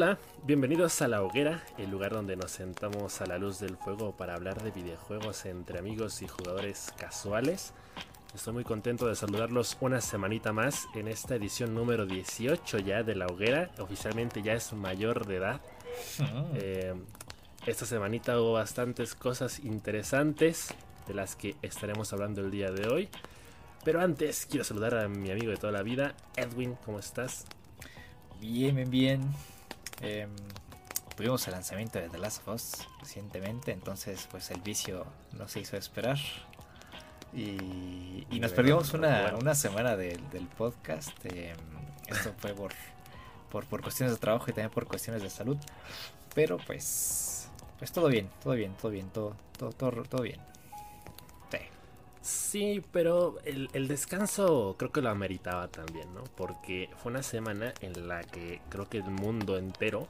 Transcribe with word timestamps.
Hola, 0.00 0.16
bienvenidos 0.44 1.02
a 1.02 1.08
La 1.08 1.24
Hoguera, 1.24 1.64
el 1.76 1.90
lugar 1.90 2.12
donde 2.12 2.36
nos 2.36 2.52
sentamos 2.52 3.20
a 3.20 3.26
la 3.26 3.36
luz 3.36 3.58
del 3.58 3.76
fuego 3.76 4.16
para 4.16 4.34
hablar 4.36 4.62
de 4.62 4.70
videojuegos 4.70 5.44
entre 5.44 5.80
amigos 5.80 6.22
y 6.22 6.28
jugadores 6.28 6.94
casuales. 6.96 7.72
Estoy 8.32 8.52
muy 8.52 8.62
contento 8.62 9.08
de 9.08 9.16
saludarlos 9.16 9.76
una 9.80 10.00
semanita 10.00 10.52
más 10.52 10.86
en 10.94 11.08
esta 11.08 11.34
edición 11.34 11.74
número 11.74 12.06
18 12.06 12.78
ya 12.78 13.02
de 13.02 13.16
La 13.16 13.26
Hoguera. 13.26 13.72
Oficialmente 13.80 14.40
ya 14.40 14.52
es 14.52 14.72
mayor 14.72 15.26
de 15.26 15.34
edad. 15.34 15.60
Eh, 16.54 16.94
esta 17.66 17.84
semanita 17.84 18.40
hubo 18.40 18.52
bastantes 18.52 19.16
cosas 19.16 19.58
interesantes 19.64 20.72
de 21.08 21.14
las 21.14 21.34
que 21.34 21.56
estaremos 21.60 22.12
hablando 22.12 22.40
el 22.40 22.52
día 22.52 22.70
de 22.70 22.86
hoy. 22.86 23.08
Pero 23.82 24.00
antes 24.00 24.46
quiero 24.46 24.62
saludar 24.62 24.94
a 24.94 25.08
mi 25.08 25.32
amigo 25.32 25.50
de 25.50 25.56
toda 25.56 25.72
la 25.72 25.82
vida, 25.82 26.14
Edwin, 26.36 26.76
¿cómo 26.84 27.00
estás? 27.00 27.46
Bien, 28.40 28.76
bien, 28.76 28.90
bien. 28.90 29.57
Em, 30.00 30.30
tuvimos 31.16 31.46
el 31.48 31.54
lanzamiento 31.54 31.98
de 31.98 32.08
The 32.08 32.18
Last 32.18 32.46
of 32.46 32.54
Us 32.54 32.88
recientemente, 33.00 33.72
entonces 33.72 34.28
pues 34.30 34.50
el 34.50 34.60
vicio 34.60 35.06
no 35.32 35.48
se 35.48 35.60
hizo 35.60 35.76
esperar. 35.76 36.18
Y, 37.32 38.26
nos 38.40 38.52
perdimos 38.52 38.94
una, 38.94 39.54
semana 39.54 39.96
del 39.96 40.48
podcast. 40.56 41.12
Em, 41.24 41.56
esto 42.06 42.32
fue 42.38 42.54
por, 42.54 42.72
por, 43.50 43.82
cuestiones 43.82 44.14
de 44.14 44.20
trabajo 44.20 44.46
y 44.48 44.52
también 44.52 44.70
por 44.70 44.86
cuestiones 44.86 45.22
de 45.22 45.30
salud. 45.30 45.56
Pero 46.34 46.58
pues, 46.66 47.48
pues 47.78 47.92
todo 47.92 48.08
bien, 48.08 48.30
todo 48.42 48.54
bien, 48.54 48.74
todo 48.80 48.90
bien, 48.90 49.08
todo, 49.10 49.36
todo, 49.56 49.72
todo, 50.04 50.22
bien. 50.22 50.40
Sí. 52.20 52.82
pero 52.92 53.38
el, 53.44 53.68
el, 53.72 53.88
descanso 53.88 54.76
creo 54.78 54.92
que 54.92 55.00
lo 55.00 55.10
ameritaba 55.10 55.68
también, 55.68 56.12
¿no? 56.14 56.24
Porque 56.36 56.90
fue 57.02 57.12
una 57.12 57.22
semana 57.22 57.72
en 57.80 58.08
la 58.08 58.22
que 58.22 58.60
creo 58.68 58.88
que 58.88 58.98
el 58.98 59.10
mundo 59.10 59.56
entero 59.56 60.08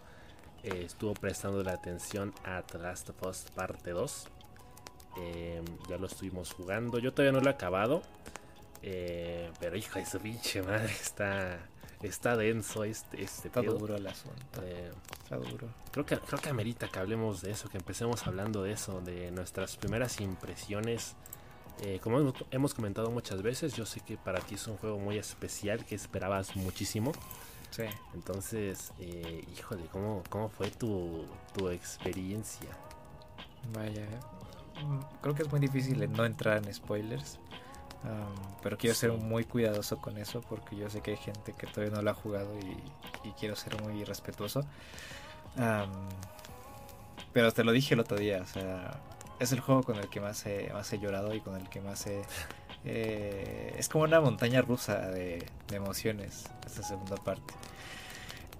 eh, 0.62 0.82
estuvo 0.84 1.14
prestando 1.14 1.62
la 1.62 1.72
atención 1.72 2.34
a 2.44 2.62
The 2.62 2.78
Last 2.78 3.10
of 3.10 3.22
Us 3.22 3.46
Parte 3.54 3.90
2. 3.90 4.28
Em, 5.16 5.64
ya 5.88 5.98
lo 5.98 6.06
estuvimos 6.06 6.52
jugando. 6.52 6.98
Yo 6.98 7.12
todavía 7.12 7.32
no 7.32 7.40
lo 7.40 7.50
he 7.50 7.54
acabado. 7.54 8.02
Eh, 8.82 9.50
pero 9.60 9.76
hijo 9.76 9.98
de 9.98 10.06
su 10.06 10.20
pinche 10.20 10.62
madre, 10.62 10.92
está, 10.92 11.58
está 12.02 12.36
denso 12.36 12.84
este, 12.84 13.22
este 13.22 13.48
Está 13.48 13.62
duro 13.62 13.96
el 13.96 14.06
asunto. 14.06 14.62
Eh, 14.62 14.90
está 15.22 15.36
duro. 15.36 15.68
Creo 15.90 16.06
que, 16.06 16.18
creo 16.18 16.40
que 16.40 16.48
amerita 16.48 16.88
que 16.88 16.98
hablemos 16.98 17.42
de 17.42 17.52
eso, 17.52 17.68
que 17.68 17.78
empecemos 17.78 18.26
hablando 18.26 18.62
de 18.62 18.72
eso, 18.72 19.00
de 19.00 19.30
nuestras 19.30 19.76
primeras 19.76 20.20
impresiones. 20.20 21.16
Como 22.02 22.32
hemos 22.50 22.74
comentado 22.74 23.10
muchas 23.10 23.42
veces, 23.42 23.74
yo 23.74 23.86
sé 23.86 24.00
que 24.00 24.16
para 24.16 24.40
ti 24.40 24.56
es 24.56 24.66
un 24.66 24.76
juego 24.76 24.98
muy 24.98 25.18
especial, 25.18 25.84
que 25.84 25.94
esperabas 25.94 26.56
muchísimo. 26.56 27.12
Sí. 27.70 27.84
Entonces, 28.14 28.92
eh, 28.98 29.44
híjole, 29.56 29.84
¿cómo, 29.92 30.22
¿cómo 30.30 30.48
fue 30.48 30.70
tu, 30.70 31.26
tu 31.56 31.68
experiencia? 31.68 32.70
Vaya, 33.74 34.06
mm, 34.82 35.20
creo 35.20 35.34
que 35.34 35.42
es 35.42 35.50
muy 35.50 35.60
difícil 35.60 36.10
no 36.12 36.24
entrar 36.24 36.58
en 36.58 36.72
spoilers. 36.72 37.38
pero 38.62 38.78
quiero 38.78 38.94
ser 38.94 39.12
muy 39.12 39.44
cuidadoso 39.44 39.98
con 39.98 40.18
eso 40.18 40.40
porque 40.40 40.76
yo 40.76 40.88
sé 40.88 41.00
que 41.00 41.10
hay 41.12 41.16
gente 41.16 41.52
que 41.52 41.66
todavía 41.66 41.96
no 41.96 42.02
lo 42.02 42.10
ha 42.10 42.14
jugado 42.14 42.56
y, 42.58 43.30
quiero 43.38 43.54
ser 43.54 43.80
muy 43.82 44.04
respetuoso. 44.04 44.64
pero 47.32 47.52
te 47.52 47.64
lo 47.64 47.72
dije 47.72 47.94
el 47.94 48.00
otro 48.00 48.16
día, 48.16 48.40
o 48.42 48.46
sea, 48.46 49.00
es 49.40 49.52
el 49.52 49.60
juego 49.60 49.82
con 49.82 49.96
el 49.96 50.08
que 50.08 50.20
más 50.20 50.44
he, 50.46 50.70
más 50.72 50.92
he 50.92 50.98
llorado 50.98 51.34
y 51.34 51.40
con 51.40 51.56
el 51.56 51.68
que 51.68 51.80
más 51.80 52.06
he 52.06 52.22
eh, 52.84 53.74
es 53.76 53.88
como 53.88 54.04
una 54.04 54.20
montaña 54.20 54.62
rusa 54.62 55.08
de, 55.08 55.44
emociones 55.72 56.44
esta 56.66 56.82
segunda 56.82 57.16
parte. 57.16 57.54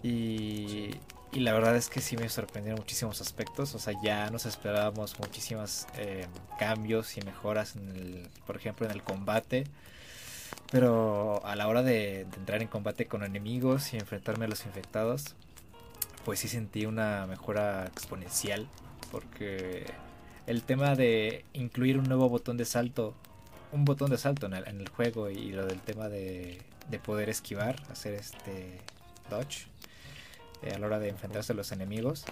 Y, 0.03 0.91
la 1.33 1.53
verdad 1.53 1.77
es 1.77 1.89
que 1.89 2.01
sí 2.01 2.17
me 2.17 2.29
sorprendieron 2.29 2.81
muchísimos 2.81 3.21
aspectos. 3.21 3.75
O 3.75 3.79
sea, 3.79 3.95
ya 4.03 4.31
nos 4.31 4.47
esperábamos 4.47 5.19
muchísimos 5.21 5.87
eh, 5.97 6.27
cambios 6.59 7.17
y 7.17 7.23
mejoras, 7.23 7.77
en 7.77 7.89
el, 7.91 8.29
por 8.47 8.57
ejemplo, 8.57 8.87
en 8.87 8.93
el 8.93 9.03
combate. 9.03 9.65
Pero 10.71 11.45
a 11.45 11.57
la 11.57 11.69
hora 11.69 11.83
de, 11.83 12.23
entrar 12.23 12.63
en 12.63 12.69
combate 12.69 13.07
con 13.07 13.25
enemigos 13.25 13.93
y 13.95 13.99
enfrentarme 13.99 14.47
a 14.47 14.49
los 14.49 14.65
infectados, 14.67 15.37
pues 16.25 16.41
sí 16.41 16.49
sentí 16.49 16.87
una 16.87 17.27
mejora 17.27 17.87
exponencial. 17.87 18.69
Porque 19.11 19.87
el 20.49 20.63
tema 20.65 20.97
de 20.97 21.45
incluir 21.53 21.99
un 21.99 22.05
nuevo 22.05 22.29
botón 22.29 22.57
de 22.57 22.65
salto 22.65 23.15
un 23.73 23.85
botón 23.85 24.11
de 24.11 24.19
salto 24.19 24.47
en 24.47 24.55
el, 24.55 24.89
juego 24.89 25.31
y 25.31 25.53
lo 25.53 25.67
del 25.67 25.81
tema 25.81 26.09
de, 26.09 26.63
poder 27.05 27.29
esquivar, 27.29 27.77
hacer 27.91 28.15
este 28.15 28.81
dodge 29.31 29.67
eh, 30.63 30.73
a 30.75 30.79
la 30.79 30.87
hora 30.87 30.99
de 30.99 31.09
enfrentarse 31.11 31.53
a 31.53 31.57
los 31.57 31.71
enemigos, 31.71 32.25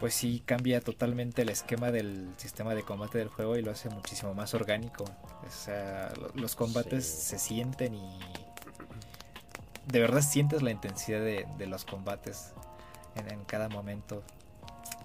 pues 0.00 0.14
sí 0.14 0.42
cambia 0.44 0.80
totalmente 0.80 1.42
el 1.42 1.48
esquema 1.48 1.92
del 1.92 2.28
sistema 2.36 2.74
de 2.74 2.82
combate 2.82 3.18
del 3.18 3.28
juego 3.28 3.56
y 3.56 3.62
lo 3.62 3.70
hace 3.70 3.88
muchísimo 3.88 4.34
más 4.34 4.52
orgánico. 4.54 5.04
O 5.04 5.50
sea, 5.50 6.12
los 6.34 6.56
combates 6.56 7.06
se 7.06 7.38
sienten 7.38 7.94
y 7.94 8.18
de 9.86 10.00
verdad 10.00 10.22
sientes 10.22 10.62
la 10.62 10.72
intensidad 10.72 11.20
de, 11.20 11.66
los 11.66 11.84
combates 11.84 12.52
en, 13.14 13.44
cada 13.44 13.68
momento. 13.68 14.24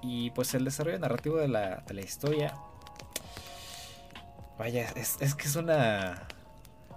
Y 0.02 0.32
pues 0.32 0.54
el 0.54 0.66
desarrollo 0.66 1.00
narrativo 1.00 1.38
de 1.38 1.48
la, 1.48 1.84
de 1.88 1.94
la 1.94 2.02
historia 2.02 2.54
Vaya, 4.60 4.92
es, 4.94 5.36
que 5.36 5.48
es 5.48 5.56
una. 5.56 6.28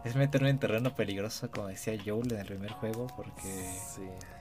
Es 0.04 0.16
meterme 0.16 0.50
en 0.50 0.58
terreno 0.58 0.96
peligroso, 0.96 1.48
como 1.48 1.68
decía 1.68 1.96
Joel 2.04 2.32
en 2.32 2.40
el 2.40 2.46
primer 2.46 2.72
juego, 2.72 3.06
porque 3.16 3.78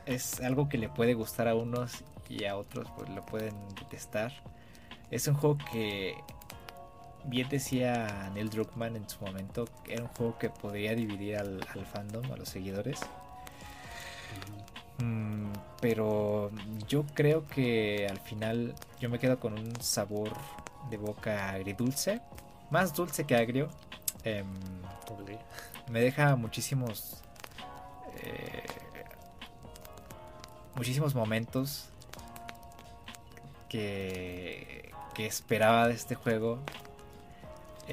es 0.07 0.41
algo 0.41 0.67
que 0.67 0.79
le 0.79 0.89
puede 0.89 1.13
gustar 1.13 1.47
a 1.47 1.53
unos 1.53 2.03
y 2.27 2.45
a 2.45 2.57
otros 2.57 2.88
pues 2.97 3.07
lo 3.09 3.23
pueden 3.23 3.53
detestar. 3.75 4.33
Es 5.11 5.27
un 5.27 5.35
juego 5.35 5.59
que, 5.71 6.16
bien 7.25 7.47
decía 7.47 8.31
Neil 8.33 8.50
Druckmann 8.50 8.95
en 8.95 9.07
su 9.07 9.23
momento, 9.23 9.66
era 9.88 10.01
un 10.01 10.09
juego 10.09 10.39
que 10.39 10.50
podría 10.50 10.95
dividir 10.95 11.38
al, 11.38 11.63
fandom, 11.94 12.25
a 12.31 12.38
los 12.38 12.50
seguidores. 12.50 13.01
Pero 15.81 16.52
yo 16.88 17.03
creo 17.14 17.47
que 17.47 18.08
al 18.09 18.19
final 18.19 18.75
yo 19.00 19.09
me 19.09 19.19
quedo 19.19 19.40
con 19.40 19.53
un 19.53 19.81
sabor 19.81 20.30
de 20.90 20.97
boca 20.97 21.50
agridulce 21.50 22.22
más 22.72 22.94
dulce 22.96 23.25
que 23.25 23.36
agrio. 23.36 23.69
Em, 24.24 24.47
me 25.92 26.00
deja 26.00 26.36
muchísimos. 26.36 27.22
Eh, 28.24 28.64
muchísimos 30.75 31.14
momentos 31.14 31.90
que, 33.69 34.92
que 35.13 35.28
esperaba 35.28 35.88
de 35.88 35.94
este 35.94 36.16
juego. 36.16 36.59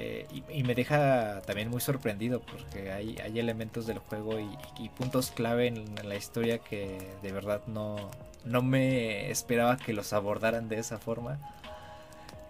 Eh, 0.00 0.28
y, 0.48 0.62
me 0.62 0.76
deja 0.76 1.42
también 1.42 1.70
muy 1.70 1.80
sorprendido 1.80 2.40
porque 2.40 2.92
hay, 2.92 3.18
hay 3.18 3.36
elementos 3.40 3.84
del 3.84 3.98
juego 3.98 4.38
y, 4.38 4.88
puntos 4.90 5.32
clave 5.32 5.66
en, 5.66 5.92
la 6.08 6.14
historia 6.14 6.58
que 6.60 7.16
de 7.20 7.32
verdad 7.32 7.62
no, 7.66 7.96
no 8.44 8.62
me 8.62 9.28
esperaba 9.28 9.76
que 9.76 9.92
los 9.92 10.12
abordaran 10.12 10.68
de 10.68 10.78
esa 10.78 10.98
forma. 10.98 11.40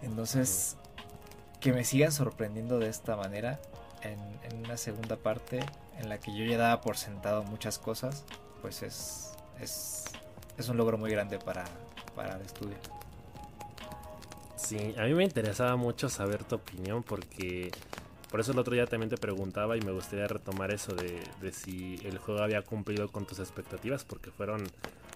Entonces, 0.03 0.77
que 1.59 1.73
me 1.73 1.83
sigan 1.83 2.11
sorprendiendo 2.11 2.77
de 2.77 2.87
esta 2.87 3.15
manera 3.15 3.59
en, 4.03 4.19
una 4.63 4.77
segunda 4.77 5.15
parte 5.15 5.61
en 5.97 6.07
la 6.07 6.19
que 6.19 6.37
yo 6.37 6.45
ya 6.45 6.57
daba 6.59 6.81
por 6.81 6.97
sentado 6.97 7.41
muchas 7.41 7.79
cosas, 7.79 8.25
pues 8.61 8.83
es, 8.83 9.31
es, 9.59 10.05
es 10.55 10.69
un 10.69 10.77
logro 10.77 10.99
muy 10.99 11.09
grande 11.09 11.39
para, 11.39 11.65
para 12.15 12.35
el 12.35 12.41
estudio. 12.43 12.77
Sí, 14.69 14.93
a 14.99 15.05
mí 15.05 15.15
me 15.15 15.23
interesaba 15.23 15.75
mucho 15.77 16.09
saber 16.09 16.43
tu 16.43 16.57
opinión 16.57 17.01
porque 17.01 17.71
por 18.29 18.39
eso 18.39 18.51
el 18.51 18.59
otro 18.59 18.75
día 18.75 18.85
también 18.85 19.09
te 19.09 19.17
preguntaba 19.17 19.75
y 19.75 19.81
me 19.81 19.91
gustaría 19.91 20.27
retomar 20.27 20.69
eso 20.69 20.93
de, 20.93 21.23
si 21.51 21.99
el 22.03 22.19
juego 22.19 22.43
había 22.43 22.61
cumplido 22.61 23.07
con 23.07 23.25
tus 23.25 23.39
expectativas 23.39 24.05
porque 24.05 24.29
fueron 24.29 24.61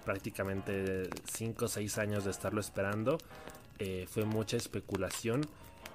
prácticamente 0.06 1.08
5 1.32 1.66
o 1.66 1.68
6 1.68 1.98
años 2.00 2.26
de 2.26 2.32
estarlo 2.32 2.60
esperando. 2.60 3.20
Eh, 3.78 4.08
fue 4.10 4.26
mucha 4.26 4.58
especulación 4.58 5.42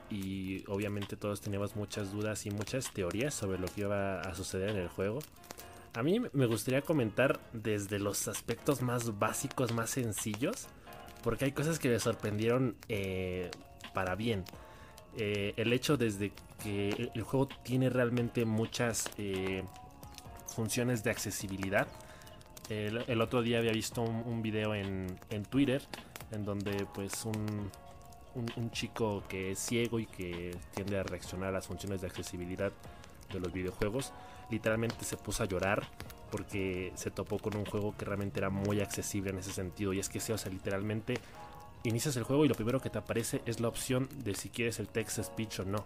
y 0.09 0.63
obviamente 0.69 1.17
todos 1.17 1.41
teníamos 1.41 1.75
muchas 1.75 2.13
dudas 2.13 2.47
y 2.47 2.53
muchas 2.53 2.93
teorías 2.93 3.35
sobre 3.35 3.59
lo 3.59 3.67
que 3.67 3.81
iba 3.81 4.21
a 4.21 4.37
suceder 4.37 4.71
en 4.71 4.77
el 4.77 4.89
juego. 4.89 5.19
A 5.95 6.05
mí 6.05 6.21
me 6.33 6.47
gustaría 6.47 6.83
comentar 6.83 7.41
desde 7.53 7.99
los 7.99 8.29
aspectos 8.29 8.83
más 8.83 9.19
básicos, 9.19 9.73
más 9.73 9.91
sencillos, 9.91 10.69
porque 11.23 11.47
hay 11.47 11.53
cosas 11.53 11.79
que 11.79 11.89
me 11.89 11.99
sorprendieron 11.99 12.77
eh, 12.89 13.51
para 13.95 14.15
bien. 14.15 14.45
Eh, 15.17 15.55
el 15.57 15.73
hecho 15.73 15.97
desde 15.97 16.33
que 16.63 17.11
el 17.15 17.23
juego 17.23 17.49
tiene 17.63 17.91
realmente 17.91 18.45
muchas 18.45 19.11
eh, 19.19 19.65
funciones 20.47 21.03
de 21.03 21.11
accesibilidad. 21.11 21.87
El, 22.69 23.23
otro 23.23 23.41
día 23.41 23.59
había 23.59 23.73
visto 23.73 24.03
un, 24.03 24.43
video 24.43 24.75
en, 24.75 25.19
en 25.31 25.43
Twitter 25.47 25.83
en 26.33 26.45
donde 26.45 26.87
pues 26.93 27.25
un, 27.25 27.71
un, 28.35 28.71
chico 28.71 29.25
que 29.27 29.53
es 29.53 29.59
ciego 29.59 29.99
y 29.99 30.05
que 30.05 30.55
tiende 30.75 30.99
a 30.99 31.03
reaccionar 31.03 31.49
a 31.49 31.53
las 31.53 31.67
funciones 31.67 32.03
de 32.03 32.09
accesibilidad 32.09 32.71
de 33.33 33.41
los 33.41 33.53
videojuegos, 33.53 34.13
literalmente 34.51 35.05
se 35.05 35.17
puso 35.17 35.43
a 35.43 35.47
llorar 35.47 35.89
porque 36.31 36.93
se 36.95 37.11
topó 37.11 37.39
con 37.39 37.57
un 37.57 37.65
juego 37.65 37.95
que 37.97 38.05
realmente 38.05 38.41
era 38.41 38.51
muy 38.51 38.81
accesible 38.81 39.31
en 39.31 39.39
ese 39.39 39.53
sentido. 39.53 39.93
Y 39.93 40.01
es 40.01 40.09
que, 40.09 40.19
o 40.19 40.39
sea, 40.39 40.51
literalmente 40.51 41.15
inicias 41.85 42.17
el 42.17 42.25
juego 42.25 42.45
y 42.45 42.49
lo 42.49 42.55
primero 42.55 42.81
que 42.81 42.91
te 42.91 42.99
aparece 42.99 43.43
es 43.47 43.61
la 43.61 43.69
opción 43.69 44.09
de 44.25 44.35
si 44.35 44.49
quieres 44.49 44.79
el 44.79 44.89
text 44.89 45.23
speech 45.23 45.61
o 45.61 45.65
no. 45.65 45.85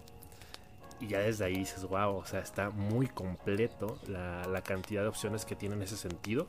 Y 1.00 1.08
ya 1.08 1.18
desde 1.18 1.44
ahí 1.44 1.56
dices, 1.56 1.84
wow, 1.84 2.16
o 2.16 2.24
sea, 2.24 2.40
está 2.40 2.70
muy 2.70 3.08
completo 3.08 3.98
la, 4.06 4.44
la 4.46 4.62
cantidad 4.62 5.02
de 5.02 5.08
opciones 5.08 5.44
que 5.44 5.56
tiene 5.56 5.74
en 5.74 5.82
ese 5.82 5.96
sentido. 5.96 6.46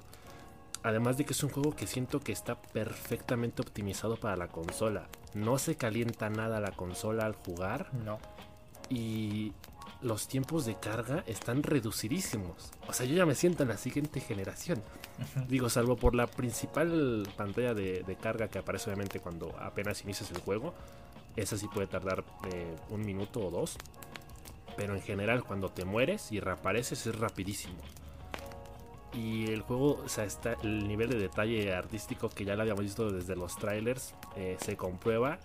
Además 0.83 1.17
de 1.17 1.25
que 1.25 1.33
es 1.33 1.43
un 1.43 1.49
juego 1.49 1.75
que 1.75 1.87
siento 1.87 2.19
que 2.19 2.33
está 2.33 2.61
perfectamente 2.61 3.61
optimizado 3.61 4.17
para 4.17 4.35
la 4.35 4.49
consola. 4.49 5.07
No 5.33 5.57
se 5.57 5.75
calienta 5.75 6.29
nada 6.29 6.59
la 6.59 6.71
consola 6.71 7.25
al 7.25 7.33
jugar. 7.33 7.93
No. 7.93 8.19
Y 8.89 9.53
los 10.03 10.27
tiempos 10.27 10.65
de 10.65 10.75
carga 10.75 11.23
están 11.27 11.63
reducidísimos. 11.63 12.71
O 12.87 12.93
sea, 12.93 13.05
yo 13.05 13.15
ya 13.15 13.25
me 13.25 13.35
siento 13.35 13.63
en 13.63 13.69
la 13.69 13.77
siguiente 13.77 14.19
generación. 14.19 14.81
Digo, 15.47 15.69
salvo 15.69 15.95
por 15.95 16.15
la 16.15 16.27
principal 16.27 17.27
pantalla 17.37 17.73
de, 17.73 18.17
carga 18.21 18.47
que 18.47 18.59
aparece 18.59 18.89
obviamente 18.89 19.19
cuando 19.19 19.55
apenas 19.59 20.03
inicias 20.03 20.31
el 20.31 20.39
juego. 20.39 20.73
Esa 21.35 21.57
sí 21.57 21.67
puede 21.73 21.87
tardar 21.87 22.23
eh, 22.53 22.75
un 22.89 23.05
minuto 23.05 23.39
o 23.39 23.49
dos. 23.49 23.77
Pero 24.75 24.95
en 24.95 25.01
general 25.01 25.43
cuando 25.43 25.69
te 25.69 25.85
mueres 25.85 26.31
y 26.31 26.39
reapareces 26.39 27.07
es 27.07 27.17
rapidísimo. 27.17 27.77
Y 29.13 29.51
el 29.51 29.61
juego, 29.61 30.01
o 30.03 30.09
sea, 30.09 30.25
está 30.25 30.57
el 30.63 30.87
nivel 30.87 31.09
de 31.09 31.19
detalle 31.19 31.73
artístico 31.73 32.29
que 32.29 32.45
ya 32.45 32.55
lo 32.55 32.63
habíamos 32.63 32.83
visto 32.83 33.11
desde 33.11 33.35
los 33.35 33.55
trailers, 33.57 34.15
eh, 34.35 34.57
se 34.59 34.75
comprueba 34.75 35.39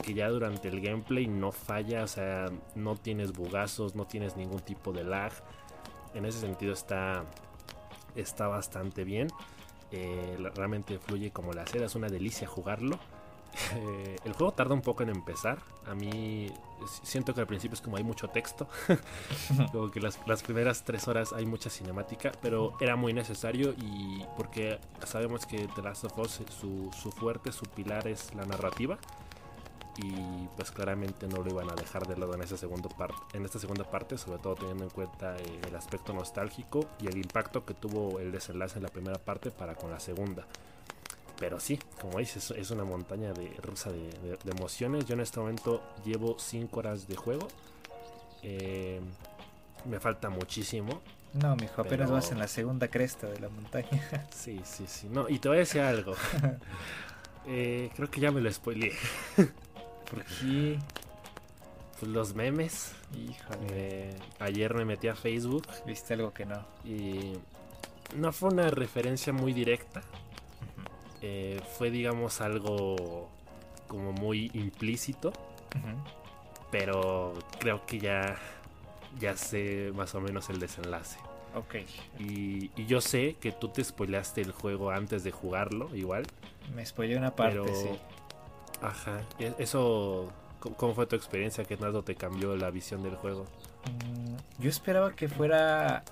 que 0.00 0.14
ya 0.14 0.28
durante 0.28 0.68
el 0.68 0.80
gameplay 0.80 1.26
no 1.26 1.52
falla, 1.52 2.04
o 2.04 2.08
sea, 2.08 2.46
no 2.74 2.96
tienes 2.96 3.32
bugazos, 3.32 3.94
no 3.94 4.06
tienes 4.06 4.36
ningún 4.36 4.60
tipo 4.60 4.92
de 4.92 5.04
lag. 5.04 5.32
En 6.14 6.24
ese 6.26 6.40
sentido 6.40 6.72
está, 6.72 7.24
está 8.14 8.48
bastante 8.48 9.04
bien. 9.04 9.28
Eh, 9.92 10.36
realmente 10.54 10.98
fluye 10.98 11.30
como 11.30 11.52
la 11.52 11.66
seda, 11.66 11.86
es 11.86 11.94
una 11.94 12.08
delicia 12.08 12.46
jugarlo. 12.46 12.98
Eh, 13.74 14.16
el 14.24 14.32
juego 14.34 14.52
tarda 14.52 14.74
un 14.74 14.80
poco 14.80 15.02
en 15.02 15.08
empezar. 15.08 15.58
A 15.84 15.92
mí 15.92 16.46
siento 17.02 17.34
que 17.34 17.40
al 17.40 17.48
principio 17.48 17.74
es 17.74 17.80
como 17.80 17.96
hay 17.96 18.04
mucho 18.04 18.28
texto. 18.28 18.68
como 19.72 19.90
que 19.90 19.98
las, 19.98 20.16
primeras 20.44 20.84
tres 20.84 21.08
horas 21.08 21.32
hay 21.32 21.46
mucha 21.46 21.68
cinemática. 21.68 22.30
Pero 22.42 22.74
era 22.80 22.94
muy 22.94 23.12
necesario 23.12 23.74
y 23.76 24.24
porque 24.36 24.78
sabemos 25.04 25.46
que 25.46 25.66
The 25.74 25.82
Last 25.82 26.04
of 26.04 26.16
Us, 26.18 26.42
su, 26.60 26.90
su 26.92 27.10
fuerte, 27.10 27.50
su 27.50 27.66
pilar 27.66 28.06
es 28.06 28.32
la 28.36 28.44
narrativa 28.44 28.98
y 29.98 30.48
pues 30.56 30.70
claramente 30.70 31.26
no 31.26 31.42
lo 31.42 31.50
iban 31.50 31.70
a 31.70 31.74
dejar 31.74 32.06
de 32.06 32.16
lado 32.16 32.34
en 32.34 32.42
esa 32.42 32.56
segunda 32.56 32.88
parte 32.88 33.36
en 33.36 33.44
esta 33.44 33.58
segunda 33.58 33.84
parte 33.84 34.16
sobre 34.18 34.38
todo 34.38 34.54
teniendo 34.54 34.84
en 34.84 34.90
cuenta 34.90 35.36
eh, 35.36 35.60
el 35.66 35.74
aspecto 35.76 36.12
nostálgico 36.12 36.86
y 37.00 37.08
el 37.08 37.16
impacto 37.16 37.64
que 37.64 37.74
tuvo 37.74 38.20
el 38.20 38.32
desenlace 38.32 38.78
en 38.78 38.84
la 38.84 38.88
primera 38.88 39.18
parte 39.18 39.50
para 39.50 39.74
con 39.74 39.90
la 39.90 40.00
segunda 40.00 40.46
pero 41.38 41.58
sí 41.58 41.78
como 42.00 42.18
dices 42.18 42.50
es 42.52 42.70
una 42.70 42.84
montaña 42.84 43.32
de 43.32 43.48
rusa 43.62 43.90
de, 43.90 44.38
emociones 44.50 45.06
yo 45.06 45.14
en 45.14 45.20
este 45.20 45.40
momento 45.40 45.82
llevo 46.04 46.36
5 46.38 46.78
horas 46.78 47.08
de 47.08 47.16
juego 47.16 47.48
eh, 48.42 49.00
me 49.86 49.98
falta 49.98 50.30
muchísimo 50.30 51.00
no, 51.32 51.54
mijo, 51.56 51.80
apenas 51.80 52.10
vas 52.10 52.32
en 52.32 52.38
la 52.38 52.48
segunda 52.48 52.88
cresta 52.88 53.28
de 53.28 53.38
la 53.40 53.48
montaña. 53.48 53.88
Sí, 54.34 54.60
sí, 54.64 54.84
sí. 54.86 55.08
No, 55.08 55.28
y 55.28 55.38
te 55.38 55.48
voy 55.48 55.58
a 55.58 55.60
decir 55.60 55.80
algo. 55.80 56.14
Eh, 57.46 57.90
creo 57.96 58.10
que 58.10 58.20
ya 58.20 58.30
me 58.30 58.42
lo 58.42 58.52
spoileé. 58.52 58.92
¿Por 60.10 60.24
qué? 60.24 60.78
Pues 61.98 62.10
los 62.10 62.34
memes. 62.34 62.94
Híjole. 63.14 64.10
ayer 64.38 64.74
me 64.74 64.84
metí 64.84 65.08
a 65.08 65.14
Facebook. 65.14 65.66
Viste 65.86 66.14
algo 66.14 66.32
que 66.32 66.46
no. 66.46 66.64
Y 66.84 67.34
no 68.16 68.32
fue 68.32 68.50
una 68.50 68.70
referencia 68.70 69.32
muy 69.32 69.52
directa. 69.52 70.02
Eh, 71.22 71.60
fue, 71.76 71.90
digamos, 71.90 72.40
algo 72.40 73.28
como 73.86 74.12
muy 74.12 74.50
implícito. 74.54 75.32
Pero 76.70 77.34
creo 77.58 77.84
que 77.84 77.98
ya, 77.98 78.36
ya 79.18 79.36
sé 79.36 79.92
más 79.94 80.14
o 80.14 80.20
menos 80.20 80.48
el 80.50 80.58
desenlace. 80.58 81.18
Ok. 81.54 81.76
Y, 82.18 82.70
yo 82.86 83.00
sé 83.00 83.36
que 83.40 83.52
tú 83.52 83.68
te 83.68 83.82
spoileaste 83.82 84.40
el 84.40 84.52
juego 84.52 84.90
antes 84.90 85.24
de 85.24 85.32
jugarlo, 85.32 85.94
igual. 85.94 86.24
Me 86.74 86.86
spoileé 86.86 87.16
una 87.16 87.34
parte, 87.34 87.74
sí. 87.74 87.88
Ajá. 88.82 89.20
Eso, 89.58 90.30
¿cómo 90.76 90.94
fue 90.94 91.06
tu 91.06 91.16
experiencia? 91.16 91.64
¿Qué 91.64 91.76
tanto 91.76 92.02
te 92.02 92.14
cambió 92.14 92.56
la 92.56 92.70
visión 92.70 93.02
del 93.02 93.16
juego? 93.16 93.44
Mm, 93.86 94.62
yo 94.62 94.70
esperaba 94.70 95.14
que 95.14 95.28
fuera 95.28 96.04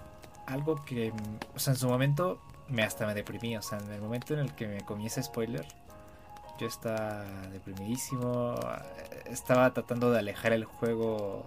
algo 0.47 0.85
que, 0.85 1.13
o 1.55 1.59
sea, 1.59 1.75
en 1.75 1.79
su 1.79 1.89
momento 1.89 2.41
me 2.69 2.83
hasta 2.83 3.07
me 3.07 3.15
deprimí, 3.15 3.57
o 3.57 3.63
sea, 3.63 3.79
en 3.79 3.93
el 3.93 4.01
momento 4.01 4.35
en 4.35 4.41
el 4.41 4.55
que 4.55 4.67
me 4.67 4.81
comí 4.83 5.07
ese 5.07 5.23
spoiler, 5.23 5.67
yo 6.59 6.67
estaba 6.67 7.25
deprimidísimo, 7.53 8.55
estaba 9.27 9.73
tratando 9.73 10.11
de 10.11 10.19
alejar 10.19 10.53
el 10.53 10.65
juego 10.65 11.47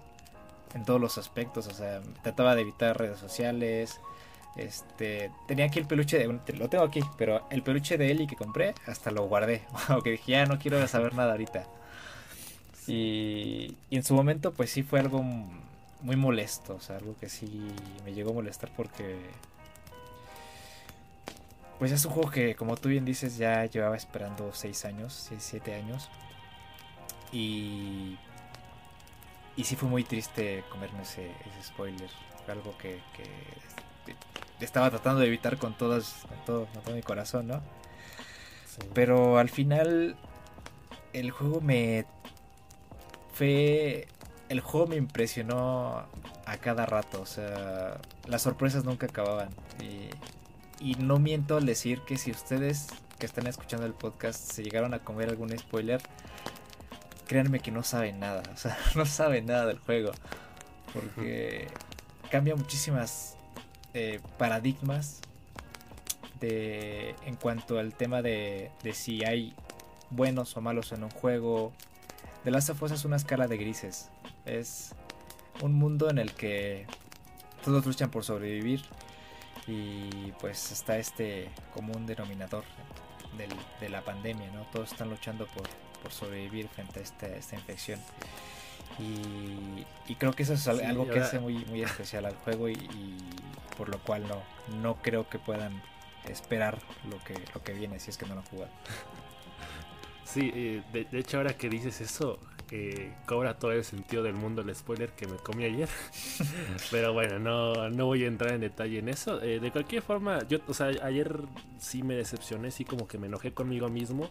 en 0.74 0.86
todos 0.86 1.02
los 1.02 1.18
aspectos, 1.18 1.68
o 1.68 1.72
sea, 1.72 2.02
trataba 2.24 2.56
de 2.56 2.62
evitar 2.62 2.98
redes 2.98 3.20
sociales, 3.20 4.00
este, 4.56 5.32
tenía 5.48 5.66
aquí 5.66 5.80
el 5.80 5.86
peluche 5.86 6.18
de. 6.18 6.28
Lo 6.58 6.70
tengo 6.70 6.84
aquí, 6.84 7.02
pero 7.18 7.48
el 7.50 7.64
peluche 7.64 7.98
de 7.98 8.12
Eli 8.12 8.28
que 8.28 8.36
compré, 8.36 8.74
hasta 8.86 9.12
lo 9.12 9.28
guardé. 9.28 9.64
Aunque 9.88 10.12
dije, 10.12 10.34
ya 10.34 10.46
no 10.46 10.60
quiero 10.60 10.86
saber 10.88 11.14
nada 11.14 11.32
ahorita. 11.32 11.66
Y, 12.88 13.78
y, 13.90 13.96
en 13.96 14.04
su 14.04 14.14
momento, 14.14 14.54
pues 14.54 14.72
sí 14.72 14.84
fue 14.84 15.00
algo 15.00 15.24
muy 16.02 16.16
molesto. 16.16 16.76
O 16.76 16.82
sea, 16.82 16.98
algo 16.98 17.16
que 17.18 17.30
sí 17.30 17.68
me 18.04 18.14
llegó 18.14 18.32
a 18.32 18.34
molestar 18.34 18.70
porque. 18.76 19.18
Pues 21.80 21.92
es 21.92 22.06
un 22.06 22.12
juego 22.12 22.30
que, 22.30 22.56
como 22.56 22.78
tú 22.78 22.90
bien 22.90 23.06
dices, 23.06 23.38
ya 23.38 23.66
llevaba 23.66 23.96
esperando 23.96 24.52
6 24.54 24.86
años, 24.86 25.32
7 25.38 25.76
años. 25.76 26.10
Y. 27.32 28.18
Y 29.56 29.64
sí 29.66 29.76
fue 29.76 29.90
muy 29.90 30.04
triste 30.04 30.64
comerme 30.70 31.02
ese, 31.04 31.26
ese 31.26 31.64
spoiler. 31.64 32.10
Fue 32.46 32.54
algo 32.54 32.78
que, 32.78 33.02
que 33.16 33.26
estaba 34.60 34.90
tratando 34.90 35.22
de 35.22 35.28
evitar 35.28 35.58
con, 35.58 35.78
todas, 35.78 36.26
todo, 36.46 36.68
mi 36.94 37.02
corazón, 37.02 37.48
¿no? 37.48 37.62
Pero 38.94 39.38
al 39.38 39.50
final 39.50 40.16
el 41.14 41.32
juego 41.32 41.62
me 41.62 42.06
fue 43.34 44.08
el 44.50 44.60
juego 44.60 44.88
me 44.88 44.96
impresionó 44.98 46.06
a 46.46 46.58
cada 46.58 46.86
rato, 46.86 47.22
o 47.22 47.26
sea, 47.26 48.00
las 48.28 48.42
sorpresas 48.42 48.84
nunca 48.84 49.08
acababan. 49.08 49.50
Y, 49.82 50.10
y 50.84 50.96
no 50.96 51.20
miento 51.20 51.58
al 51.58 51.66
decir 51.66 52.02
que 52.02 52.18
si 52.18 52.32
ustedes 52.32 52.88
que 53.18 53.26
están 53.26 53.48
escuchando 53.48 53.86
el 53.86 53.94
podcast 53.94 54.52
se 54.52 54.64
llegaron 54.64 54.94
a 54.94 55.00
comer 55.00 55.30
algún 55.30 55.58
spoiler, 55.58 56.02
créanme 57.28 57.60
que 57.60 57.72
no 57.72 57.84
saben 57.84 58.20
nada, 58.20 58.44
o 58.54 58.58
sea, 58.58 58.78
no 58.96 59.06
saben 59.06 59.46
nada 59.46 59.66
del 59.66 59.80
juego 59.80 60.12
porque 60.94 61.68
cambia 62.30 62.56
muchísimas 62.56 63.38
eh, 63.94 64.20
paradigmas 64.38 65.22
de, 66.40 67.16
en 67.26 67.36
cuanto 67.36 67.80
al 67.80 67.94
tema 67.94 68.22
de, 68.22 68.72
de, 68.84 68.94
si 68.94 69.24
hay 69.24 69.54
buenos 70.10 70.56
o 70.58 70.62
malos 70.62 70.92
en 70.92 71.04
un 71.04 71.10
juego. 71.10 71.72
The 72.44 72.52
Last 72.52 72.70
of 72.70 72.82
Us 72.82 72.92
es 72.92 73.06
una 73.06 73.16
escala 73.16 73.48
de 73.48 73.58
grises. 73.58 74.10
Es 74.46 74.96
un 75.62 75.74
mundo 75.74 76.10
en 76.10 76.18
el 76.18 76.34
que 76.34 76.88
todos 77.64 77.86
luchan 77.86 78.10
por 78.10 78.24
sobrevivir 78.24 78.82
y 79.68 80.32
pues 80.40 80.72
está 80.72 80.98
este 80.98 81.50
común 81.74 82.06
denominador 82.08 82.64
de 83.80 83.90
la 83.90 84.02
pandemia, 84.02 84.52
¿no? 84.52 84.64
Todos 84.72 84.92
están 84.92 85.10
luchando 85.10 85.48
por, 85.48 85.68
por 86.02 86.12
sobrevivir 86.12 86.68
frente 86.70 87.00
a 87.00 87.04
esta, 87.04 87.28
esta 87.28 87.56
infección. 87.56 88.00
Y, 89.00 90.16
creo 90.16 90.34
que 90.34 90.44
eso 90.44 90.54
es 90.54 90.68
algo 90.68 91.08
que 91.08 91.20
hace 91.20 91.40
muy, 91.40 91.66
muy 91.66 91.82
especial 91.82 92.26
al 92.26 92.36
juego 92.36 92.70
y, 92.70 92.78
por 93.82 93.90
lo 93.90 93.98
cual 93.98 94.28
no, 94.28 94.44
no 94.80 95.02
creo 95.02 95.28
que 95.28 95.40
puedan 95.40 95.82
esperar 96.30 96.78
lo 97.10 97.18
que, 97.24 97.34
lo 97.52 97.64
que 97.64 97.74
viene 97.74 97.98
si 97.98 98.12
es 98.12 98.18
que 98.20 98.28
no 98.28 98.36
lo 98.36 98.44
juegan. 98.44 98.70
Sí, 100.24 100.52
eh, 100.54 100.84
de, 100.94 101.08
hecho 101.18 101.38
ahora 101.38 101.58
que 101.58 101.68
dices 101.68 102.00
eso, 102.00 102.38
eh, 102.70 103.12
cobra 103.26 103.58
todo 103.58 103.72
el 103.72 103.84
sentido 103.84 104.22
del 104.22 104.36
mundo 104.36 104.62
el 104.62 104.76
spoiler 104.76 105.10
que 105.14 105.26
me 105.26 105.38
comí 105.38 105.64
ayer. 105.64 105.90
Pero 106.92 107.12
bueno, 107.14 107.40
no, 107.40 107.90
no 107.90 108.06
voy 108.06 108.24
a 108.24 108.28
entrar 108.28 108.54
en 108.54 108.62
detalle 108.62 109.00
en 109.00 109.10
eso. 109.10 109.42
Eh, 109.42 109.60
de 109.60 109.72
cualquier 109.72 110.04
forma, 110.04 110.48
yo, 110.48 110.60
o 110.68 110.76
sea, 110.76 110.92
ayer 111.02 111.40
sí 111.80 112.04
me 112.04 112.14
decepcioné, 112.14 112.70
sí 112.70 112.86
como 112.86 113.08
que 113.08 113.18
me 113.18 113.26
enojé 113.26 113.52
conmigo 113.52 113.90
mismo 113.90 114.30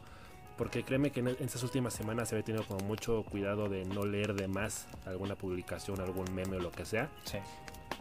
porque 0.57 0.85
créeme 0.85 1.11
que 1.11 1.19
en 1.21 1.29
estas 1.41 1.65
últimas 1.65 1.93
semanas 1.93 2.29
se 2.29 2.37
había 2.37 2.45
tenido 2.45 2.65
como 2.67 2.87
mucho 2.87 3.25
cuidado 3.25 3.69
de 3.69 3.85
no 3.85 4.05
leer 4.05 4.35
de 4.35 4.47
más 4.47 4.87
alguna 5.07 5.35
publicación, 5.35 6.01
algún 6.01 6.33
meme 6.33 6.59
o 6.59 6.61
lo 6.61 6.71
que 6.71 6.85
sea. 6.85 7.11
Sí. 7.25 7.39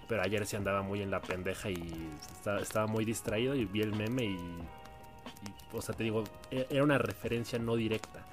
Pero 0.09 0.23
ayer 0.23 0.45
sí 0.45 0.55
andaba 0.57 0.81
muy 0.81 1.01
en 1.01 1.11
la 1.11 1.21
pendeja 1.21 1.69
y 1.69 2.09
estaba, 2.61 2.87
muy 2.87 3.05
distraído 3.05 3.55
y 3.55 3.63
vi 3.65 3.81
el 3.81 3.95
meme 3.95 4.25
y, 4.25 4.39
o 5.71 5.81
sea, 5.81 5.95
te 5.95 6.03
digo, 6.03 6.25
e-, 6.51 6.67
era 6.69 6.83
una 6.83 6.97
referencia 6.97 7.59
no 7.59 7.75
directa. 7.77 8.25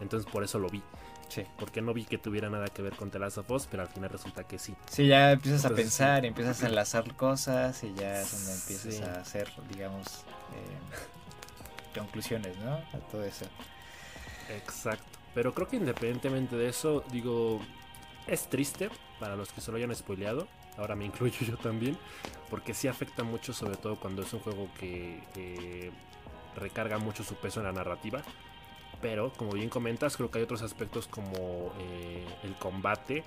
Entonces 0.00 0.30
por 0.30 0.42
eso 0.42 0.58
lo 0.58 0.70
vi. 0.70 0.82
Sí. 1.28 1.44
Porque 1.58 1.82
no 1.82 1.92
vi 1.92 2.04
que 2.04 2.16
tuviera 2.18 2.48
nada 2.48 2.66
que 2.68 2.80
ver 2.82 2.94
con 2.96 3.10
The 3.10 3.18
Last 3.18 3.38
of 3.38 3.50
Us, 3.50 3.66
pero 3.70 3.82
al 3.82 3.88
final 3.88 4.10
resulta 4.10 4.44
que 4.44 4.58
sí. 4.58 4.74
Sí, 4.88 5.06
ya 5.06 5.32
empiezas 5.32 5.64
a 5.64 5.70
pensar, 5.74 6.22
sí. 6.22 6.26
empiezas 6.28 6.62
a 6.62 6.66
enlazar 6.68 7.14
cosas 7.14 7.84
y 7.84 7.92
ya 7.94 8.20
es 8.20 8.32
donde 8.32 8.52
empiezas 8.54 8.94
Sí. 8.94 9.02
a 9.02 9.20
hacer, 9.20 9.52
digamos, 9.68 10.06
eh, 10.06 11.98
conclusiones, 11.98 12.56
¿no? 12.58 12.72
A 12.72 12.98
todo 13.10 13.22
eso. 13.24 13.44
Exacto. 14.48 15.04
Pero 15.34 15.54
creo 15.54 15.68
que 15.68 15.76
independientemente 15.76 16.56
de 16.56 16.68
eso, 16.68 17.04
digo, 17.12 17.60
es 18.26 18.48
triste 18.48 18.90
para 19.20 19.36
los 19.36 19.52
que 19.52 19.60
se 19.60 19.70
lo 19.70 19.76
hayan 19.76 19.94
spoileado. 19.94 20.48
Ahora 20.76 20.94
me 20.96 21.04
incluyo 21.06 21.46
yo 21.46 21.56
también. 21.56 21.96
Porque 22.48 22.74
sí 22.74 22.88
afecta 22.88 23.22
mucho, 23.22 23.52
sobre 23.52 23.76
todo 23.76 23.96
cuando 23.96 24.22
es 24.22 24.32
un 24.32 24.40
juego 24.40 24.68
que 24.78 25.92
recarga 26.56 26.98
mucho 26.98 27.22
su 27.24 27.34
peso 27.34 27.60
en 27.60 27.66
la 27.66 27.72
narrativa. 27.72 28.22
Pero, 29.00 29.32
como 29.32 29.52
bien 29.52 29.70
comentas, 29.70 30.16
creo 30.16 30.30
que 30.30 30.38
hay 30.38 30.44
otros 30.44 30.62
aspectos 30.62 31.06
como 31.06 31.72
eh, 31.78 32.26
el 32.44 32.54
combate 32.56 33.24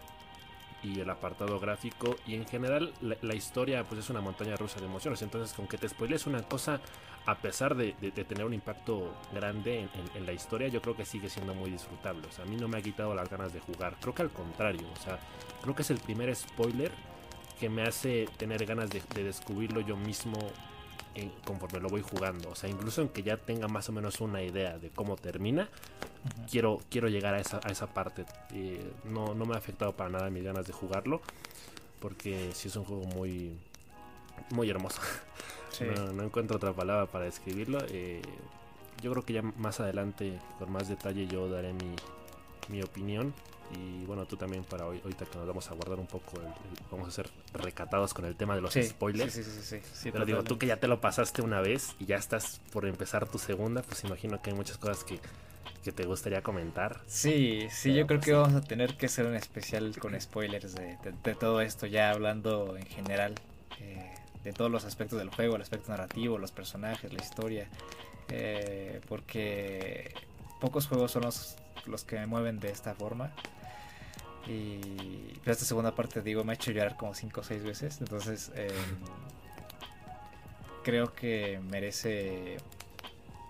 y 0.83 0.99
el 0.99 1.09
apartado 1.09 1.59
gráfico. 1.59 2.15
Y 2.27 2.35
en 2.35 2.45
general, 2.45 2.93
la, 3.01 3.33
historia 3.33 3.83
pues 3.83 4.01
es 4.01 4.09
una 4.09 4.21
montaña 4.21 4.55
rusa 4.55 4.79
de 4.79 4.85
emociones. 4.85 5.21
Entonces, 5.23 5.55
con 5.55 5.67
que 5.67 5.77
te 5.77 5.89
spoilees 5.89 6.27
una 6.27 6.43
cosa, 6.43 6.79
a 7.25 7.35
pesar 7.35 7.75
de, 7.75 7.93
tener 8.11 8.45
un 8.45 8.53
impacto 8.53 9.15
grande 9.33 9.79
en- 9.79 9.89
en 10.13 10.25
la 10.27 10.33
historia, 10.33 10.67
yo 10.67 10.81
creo 10.81 10.95
que 10.95 11.05
sigue 11.05 11.29
siendo 11.29 11.55
muy 11.55 11.71
disfrutable. 11.71 12.27
O 12.27 12.31
sea, 12.31 12.45
a 12.45 12.47
mí 12.47 12.55
no 12.55 12.67
me 12.67 12.77
ha 12.77 12.81
quitado 12.81 13.15
las 13.15 13.29
ganas 13.29 13.51
de 13.51 13.59
jugar. 13.59 13.95
Creo 13.99 14.13
que 14.13 14.21
al 14.21 14.29
contrario. 14.29 14.85
O 14.95 15.01
sea, 15.01 15.17
creo 15.63 15.73
que 15.73 15.81
es 15.81 15.89
el 15.89 15.97
primer 15.97 16.35
spoiler 16.35 16.91
que 17.59 17.69
me 17.69 17.83
hace 17.83 18.27
tener 18.37 18.65
ganas 18.65 18.89
de, 18.89 19.01
de 19.15 19.23
descubrirlo 19.23 19.81
yo 19.81 19.95
mismo 19.95 20.37
en- 21.15 21.31
conforme 21.45 21.79
lo 21.79 21.89
voy 21.89 22.01
jugando. 22.01 22.49
O 22.49 22.55
sea, 22.55 22.69
incluso 22.69 23.01
aunque 23.01 23.23
ya 23.23 23.37
tenga 23.37 23.67
más 23.67 23.87
o 23.89 23.91
menos 23.91 24.19
una 24.21 24.41
idea 24.43 24.77
de 24.77 24.89
cómo 24.89 25.15
termina, 25.15 25.69
quiero, 26.49 26.79
quiero 26.89 27.07
llegar 27.09 27.33
a 27.35 27.39
esa, 27.39 27.59
a 27.63 27.69
esa 27.71 27.87
parte. 27.93 28.25
Eh, 28.53 28.91
no, 29.05 29.33
no 29.35 29.45
me 29.45 29.55
ha 29.55 29.57
afectado 29.57 29.93
para 29.93 30.09
nada 30.09 30.29
mis 30.29 30.43
ganas 30.43 30.65
de 30.67 30.73
jugarlo. 30.73 31.21
Porque 31.99 32.49
sí 32.53 32.67
es 32.67 32.75
un 32.75 32.83
juego 32.83 33.03
muy, 33.05 33.57
muy 34.51 34.69
hermoso. 34.69 35.01
Sí. 35.73 35.85
No, 35.85 36.13
no 36.13 36.21
encuentro 36.21 36.57
otra 36.57 36.71
palabra 36.71 37.07
para 37.07 37.25
describirlo. 37.25 37.79
Eh, 37.89 38.21
yo 39.01 39.09
creo 39.11 39.25
que 39.25 39.33
ya 39.33 39.41
más 39.41 39.79
adelante, 39.79 40.37
con 40.59 40.71
más 40.71 40.87
detalle, 40.87 41.25
yo 41.25 41.49
daré 41.49 41.73
mi, 41.73 41.95
mi 42.69 42.83
opinión. 42.83 43.33
Y 43.75 44.05
bueno, 44.05 44.25
tú 44.25 44.35
también 44.37 44.63
para 44.63 44.85
hoy, 44.85 44.99
ahorita 45.03 45.25
que 45.25 45.37
nos 45.37 45.47
vamos 45.47 45.69
a 45.69 45.73
guardar 45.73 45.99
un 45.99 46.07
poco, 46.07 46.37
el- 46.39 46.45
el- 46.47 46.53
vamos 46.91 47.07
a 47.07 47.11
ser 47.11 47.29
recatados 47.53 48.13
con 48.13 48.25
el 48.25 48.35
tema 48.35 48.55
de 48.55 48.61
los 48.61 48.73
Sí, 48.73 48.83
spoilers. 48.83 49.33
Sí, 49.33 49.43
sí, 49.43 49.51
sí, 49.51 49.61
sí, 49.79 49.81
sí, 49.93 50.11
Pero 50.11 50.25
digo, 50.25 50.43
tú 50.43 50.57
que 50.57 50.67
ya 50.67 50.77
te 50.77 50.87
lo 50.87 50.99
pasaste 51.01 51.41
una 51.41 51.61
vez 51.61 51.95
y 51.99 52.05
ya 52.05 52.17
estás 52.17 52.61
por 52.71 52.85
empezar 52.85 53.27
tu 53.27 53.37
segunda, 53.39 53.81
pues 53.81 54.03
imagino 54.03 54.41
que 54.41 54.49
hay 54.51 54.55
muchas 54.55 54.77
cosas 54.77 55.03
que, 55.03 55.19
que 55.83 55.91
te 55.91 56.05
gustaría 56.05 56.41
comentar. 56.41 57.01
Sí, 57.07 57.67
sí, 57.71 57.89
Pero 57.89 57.99
yo 58.01 58.07
creo 58.07 58.19
pues 58.19 58.25
que 58.25 58.33
vamos 58.33 58.55
a 58.55 58.61
tener 58.61 58.95
que 58.95 59.05
hacer 59.07 59.25
un 59.25 59.35
especial 59.35 59.97
con 59.99 60.19
spoilers 60.19 60.75
de, 60.75 60.97
de- 60.97 61.13
de 61.23 61.35
todo 61.35 61.61
esto, 61.61 61.85
ya 61.85 62.11
hablando 62.11 62.77
en 62.77 62.85
general 62.85 63.35
eh, 63.79 64.13
de 64.43 64.53
todos 64.53 64.69
los 64.69 64.85
aspectos 64.85 65.17
del 65.19 65.29
juego, 65.29 65.55
el 65.55 65.61
aspecto 65.61 65.89
narrativo, 65.91 66.37
los 66.37 66.51
personajes, 66.51 67.11
la 67.13 67.19
historia, 67.19 67.67
eh, 68.29 69.01
porque 69.07 70.13
pocos 70.59 70.87
juegos 70.87 71.11
son 71.11 71.23
los, 71.23 71.55
los 71.85 72.03
que 72.03 72.17
me 72.17 72.27
mueven 72.27 72.59
de 72.59 72.69
esta 72.69 72.93
forma. 72.93 73.31
Y 74.47 74.79
esta 75.45 75.65
segunda 75.65 75.95
parte, 75.95 76.21
digo, 76.21 76.43
me 76.43 76.51
ha 76.53 76.55
hecho 76.55 76.71
llorar 76.71 76.97
como 76.97 77.13
5 77.13 77.41
o 77.41 77.43
6 77.43 77.63
veces, 77.63 77.99
entonces 78.01 78.51
eh, 78.55 78.67
creo 80.83 81.13
que 81.13 81.59
merece, 81.69 82.57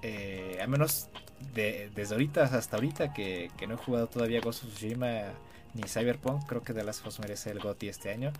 eh, 0.01 0.59
al 0.61 0.67
menos 0.67 1.07
de- 1.53 1.89
desde 1.95 2.15
ahorita 2.15 2.43
hasta 2.43 2.75
ahorita 2.77 3.13
que, 3.13 3.51
que 3.57 3.67
no 3.67 3.73
he 3.75 3.77
jugado 3.77 4.07
todavía 4.07 4.39
Ghost 4.41 4.63
of 4.63 4.69
Tsushima 4.73 5.33
ni 5.73 5.83
Cyberpunk, 5.83 6.45
creo 6.45 6.63
que 6.63 6.73
The 6.73 6.83
Last 6.83 7.05
of 7.07 7.19
merece 7.19 7.49
el 7.51 7.59
GOTY 7.59 7.89
este 7.89 8.11
año. 8.11 8.31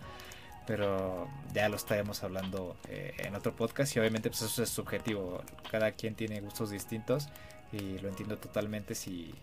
Pero 0.66 1.28
ya 1.52 1.68
lo 1.68 1.76
estaremos 1.76 2.22
hablando 2.22 2.74
eh, 2.88 3.12
en 3.18 3.34
otro 3.34 3.54
podcast 3.54 3.94
y 3.94 3.98
obviamente 4.00 4.30
pues 4.30 4.40
eso 4.40 4.62
es 4.62 4.70
subjetivo. 4.70 5.42
Cada 5.70 5.92
quien 5.92 6.14
tiene 6.14 6.40
gustos 6.40 6.70
distintos 6.70 7.28
y 7.70 7.98
lo 7.98 8.08
entiendo 8.08 8.38
totalmente 8.38 8.94
si, 8.94 9.34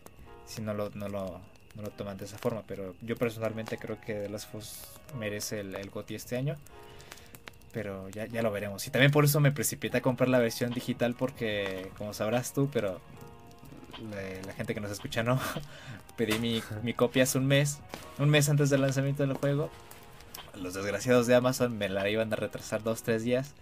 si 0.48 0.64
no, 0.64 0.74
lo, 0.74 0.90
no, 0.96 1.10
lo, 1.10 1.40
no 1.76 1.84
lo 1.84 1.90
toman 1.90 2.18
de 2.18 2.26
esa 2.26 2.38
forma. 2.38 2.64
Pero 2.68 2.96
yo 3.02 3.16
personalmente 3.16 3.78
creo 3.78 4.00
que 4.00 4.14
The 4.14 4.30
Last 4.30 4.54
of 4.54 4.56
Us 4.56 4.80
merece 5.18 5.62
el, 5.62 5.76
el 5.76 5.90
GOTY 5.90 6.16
este 6.16 6.38
año. 6.38 6.58
Pero 7.72 8.10
ya, 8.10 8.26
ya 8.26 8.42
lo 8.42 8.52
veremos. 8.52 8.86
Y 8.88 8.92
también 8.92 9.12
por 9.12 9.24
eso 9.26 9.40
me 9.40 9.52
precipité 9.52 9.98
a 9.98 10.02
comprar 10.02 10.30
la 10.30 10.40
versión 10.40 10.72
digital 10.72 11.16
porque, 11.18 11.90
como 11.98 12.14
sabrás 12.14 12.54
tú, 12.54 12.70
pero 12.72 13.00
la, 14.12 14.48
la 14.48 14.54
gente 14.54 14.74
que 14.74 14.82
nos 14.82 14.92
escucha 14.92 15.24
no, 15.24 15.40
pedí 16.18 16.40
mi, 16.40 16.62
mi 16.84 16.94
copia 16.94 17.24
hace 17.24 17.38
un 17.38 17.46
mes, 17.46 17.80
un 18.20 18.30
mes 18.30 18.50
antes 18.50 18.70
del 18.70 18.82
lanzamiento 18.82 19.26
del 19.26 19.36
juego. 19.36 19.70
Los 20.56 20.74
desgraciados 20.74 21.28
de 21.28 21.36
Amazon 21.36 21.78
me 21.78 21.88
la 21.88 22.10
iban 22.10 22.32
a 22.34 22.36
retrasar 22.36 22.84
dos, 22.84 23.04
tres 23.04 23.24
días. 23.24 23.54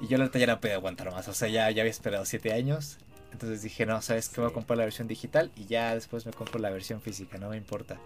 Y 0.00 0.08
yo 0.08 0.18
la 0.18 0.30
ya 0.30 0.46
no 0.46 0.60
podía 0.60 0.76
aguantar 0.76 1.10
más. 1.10 1.26
O 1.28 1.34
sea, 1.34 1.48
ya, 1.48 1.70
ya 1.70 1.82
había 1.82 1.90
esperado 1.90 2.24
siete 2.26 2.52
años. 2.52 2.98
Entonces 3.36 3.60
dije, 3.60 3.84
no, 3.84 4.00
¿sabes 4.00 4.30
qué? 4.30 4.40
Voy 4.40 4.48
a 4.48 4.54
comprar 4.54 4.78
la 4.78 4.84
versión 4.84 5.08
digital 5.08 5.50
y 5.56 5.66
ya 5.66 5.94
después 5.94 6.24
me 6.24 6.32
compro 6.32 6.58
la 6.58 6.70
versión 6.70 7.02
física, 7.02 7.36
no 7.36 7.50
me 7.50 7.58
importa. 7.58 7.98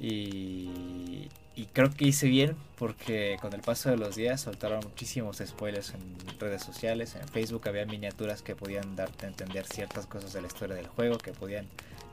Y, 0.00 1.28
y 1.54 1.66
creo 1.74 1.90
que 1.90 2.06
hice 2.06 2.28
bien 2.28 2.56
porque 2.78 3.36
con 3.42 3.52
el 3.52 3.60
paso 3.60 3.90
de 3.90 3.98
los 3.98 4.16
días 4.16 4.40
soltaron 4.40 4.80
muchísimos 4.82 5.42
spoilers 5.44 5.92
en 5.92 6.00
redes 6.38 6.62
sociales. 6.62 7.14
En 7.14 7.28
Facebook 7.28 7.68
había 7.68 7.84
miniaturas 7.84 8.40
que 8.40 8.56
podían 8.56 8.96
darte 8.96 9.26
a 9.26 9.28
entender 9.28 9.66
ciertas 9.66 10.06
cosas 10.06 10.32
de 10.32 10.40
la 10.40 10.46
historia 10.46 10.76
del 10.76 10.86
juego, 10.86 11.18
que 11.18 11.32
podían 11.32 11.66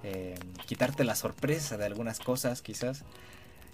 eh, 0.04 0.36
quitarte 0.66 1.06
la 1.06 1.16
sorpresa 1.16 1.78
de 1.78 1.86
algunas 1.86 2.20
cosas 2.20 2.62
quizás. 2.62 3.06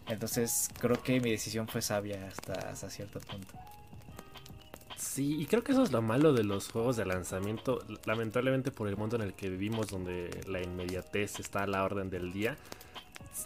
Entonces 0.08 0.70
creo 0.80 1.02
que 1.02 1.20
mi 1.20 1.32
decisión 1.32 1.68
fue 1.68 1.82
sabia 1.82 2.28
hasta, 2.28 2.54
hasta 2.70 2.92
cierto 2.92 3.20
punto. 3.22 3.56
Sí, 5.02 5.42
y 5.42 5.48
creo 5.48 5.64
que 5.64 5.72
eso 5.72 5.82
es 5.82 5.92
lo 5.92 6.04
malo 6.04 6.32
de 6.32 6.44
los 6.44 6.70
juegos 6.70 6.96
de 6.96 7.06
lanzamiento. 7.06 7.80
Lamentablemente 8.06 8.70
por 8.70 8.88
el 8.88 8.98
mundo 8.98 9.16
en 9.16 9.24
el 9.24 9.34
que 9.34 9.50
vivimos, 9.50 9.88
donde 9.88 10.30
la 10.48 10.62
inmediatez 10.62 11.40
está 11.40 11.64
a 11.64 11.68
la 11.68 11.84
orden 11.84 12.12
del 12.12 12.32
día, 12.32 12.56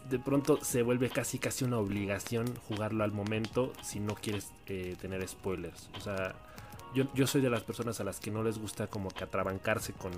de 0.10 0.20
pronto 0.20 0.60
se 0.62 0.84
vuelve 0.84 1.10
casi 1.10 1.40
casi 1.40 1.64
una 1.64 1.80
obligación 1.80 2.54
jugarlo 2.68 3.06
al 3.06 3.14
momento 3.14 3.72
si 3.82 4.02
no 4.02 4.16
quieres 4.16 4.52
eh, 4.68 4.98
tener 5.00 5.26
spoilers. 5.26 5.90
O 5.98 6.02
sea, 6.02 6.36
yo, 6.94 7.06
yo 7.14 7.26
soy 7.26 7.40
de 7.40 7.50
las 7.50 7.64
personas 7.64 8.02
a 8.02 8.04
las 8.04 8.20
que 8.20 8.32
no 8.32 8.44
les 8.44 8.60
gusta 8.60 8.88
como 8.88 9.10
que 9.10 9.24
atrabancarse 9.24 9.94
con, 9.94 10.12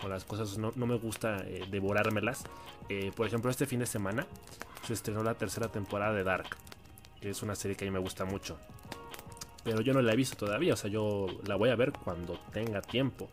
con 0.00 0.10
las 0.10 0.24
cosas, 0.24 0.58
no, 0.58 0.72
no 0.76 0.86
me 0.86 0.96
gusta 0.96 1.38
eh, 1.40 1.66
devorármelas. 1.68 2.44
Eh, 2.88 3.10
por 3.16 3.26
ejemplo, 3.26 3.50
este 3.50 3.66
fin 3.66 3.80
de 3.80 3.86
semana 3.86 4.28
se 4.86 4.92
estrenó 4.92 5.24
la 5.24 5.34
tercera 5.34 5.68
temporada 5.72 6.14
de 6.14 6.22
Dark, 6.22 6.56
que 7.20 7.30
es 7.30 7.42
una 7.42 7.56
serie 7.56 7.76
que 7.76 7.84
a 7.84 7.88
mí 7.88 7.92
me 7.92 7.98
gusta 7.98 8.24
mucho 8.24 8.56
pero 9.68 9.82
yo 9.82 9.92
no 9.92 10.00
la 10.00 10.14
he 10.14 10.16
visto 10.16 10.34
todavía, 10.34 10.72
o 10.72 10.76
sea, 10.78 10.88
yo 10.90 11.26
la 11.46 11.56
voy 11.56 11.68
a 11.68 11.76
ver 11.76 11.92
cuando 11.92 12.40
tenga 12.54 12.80
tiempo. 12.80 13.28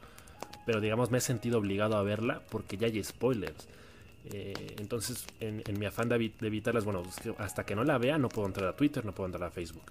Pero 0.65 0.82
digamos, 0.82 1.12
me 1.12 1.20
he 1.20 1.22
sentido 1.22 1.60
obligado 1.60 1.96
a 1.96 2.04
verla 2.04 2.42
porque 2.50 2.75
ya 2.75 2.88
hay 2.88 3.01
spoilers. 3.01 3.70
Eh, 4.34 4.75
entonces, 4.80 5.25
en, 5.39 5.63
mi 5.80 5.86
afán 5.86 6.10
de, 6.10 6.18
evi- 6.18 6.34
de 6.38 6.48
evitarlas, 6.48 6.84
bueno, 6.84 7.04
hasta 7.38 7.65
que 7.65 7.74
no 7.74 7.86
la 7.86 7.98
vea, 7.98 8.18
no 8.18 8.27
puedo 8.27 8.48
entrar 8.48 8.68
a 8.68 8.75
Twitter, 8.75 9.06
no 9.06 9.13
puedo 9.13 9.27
entrar 9.27 9.48
a 9.48 9.51
Facebook. 9.51 9.84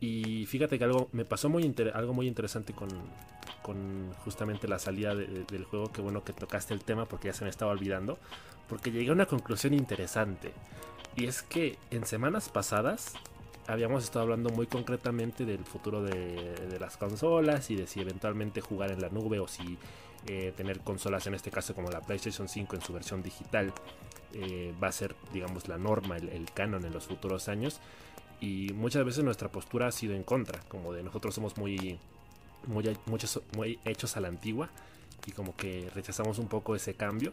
Y 0.00 0.46
fíjate 0.46 0.78
que 0.78 0.84
algo 0.84 1.08
me 1.12 1.24
pasó 1.24 1.48
muy 1.48 1.72
algo 1.94 2.12
muy 2.12 2.26
interesante 2.26 2.72
con, 2.72 2.88
con 3.62 4.12
justamente 4.24 4.66
la 4.66 4.80
salida 4.80 5.14
de- 5.14 5.26
de- 5.28 5.44
del 5.44 5.62
juego. 5.64 5.92
Qué 5.92 6.00
bueno 6.00 6.24
que 6.24 6.32
tocaste 6.32 6.74
el 6.74 6.82
tema 6.82 7.04
porque 7.06 7.28
ya 7.28 7.34
se 7.34 7.44
me 7.44 7.50
estaba 7.50 7.70
olvidando. 7.70 8.18
Porque 8.68 8.90
llegué 8.90 9.10
a 9.10 9.12
una 9.12 9.26
conclusión 9.26 9.74
interesante. 9.74 10.52
Y 11.16 11.26
es 11.26 11.42
que 11.42 11.78
en 11.92 12.04
semanas 12.04 12.48
pasadas 12.48 13.12
habíamos 13.68 14.02
estado 14.02 14.24
hablando 14.24 14.50
muy 14.50 14.66
concretamente 14.66 15.44
del 15.44 15.64
futuro 15.64 16.02
de, 16.02 16.78
las 16.80 16.96
consolas 16.96 17.70
y 17.70 17.76
de 17.76 17.86
si 17.86 18.00
eventualmente 18.00 18.60
jugar 18.60 18.90
en 18.90 19.00
la 19.00 19.10
nube 19.10 19.38
o 19.38 19.46
si 19.46 19.78
eh, 20.26 20.52
tener 20.56 20.80
consolas, 20.80 21.26
en 21.26 21.34
este 21.34 21.50
caso 21.50 21.74
como 21.74 21.90
la 21.90 22.00
PlayStation 22.00 22.48
5 22.48 22.76
en 22.76 22.82
su 22.82 22.92
versión 22.92 23.22
digital, 23.22 23.72
eh, 24.32 24.74
va 24.82 24.88
a 24.88 24.92
ser, 24.92 25.14
digamos, 25.32 25.68
la 25.68 25.78
norma, 25.78 26.16
el, 26.16 26.30
el 26.30 26.50
canon 26.52 26.84
en 26.84 26.92
los 26.92 27.06
futuros 27.06 27.48
años. 27.48 27.80
Y 28.40 28.72
muchas 28.74 29.04
veces 29.04 29.22
nuestra 29.22 29.50
postura 29.50 29.88
ha 29.88 29.92
sido 29.92 30.14
en 30.14 30.22
contra, 30.22 30.60
como 30.68 30.92
de 30.92 31.02
nosotros 31.02 31.34
somos 31.34 31.56
muy, 31.58 31.98
muy, 32.66 32.96
muchos, 33.06 33.42
muy 33.54 33.78
hechos 33.84 34.16
a 34.16 34.20
la 34.20 34.28
antigua 34.28 34.70
y 35.26 35.32
como 35.32 35.54
que 35.56 35.90
rechazamos 35.94 36.38
un 36.38 36.48
poco 36.48 36.74
ese 36.74 36.94
cambio. 36.94 37.32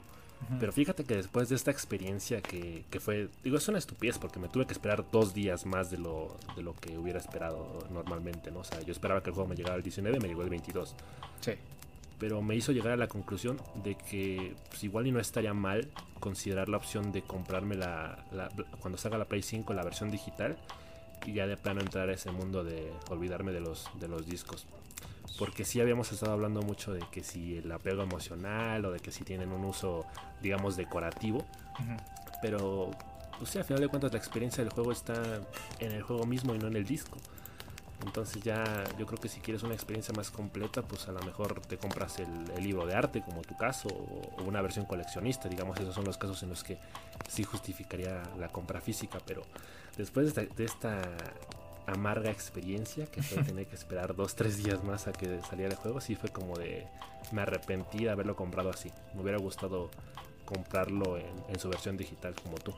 Pero 0.60 0.72
fíjate 0.72 1.04
que 1.06 1.16
después 1.16 1.50
de 1.50 1.56
esta 1.56 1.72
experiencia 1.72 2.42
que, 2.42 2.86
que 2.92 3.00
fue, 3.00 3.30
digo, 3.44 3.58
es 3.58 3.68
una 3.68 3.80
estupidez 3.80 4.20
porque 4.20 4.40
me 4.40 4.48
tuve 4.48 4.66
que 4.68 4.74
esperar 4.74 5.04
dos 5.12 5.34
días 5.34 5.66
más 5.66 5.90
de 5.90 5.98
lo, 5.98 6.38
de 6.56 6.62
lo 6.62 6.76
que 6.76 6.98
hubiera 6.98 7.20
esperado 7.20 7.80
normalmente, 7.92 8.52
¿no? 8.52 8.60
O 8.60 8.64
sea, 8.64 8.80
yo 8.82 8.92
esperaba 8.92 9.24
que 9.24 9.30
el 9.32 9.34
juego 9.34 9.50
me 9.50 9.56
llegara 9.56 9.76
el 9.76 9.82
19, 9.84 10.20
me 10.20 10.28
llegó 10.28 10.44
el 10.44 10.50
22. 10.50 10.96
Sí. 11.42 11.54
Pero 12.20 12.42
me 12.42 12.56
hizo 12.56 12.72
llegar 12.72 12.94
a 12.94 12.98
la 12.98 13.08
conclusión 13.08 13.60
de 13.84 13.96
que 13.96 14.56
pues, 14.70 14.84
igual 14.84 15.08
y 15.08 15.12
no 15.12 15.20
estaría 15.20 15.54
mal 15.54 15.90
considerar 16.20 16.70
la 16.70 16.78
opción 16.78 17.12
de 17.12 17.24
comprarme 17.24 17.76
la, 17.76 18.24
la- 18.32 18.50
cuando 18.80 18.98
salga 18.98 19.18
la 19.18 19.26
Play 19.26 19.42
5 19.42 19.74
la 19.74 19.84
versión 19.84 20.12
digital 20.12 20.58
y 21.26 21.34
ya 21.34 21.48
de 21.48 21.58
plano 21.58 21.82
entrar 21.82 22.08
a 22.10 22.14
ese 22.14 22.32
mundo 22.32 22.64
de 22.64 22.92
olvidarme 23.10 23.52
de 23.52 23.60
los, 23.62 23.90
de 24.00 24.08
los 24.08 24.26
discos. 24.28 24.66
Porque 25.38 25.66
sí 25.66 25.82
habíamos 25.82 26.12
estado 26.12 26.32
hablando 26.32 26.62
mucho 26.62 26.94
de 26.94 27.02
que 27.12 27.24
si 27.24 27.58
el 27.58 27.72
apego 27.72 28.04
emocional 28.04 28.86
o 28.86 28.92
de 28.92 29.00
que 29.00 29.12
si 29.12 29.24
tienen 29.24 29.52
un 29.52 29.66
uso, 29.66 30.06
digamos, 30.42 30.78
decorativo. 30.78 31.46
Pero, 32.42 32.92
pues 33.38 33.52
sí, 33.52 33.58
al 33.58 33.66
final 33.66 33.82
de 33.82 33.88
cuentas 33.90 34.12
la 34.12 34.18
experiencia 34.18 34.64
del 34.64 34.72
juego 34.72 34.92
está 34.92 35.42
en 35.80 35.92
el 35.92 36.04
juego 36.04 36.26
mismo 36.26 36.56
y 36.56 36.60
no 36.60 36.68
en 36.68 36.76
el 36.76 36.86
disco. 36.86 37.18
Entonces 38.06 38.44
ya 38.44 38.84
yo 38.98 39.06
creo 39.06 39.20
que 39.20 39.30
si 39.30 39.40
quieres 39.40 39.64
una 39.64 39.74
experiencia 39.74 40.14
más 40.14 40.30
completa, 40.30 40.82
pues 40.82 41.08
a 41.08 41.12
lo 41.12 41.22
mejor 41.22 41.62
te 41.62 41.78
compras 41.78 42.20
el, 42.20 42.64
libro 42.64 42.86
de 42.86 42.94
arte, 42.94 43.22
como 43.22 43.42
tu 43.42 43.56
caso, 43.58 43.88
o, 43.90 44.44
una 44.44 44.62
versión 44.62 44.86
coleccionista. 44.86 45.50
Digamos, 45.50 45.80
esos 45.80 45.96
son 45.96 46.06
los 46.06 46.18
casos 46.18 46.42
en 46.44 46.50
los 46.50 46.64
que 46.64 46.78
sí 47.28 47.44
justificaría 47.44 48.22
la 48.38 48.50
compra 48.50 48.82
física. 48.82 49.20
Pero 49.26 49.44
después 49.98 50.36
de 50.36 50.50
esta, 50.64 51.02
amarga 51.88 52.32
experiencia, 52.32 53.06
que 53.06 53.22
fue 53.22 53.44
tener 53.44 53.68
que 53.68 53.76
esperar 53.76 54.16
dos, 54.16 54.36
tres 54.36 54.64
días 54.64 54.84
más 54.84 55.08
a 55.08 55.14
que 55.14 55.42
saliera 55.50 55.72
el 55.72 55.78
juego, 55.78 56.02
sí 56.02 56.16
fue 56.16 56.30
como 56.30 56.58
de... 56.58 56.88
Me 57.32 57.42
arrepentí 57.42 58.04
de 58.04 58.12
haberlo 58.12 58.36
comprado 58.36 58.70
así. 58.70 58.92
Me 59.14 59.22
hubiera 59.22 59.40
gustado 59.40 59.90
comprarlo 60.46 61.18
en, 61.18 61.60
su 61.60 61.70
versión 61.70 61.98
digital 61.98 62.36
como 62.42 62.58
tú. 62.58 62.74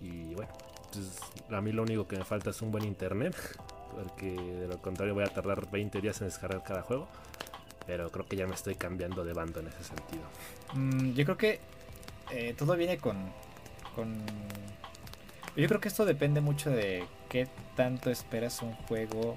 Y 0.00 0.34
bueno, 0.34 0.52
pues, 0.92 1.18
a 1.50 1.60
mí 1.60 1.72
lo 1.72 1.82
único 1.82 2.06
que 2.06 2.16
me 2.16 2.24
falta 2.24 2.50
es 2.50 2.60
un 2.60 2.70
buen 2.70 2.84
internet 2.84 3.34
porque 3.94 4.30
de 4.30 4.68
lo 4.68 4.78
contrario 4.78 5.14
voy 5.14 5.24
a 5.24 5.28
tardar 5.28 5.70
20 5.70 6.00
días 6.00 6.20
en 6.20 6.28
descargar 6.28 6.62
cada 6.62 6.82
juego. 6.82 7.08
Pero 7.86 8.10
creo 8.10 8.26
que 8.26 8.36
ya 8.36 8.46
me 8.46 8.54
estoy 8.54 8.74
cambiando 8.74 9.24
de 9.24 9.32
bando 9.32 9.60
en 9.60 9.68
ese 9.68 9.84
sentido. 9.84 10.24
Mm, 10.74 11.12
yo 11.12 11.24
creo 11.24 11.36
que 11.36 11.60
eh, 12.30 12.54
todo 12.58 12.76
viene 12.76 12.98
con, 12.98 13.16
con... 13.94 14.22
Yo 15.56 15.66
creo 15.68 15.80
que 15.80 15.88
esto 15.88 16.04
depende 16.04 16.40
mucho 16.40 16.70
de 16.70 17.06
qué 17.30 17.48
tanto 17.76 18.10
esperas 18.10 18.60
un 18.60 18.74
juego 18.74 19.36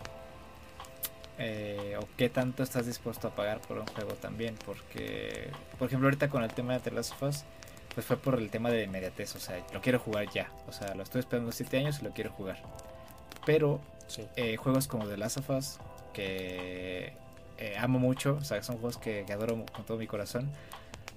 eh, 1.37 1.97
o 1.97 2.05
qué 2.17 2.27
tanto 2.27 2.61
estás 2.61 2.85
dispuesto 2.85 3.29
a 3.29 3.35
pagar 3.35 3.61
por 3.61 3.77
un 3.79 3.87
juego 3.87 4.13
también. 4.15 4.55
Porque, 4.65 5.49
por 5.77 5.87
ejemplo, 5.87 6.07
ahorita 6.07 6.29
con 6.29 6.43
el 6.43 6.51
tema 6.53 6.73
de 6.73 6.79
The 6.81 6.91
Last 6.91 7.13
of 7.13 7.23
Us, 7.23 7.43
pues 7.93 8.05
fue 8.05 8.17
por 8.17 8.35
el 8.35 8.49
tema 8.49 8.69
de 8.69 8.83
inmediatez. 8.83 9.35
O 9.35 9.39
sea, 9.39 9.65
lo 9.73 9.81
quiero 9.81 9.99
jugar 9.99 10.29
ya. 10.29 10.51
O 10.67 10.73
sea, 10.73 10.93
lo 10.93 11.03
estoy 11.03 11.19
esperando 11.19 11.53
7 11.53 11.77
años 11.77 11.99
y 12.01 12.03
lo 12.03 12.11
quiero 12.11 12.31
jugar. 12.31 12.61
Pero 13.45 13.79
eh, 14.35 14.57
juegos 14.57 14.87
como 14.87 15.07
The 15.07 15.15
Last 15.15 15.37
of 15.37 15.49
Us, 15.51 15.79
que 16.13 17.13
eh, 17.57 17.77
amo 17.77 17.99
mucho, 17.99 18.37
o 18.41 18.43
sea, 18.43 18.61
son 18.63 18.75
juegos 18.77 18.97
que, 18.97 19.25
adoro 19.31 19.65
con 19.73 19.85
todo 19.85 19.97
mi 19.97 20.07
corazón. 20.07 20.49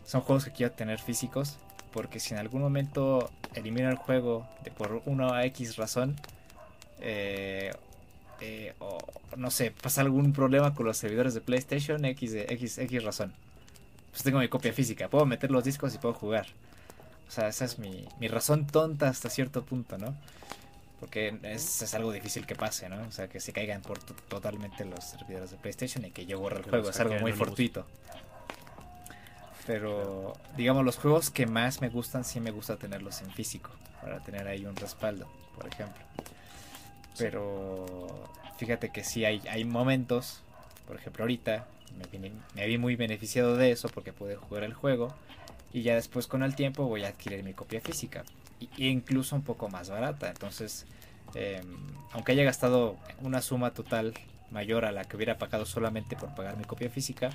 Son 0.05 0.21
juegos 0.21 0.45
que 0.45 0.53
quiero 0.53 0.73
tener 0.73 1.01
físicos, 1.01 1.57
porque 1.93 2.21
si 2.21 2.35
en 2.35 2.41
algún 2.41 2.63
momento 2.63 3.31
elimino 3.55 3.89
el 3.91 3.97
juego 3.97 4.47
de 4.65 4.71
por 4.71 5.03
una 5.07 5.45
X 5.45 5.77
razón, 5.77 6.17
eh, 7.01 7.73
o 8.79 8.99
no 9.37 9.51
sé, 9.51 9.71
pasa 9.71 10.01
algún 10.01 10.33
problema 10.33 10.75
con 10.75 10.87
los 10.87 10.97
servidores 10.97 11.35
de 11.35 11.41
PlayStation, 11.41 12.05
X, 12.05 12.33
de, 12.33 12.47
X, 12.49 12.79
X 12.79 13.05
razón. 13.05 13.33
Pues 14.11 14.23
tengo 14.23 14.39
mi 14.41 14.49
copia 14.49 14.73
física, 14.73 15.09
puedo 15.09 15.25
meter 15.27 15.51
los 15.51 15.65
discos 15.65 15.95
y 15.95 15.99
puedo 15.99 16.15
jugar. 16.15 16.47
O 17.29 17.31
sea, 17.31 17.49
esa 17.49 17.65
es 17.65 17.79
mi, 17.79 18.07
mi 18.21 18.29
razón 18.29 18.67
tonta 18.67 19.09
hasta 19.09 19.31
cierto 19.31 19.65
punto, 19.65 19.97
¿no? 19.97 20.15
Porque 21.01 21.37
es, 21.43 21.95
algo 21.95 22.13
difícil 22.13 22.47
que 22.47 22.55
pase, 22.55 22.89
¿no? 22.89 23.03
O 23.09 23.11
sea, 23.11 23.29
que 23.29 23.41
se 23.41 23.53
caigan 23.53 23.83
por 23.83 23.99
totalmente 23.99 24.85
los 24.85 25.03
servidores 25.03 25.51
de 25.51 25.57
PlayStation 25.57 26.05
y 26.05 26.11
que 26.11 26.27
yo 26.27 26.39
borre 26.39 26.59
el 26.59 26.65
juego. 26.65 26.91
Es 26.91 27.01
algo 27.01 27.19
muy 27.21 27.33
fortuito. 27.33 27.87
Pero, 29.67 30.33
digamos, 30.57 30.85
los 30.85 30.97
juegos 30.97 31.31
que 31.31 31.47
más 31.47 31.81
me 31.81 31.89
gustan, 31.89 32.25
sí 32.25 32.41
me 32.41 32.51
gusta 32.51 32.77
tenerlos 32.77 33.23
en 33.23 33.31
físico. 33.31 33.71
Para 34.01 34.21
tener 34.21 34.49
ahí 34.49 34.67
un 34.67 34.75
respaldo, 34.75 35.29
por 35.55 35.67
ejemplo. 35.67 36.03
Pero, 37.17 38.29
fíjate 38.57 38.91
que 38.91 39.05
sí 39.05 39.25
hay, 39.25 39.41
hay 39.49 39.65
momentos, 39.65 40.43
por 40.87 40.97
ejemplo, 40.97 41.23
ahorita 41.23 41.67
me, 42.55 42.67
vi 42.67 42.79
muy 42.79 42.97
beneficiado 42.97 43.57
de 43.57 43.71
eso 43.71 43.89
porque 43.89 44.13
pude 44.13 44.37
jugar 44.37 44.65
el 44.65 44.75
juego. 44.75 45.15
Y 45.73 45.83
ya 45.83 45.95
después, 45.95 46.27
con 46.27 46.43
el 46.43 46.55
tiempo, 46.55 46.85
voy 46.85 47.05
a 47.05 47.09
adquirir 47.09 47.45
mi 47.45 47.55
copia 47.55 47.81
física 47.81 48.25
incluso 48.77 49.37
un 49.37 49.43
poco 49.43 49.69
más 49.69 49.91
barata. 49.91 50.29
Entonces, 50.29 50.87
em, 51.35 51.77
aunque 52.13 52.33
haya 52.33 52.45
gastado 52.45 52.97
una 53.21 53.43
suma 53.43 53.73
total 53.73 54.15
mayor 54.51 54.85
a 54.85 54.93
la 54.93 55.05
que 55.05 55.17
hubiera 55.17 55.39
pagado 55.39 55.65
solamente 55.65 56.17
por 56.17 56.35
pagar 56.35 56.57
mi 56.57 56.65
copia 56.65 56.91
física, 56.91 57.31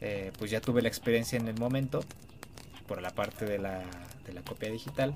eh, 0.00 0.32
pues 0.38 0.50
ya 0.50 0.60
tuve 0.60 0.82
la 0.82 0.88
experiencia 0.88 1.38
en 1.38 1.48
el 1.48 1.58
momento 1.58 2.04
por 2.86 3.00
la 3.00 3.10
parte 3.10 3.44
de 3.44 3.58
la, 3.58 3.82
de 4.26 4.32
la 4.32 4.42
copia 4.42 4.70
digital 4.70 5.14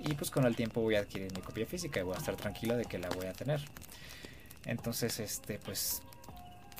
y 0.00 0.14
pues 0.14 0.30
con 0.30 0.44
el 0.44 0.54
tiempo 0.54 0.80
voy 0.80 0.94
a 0.94 1.00
adquirir 1.00 1.32
mi 1.34 1.40
copia 1.40 1.66
física 1.66 2.00
y 2.00 2.02
voy 2.02 2.14
a 2.14 2.18
estar 2.18 2.36
tranquilo 2.36 2.76
de 2.76 2.84
que 2.84 2.98
la 2.98 3.08
voy 3.10 3.26
a 3.26 3.32
tener. 3.32 3.60
Entonces, 4.64 5.18
este, 5.18 5.58
pues 5.58 6.02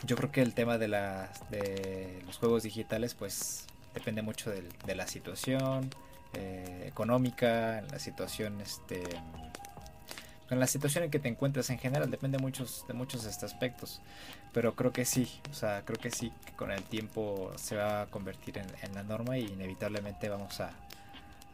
yo 0.06 0.16
creo 0.16 0.30
que 0.30 0.42
el 0.42 0.54
tema 0.54 0.78
de, 0.78 0.88
la, 0.88 1.32
de 1.50 2.22
los 2.26 2.38
juegos 2.38 2.62
digitales 2.62 3.14
pues 3.14 3.66
depende 3.94 4.22
mucho 4.22 4.50
de 4.50 4.94
la 4.94 5.06
situación, 5.06 5.90
eh, 6.34 6.84
económica, 6.86 7.82
la 7.90 7.98
situación, 7.98 8.60
este, 8.60 9.02
en 10.50 10.60
la 10.60 10.66
situación 10.66 11.04
en 11.04 11.10
que 11.10 11.18
te 11.18 11.28
encuentras 11.28 11.68
en 11.70 11.78
general, 11.78 12.10
depende 12.10 12.38
muchos, 12.38 12.84
de 12.88 12.94
muchos 12.94 13.24
de 13.24 13.30
estos 13.30 13.52
aspectos. 13.52 14.00
Pero 14.52 14.74
creo 14.74 14.92
que 14.92 15.04
sí, 15.04 15.28
o 15.50 15.54
sea, 15.54 15.82
creo 15.84 15.98
que 15.98 16.10
sí, 16.10 16.32
que 16.46 16.52
con 16.52 16.70
el 16.70 16.82
tiempo 16.82 17.52
se 17.56 17.76
va 17.76 18.02
a 18.02 18.06
convertir 18.06 18.58
en, 18.58 18.94
la 18.94 19.02
norma 19.02 19.36
y 19.38 19.44
inevitablemente 19.44 20.28
vamos 20.28 20.60
a, 20.60 20.72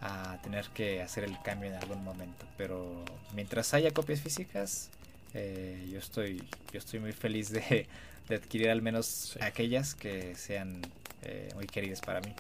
a, 0.01 0.39
tener 0.43 0.67
que 0.67 1.03
hacer 1.03 1.25
el 1.25 1.41
cambio 1.43 1.71
en 1.71 1.77
algún 1.77 2.05
momento. 2.05 2.47
Pero 2.57 3.05
mientras 3.35 3.75
haya 3.75 3.91
copias 3.91 4.21
físicas, 4.21 4.91
eh, 5.35 5.89
yo, 5.91 5.99
estoy, 5.99 6.49
yo 6.73 6.79
estoy 6.79 7.01
muy 7.01 7.13
feliz 7.13 7.51
de, 7.51 7.89
de 8.29 8.37
adquirir 8.37 8.71
al 8.71 8.83
menos 8.83 9.37
aquellas 9.41 9.97
que 9.97 10.37
sean 10.37 10.83
eh, 11.23 11.51
muy 11.55 11.67
queridas 11.67 12.01
para 12.01 12.21
mí. 12.21 12.33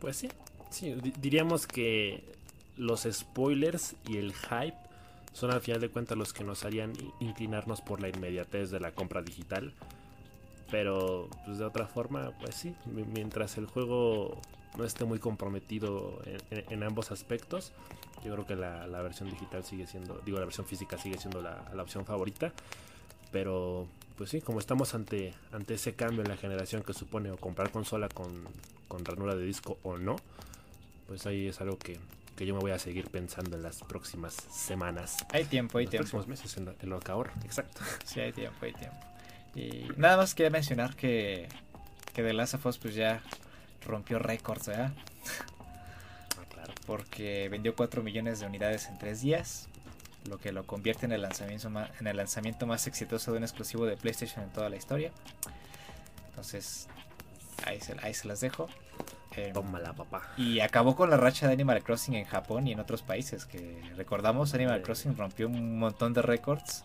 Pues 0.00 0.16
sí, 0.16 0.28
sí, 0.70 0.94
diríamos 1.20 1.66
que 1.66 2.35
los 2.76 3.06
spoilers 3.10 3.96
y 4.08 4.18
el 4.18 4.34
hype 4.34 4.76
son 5.32 5.50
al 5.50 5.60
final 5.60 5.80
de 5.80 5.90
cuentas 5.90 6.16
los 6.16 6.32
que 6.32 6.44
nos 6.44 6.64
harían 6.64 6.92
inclinarnos 7.20 7.80
por 7.80 8.00
la 8.00 8.08
inmediatez 8.08 8.70
de 8.70 8.80
la 8.80 8.92
compra 8.92 9.22
digital. 9.22 9.72
Pero 10.70 11.28
pues 11.44 11.58
de 11.58 11.64
otra 11.64 11.86
forma, 11.86 12.32
pues 12.40 12.54
sí, 12.54 12.74
mientras 12.86 13.56
el 13.56 13.66
juego 13.66 14.40
no 14.76 14.84
esté 14.84 15.04
muy 15.04 15.18
comprometido 15.18 16.20
en, 16.50 16.82
ambos 16.82 17.12
aspectos, 17.12 17.72
yo 18.24 18.32
creo 18.32 18.46
que 18.46 18.56
la, 18.56 18.86
versión 19.02 19.30
digital 19.30 19.62
sigue 19.62 19.86
siendo, 19.86 20.20
digo, 20.24 20.38
la 20.38 20.44
versión 20.44 20.66
física 20.66 20.98
sigue 20.98 21.18
siendo 21.18 21.40
la, 21.40 21.70
la 21.74 21.82
opción 21.82 22.04
favorita. 22.04 22.52
Pero 23.30 23.86
pues 24.16 24.30
sí, 24.30 24.40
como 24.40 24.58
estamos 24.58 24.94
ante, 24.94 25.34
ante 25.52 25.74
ese 25.74 25.94
cambio 25.94 26.22
en 26.22 26.28
la 26.28 26.36
generación 26.36 26.82
que 26.82 26.94
supone 26.94 27.30
o 27.30 27.36
comprar 27.36 27.70
consola 27.70 28.08
con, 28.08 28.44
con 28.88 29.04
ranura 29.04 29.34
de 29.34 29.44
disco 29.44 29.78
o 29.82 29.98
no, 29.98 30.16
pues 31.06 31.26
ahí 31.26 31.46
es 31.46 31.60
algo 31.60 31.78
que, 31.78 31.98
yo 32.44 32.54
me 32.54 32.60
voy 32.60 32.72
a 32.72 32.78
seguir 32.78 33.08
pensando 33.08 33.56
en 33.56 33.62
las 33.62 33.82
próximas 33.82 34.34
semanas. 34.34 35.16
Hay 35.32 35.44
tiempo, 35.44 35.78
hay 35.78 35.86
tiempo. 35.86 36.10
próximos 36.10 36.26
meses 36.26 36.56
en, 36.56 36.90
lo 36.90 37.00
que 37.00 37.12
ahorro, 37.12 37.32
exacto. 37.44 37.80
Sí, 38.04 38.20
hay 38.20 38.32
tiempo, 38.32 38.58
hay 38.62 38.72
tiempo. 38.72 38.98
Y 39.54 39.88
nada 39.96 40.18
más 40.18 40.34
quería 40.34 40.50
mencionar 40.50 40.96
que, 40.96 41.48
que 42.12 42.22
The 42.22 42.32
Last 42.34 42.54
of 42.54 42.66
Us 42.66 42.78
pues 42.78 42.94
ya 42.94 43.22
rompió 43.86 44.18
récords, 44.18 44.66
¿verdad? 44.66 44.92
Ah, 46.38 46.44
claro. 46.50 46.74
Porque 46.86 47.48
vendió 47.48 47.74
4 47.74 48.02
millones 48.02 48.40
de 48.40 48.46
unidades 48.46 48.88
en 48.88 48.98
3 48.98 49.22
días 49.22 49.68
lo 50.28 50.38
que 50.38 50.52
lo 50.52 50.66
convierte 50.66 51.06
en 51.06 51.12
el 51.12 51.22
lanzamiento 51.22 51.70
más, 51.70 51.90
en 52.00 52.06
el 52.06 52.16
lanzamiento 52.16 52.66
más 52.66 52.86
exitoso 52.86 53.32
de 53.32 53.38
un 53.38 53.44
exclusivo 53.44 53.86
de 53.86 53.96
PlayStation 53.96 54.44
en 54.44 54.50
toda 54.50 54.68
la 54.68 54.76
historia. 54.76 55.12
Entonces, 56.30 56.88
ahí 57.64 57.80
se, 57.80 57.96
ahí 58.02 58.14
se 58.14 58.28
las 58.28 58.40
dejo. 58.40 58.68
Eh, 59.36 59.50
Tómala, 59.52 59.92
papá. 59.92 60.22
Y 60.36 60.60
acabó 60.60 60.96
con 60.96 61.10
la 61.10 61.16
racha 61.16 61.46
de 61.46 61.52
Animal 61.52 61.82
Crossing 61.82 62.14
en 62.14 62.24
Japón 62.24 62.66
y 62.66 62.72
en 62.72 62.80
otros 62.80 63.02
países. 63.02 63.44
Que 63.44 63.80
recordamos, 63.96 64.54
Animal 64.54 64.82
Crossing 64.82 65.16
rompió 65.16 65.46
un 65.46 65.78
montón 65.78 66.14
de 66.14 66.22
récords 66.22 66.84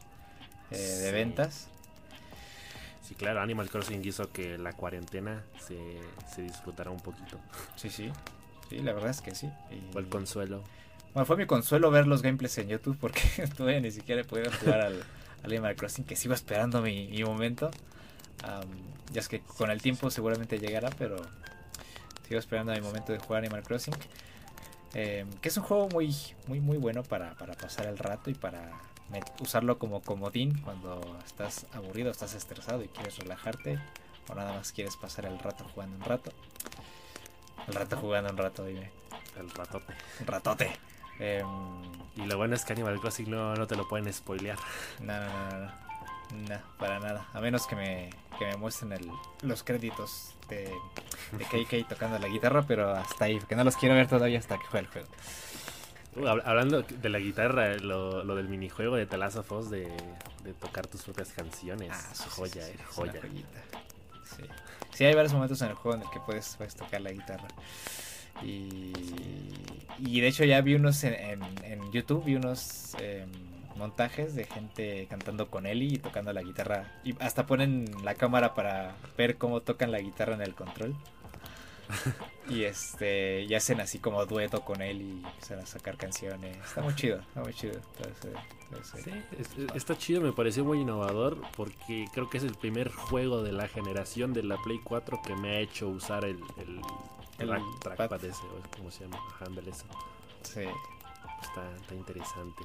eh, 0.70 0.78
de 0.78 1.12
ventas. 1.12 1.70
Sí, 3.02 3.16
claro, 3.16 3.42
Animal 3.42 3.70
Crossing 3.70 4.06
hizo 4.06 4.32
que 4.32 4.58
la 4.58 4.74
cuarentena 4.74 5.44
se, 5.60 5.78
se 6.34 6.42
disfrutara 6.42 6.92
un 6.92 7.00
poquito. 7.00 7.40
Sí, 7.76 7.90
sí. 7.90 8.12
Sí, 8.70 8.80
la 8.80 8.94
verdad 8.94 9.12
es 9.12 9.22
que 9.22 9.34
sí. 9.34 9.50
Y... 9.70 9.92
Fue 9.94 10.02
el 10.02 10.10
consuelo. 10.10 10.64
Bueno, 11.14 11.26
fue 11.26 11.38
mi 11.38 11.46
consuelo 11.46 11.92
ver 11.92 12.08
los 12.08 12.22
gameplays 12.22 12.58
en 12.58 12.70
YouTube 12.70 12.98
porque 13.00 13.22
todavía 13.58 13.80
ni 13.80 13.92
siquiera 13.92 14.22
he 14.22 14.26
podido 14.26 14.52
jugar 14.52 14.82
al, 14.82 15.04
Animal 15.44 15.76
Crossing, 15.76 16.06
que 16.06 16.16
sigo 16.16 16.34
esperando 16.34 16.82
mi, 16.82 17.24
momento. 17.24 17.72
ya 19.12 19.20
es 19.20 19.28
que 19.28 19.40
con 19.40 19.72
el 19.72 19.82
tiempo 19.82 20.10
seguramente 20.12 20.60
llegará, 20.60 20.90
pero 20.98 21.18
sigo 22.32 22.40
esperando 22.40 22.72
mi 22.72 22.80
momento 22.80 23.12
de 23.12 23.20
jugar 23.20 23.44
Animal 23.44 23.62
Crossing. 23.62 23.94
Em, 24.94 25.30
que 25.42 25.50
es 25.50 25.58
un 25.58 25.64
juego 25.64 25.90
muy, 25.90 26.16
muy, 26.48 26.62
muy 26.62 26.78
bueno 26.78 27.04
para, 27.04 27.36
pasar 27.36 27.88
el 27.88 27.98
rato 27.98 28.30
y 28.30 28.36
para 28.36 28.72
usarlo 29.42 29.78
como 29.78 30.02
comodín 30.02 30.58
cuando 30.62 31.02
estás 31.26 31.66
aburrido, 31.74 32.10
estás 32.10 32.34
estresado 32.34 32.82
y 32.84 32.88
quieres 32.88 33.18
relajarte 33.18 33.80
o 34.30 34.36
nada 34.36 34.54
más 34.54 34.72
quieres 34.72 34.96
pasar 34.96 35.26
el 35.26 35.40
rato 35.40 35.66
jugando 35.74 35.98
un 35.98 36.04
rato. 36.04 36.32
El 37.68 37.74
rato 37.74 37.98
jugando 37.98 38.30
un 38.30 38.38
rato, 38.38 38.64
dime. 38.64 38.92
El 39.38 39.50
ratote. 39.50 39.94
Un 40.22 40.28
ratote. 40.28 40.72
Em, 41.20 41.46
y 42.16 42.26
lo 42.28 42.38
bueno 42.38 42.56
es 42.56 42.64
que 42.64 42.72
Animal 42.72 43.02
Crossing 43.02 43.30
no, 43.30 43.56
no 43.56 43.68
te 43.68 43.76
lo 43.76 43.90
pueden 43.90 44.12
spoilear. 44.14 44.58
No, 45.02 45.20
no, 45.20 45.50
no, 45.50 45.66
no. 45.66 45.91
No, 46.32 46.60
para 46.78 47.00
nada. 47.00 47.28
A 47.34 47.42
menos 47.42 47.68
que 47.68 47.76
me, 47.76 48.10
que 48.40 48.46
me 48.46 48.58
muestren 48.58 48.94
el, 48.94 49.10
los 49.42 49.64
créditos 49.64 50.34
de, 50.48 50.72
de 51.38 51.46
KK 51.46 51.88
tocando 51.90 52.20
la 52.20 52.28
guitarra, 52.28 52.64
pero 52.64 52.92
hasta 52.94 53.26
ahí, 53.26 53.38
porque 53.38 53.56
no 53.56 53.64
los 53.64 53.76
quiero 53.76 53.96
ver 53.96 54.08
todavía 54.08 54.40
hasta 54.40 54.58
que 54.58 54.66
juegue 54.66 54.88
el 54.88 54.92
juego. 54.92 55.08
Uh, 56.16 56.28
hablando 56.28 56.82
de 56.82 57.10
la 57.10 57.20
guitarra, 57.20 57.76
lo, 57.78 58.24
lo 58.24 58.36
del 58.36 58.50
minijuego 58.50 58.98
de 58.98 59.06
Talazafos 59.06 59.70
de, 59.70 59.88
de 60.44 60.54
tocar 60.54 60.88
tus 60.88 61.04
propias 61.04 61.30
canciones. 61.30 61.92
Ah, 61.94 62.14
joya, 62.30 62.68
eh, 62.68 62.76
joya. 62.90 63.22
Sí. 64.26 64.44
sí, 64.92 65.06
hay 65.06 65.14
varios 65.14 65.34
momentos 65.34 65.62
en 65.62 65.70
el 65.70 65.76
juego 65.76 65.98
en 65.98 66.04
el 66.04 66.10
que 66.10 66.20
puedes, 66.20 66.56
puedes 66.58 66.76
tocar 66.76 67.02
la 67.02 67.12
guitarra. 67.12 67.48
Y, 68.44 68.92
y 70.00 70.22
de 70.22 70.28
hecho 70.28 70.44
ya 70.44 70.62
vi 70.62 70.76
unos 70.76 71.04
en, 71.04 71.42
en, 71.64 71.92
YouTube, 71.92 72.26
vi 72.26 72.36
unos 72.36 72.96
em, 73.00 73.30
montajes 73.76 74.36
de 74.36 74.46
gente 74.46 75.08
cantando 75.10 75.50
con 75.50 75.66
Eli 75.66 75.96
y 75.96 75.98
tocando 75.98 76.34
la 76.34 76.42
guitarra. 76.42 77.00
Y 77.04 77.16
hasta 77.22 77.46
ponen 77.46 77.86
la 78.04 78.16
cámara 78.16 78.54
para 78.54 78.96
ver 79.18 79.38
cómo 79.38 79.62
tocan 79.62 79.92
la 79.92 80.00
guitarra 80.00 80.36
en 80.36 80.42
el 80.42 80.56
control. 80.56 80.96
y 82.50 82.64
este 82.64 83.42
y 83.44 83.54
hacen 83.54 83.80
así 83.82 84.00
como 84.00 84.26
dueto 84.26 84.62
con 84.62 84.82
él 84.82 85.02
y 85.02 85.12
empiezan 85.26 85.60
a 85.60 85.66
sacar 85.66 85.98
canciones. 85.98 86.58
Está 86.58 86.82
muy 86.82 86.96
chido, 86.96 87.20
está 87.20 87.42
muy 87.42 87.54
chido. 87.54 87.80
Sí, 89.04 89.12
está 89.76 89.98
chido, 89.98 90.22
me 90.22 90.32
pareció 90.32 90.64
muy 90.64 90.80
innovador 90.80 91.42
porque 91.56 92.08
creo 92.14 92.30
que 92.30 92.38
es 92.38 92.44
el 92.44 92.56
primer 92.56 92.90
juego 92.90 93.44
de 93.44 93.52
la 93.52 93.68
generación 93.68 94.34
de 94.34 94.44
la 94.44 94.58
Play 94.58 94.80
4 94.84 95.22
que 95.22 95.36
me 95.36 95.58
ha 95.58 95.60
hecho 95.60 95.90
usar 95.90 96.24
el, 96.26 96.40
el, 96.58 96.82
el 97.40 97.62
trackpad 97.80 98.24
ese, 98.24 98.42
como 98.78 98.92
se 98.92 99.04
llama, 99.04 99.20
handle 99.40 99.70
eso. 99.70 99.86
Sí. 100.44 100.62
Está, 101.42 101.76
está 101.76 101.96
interesante. 101.96 102.64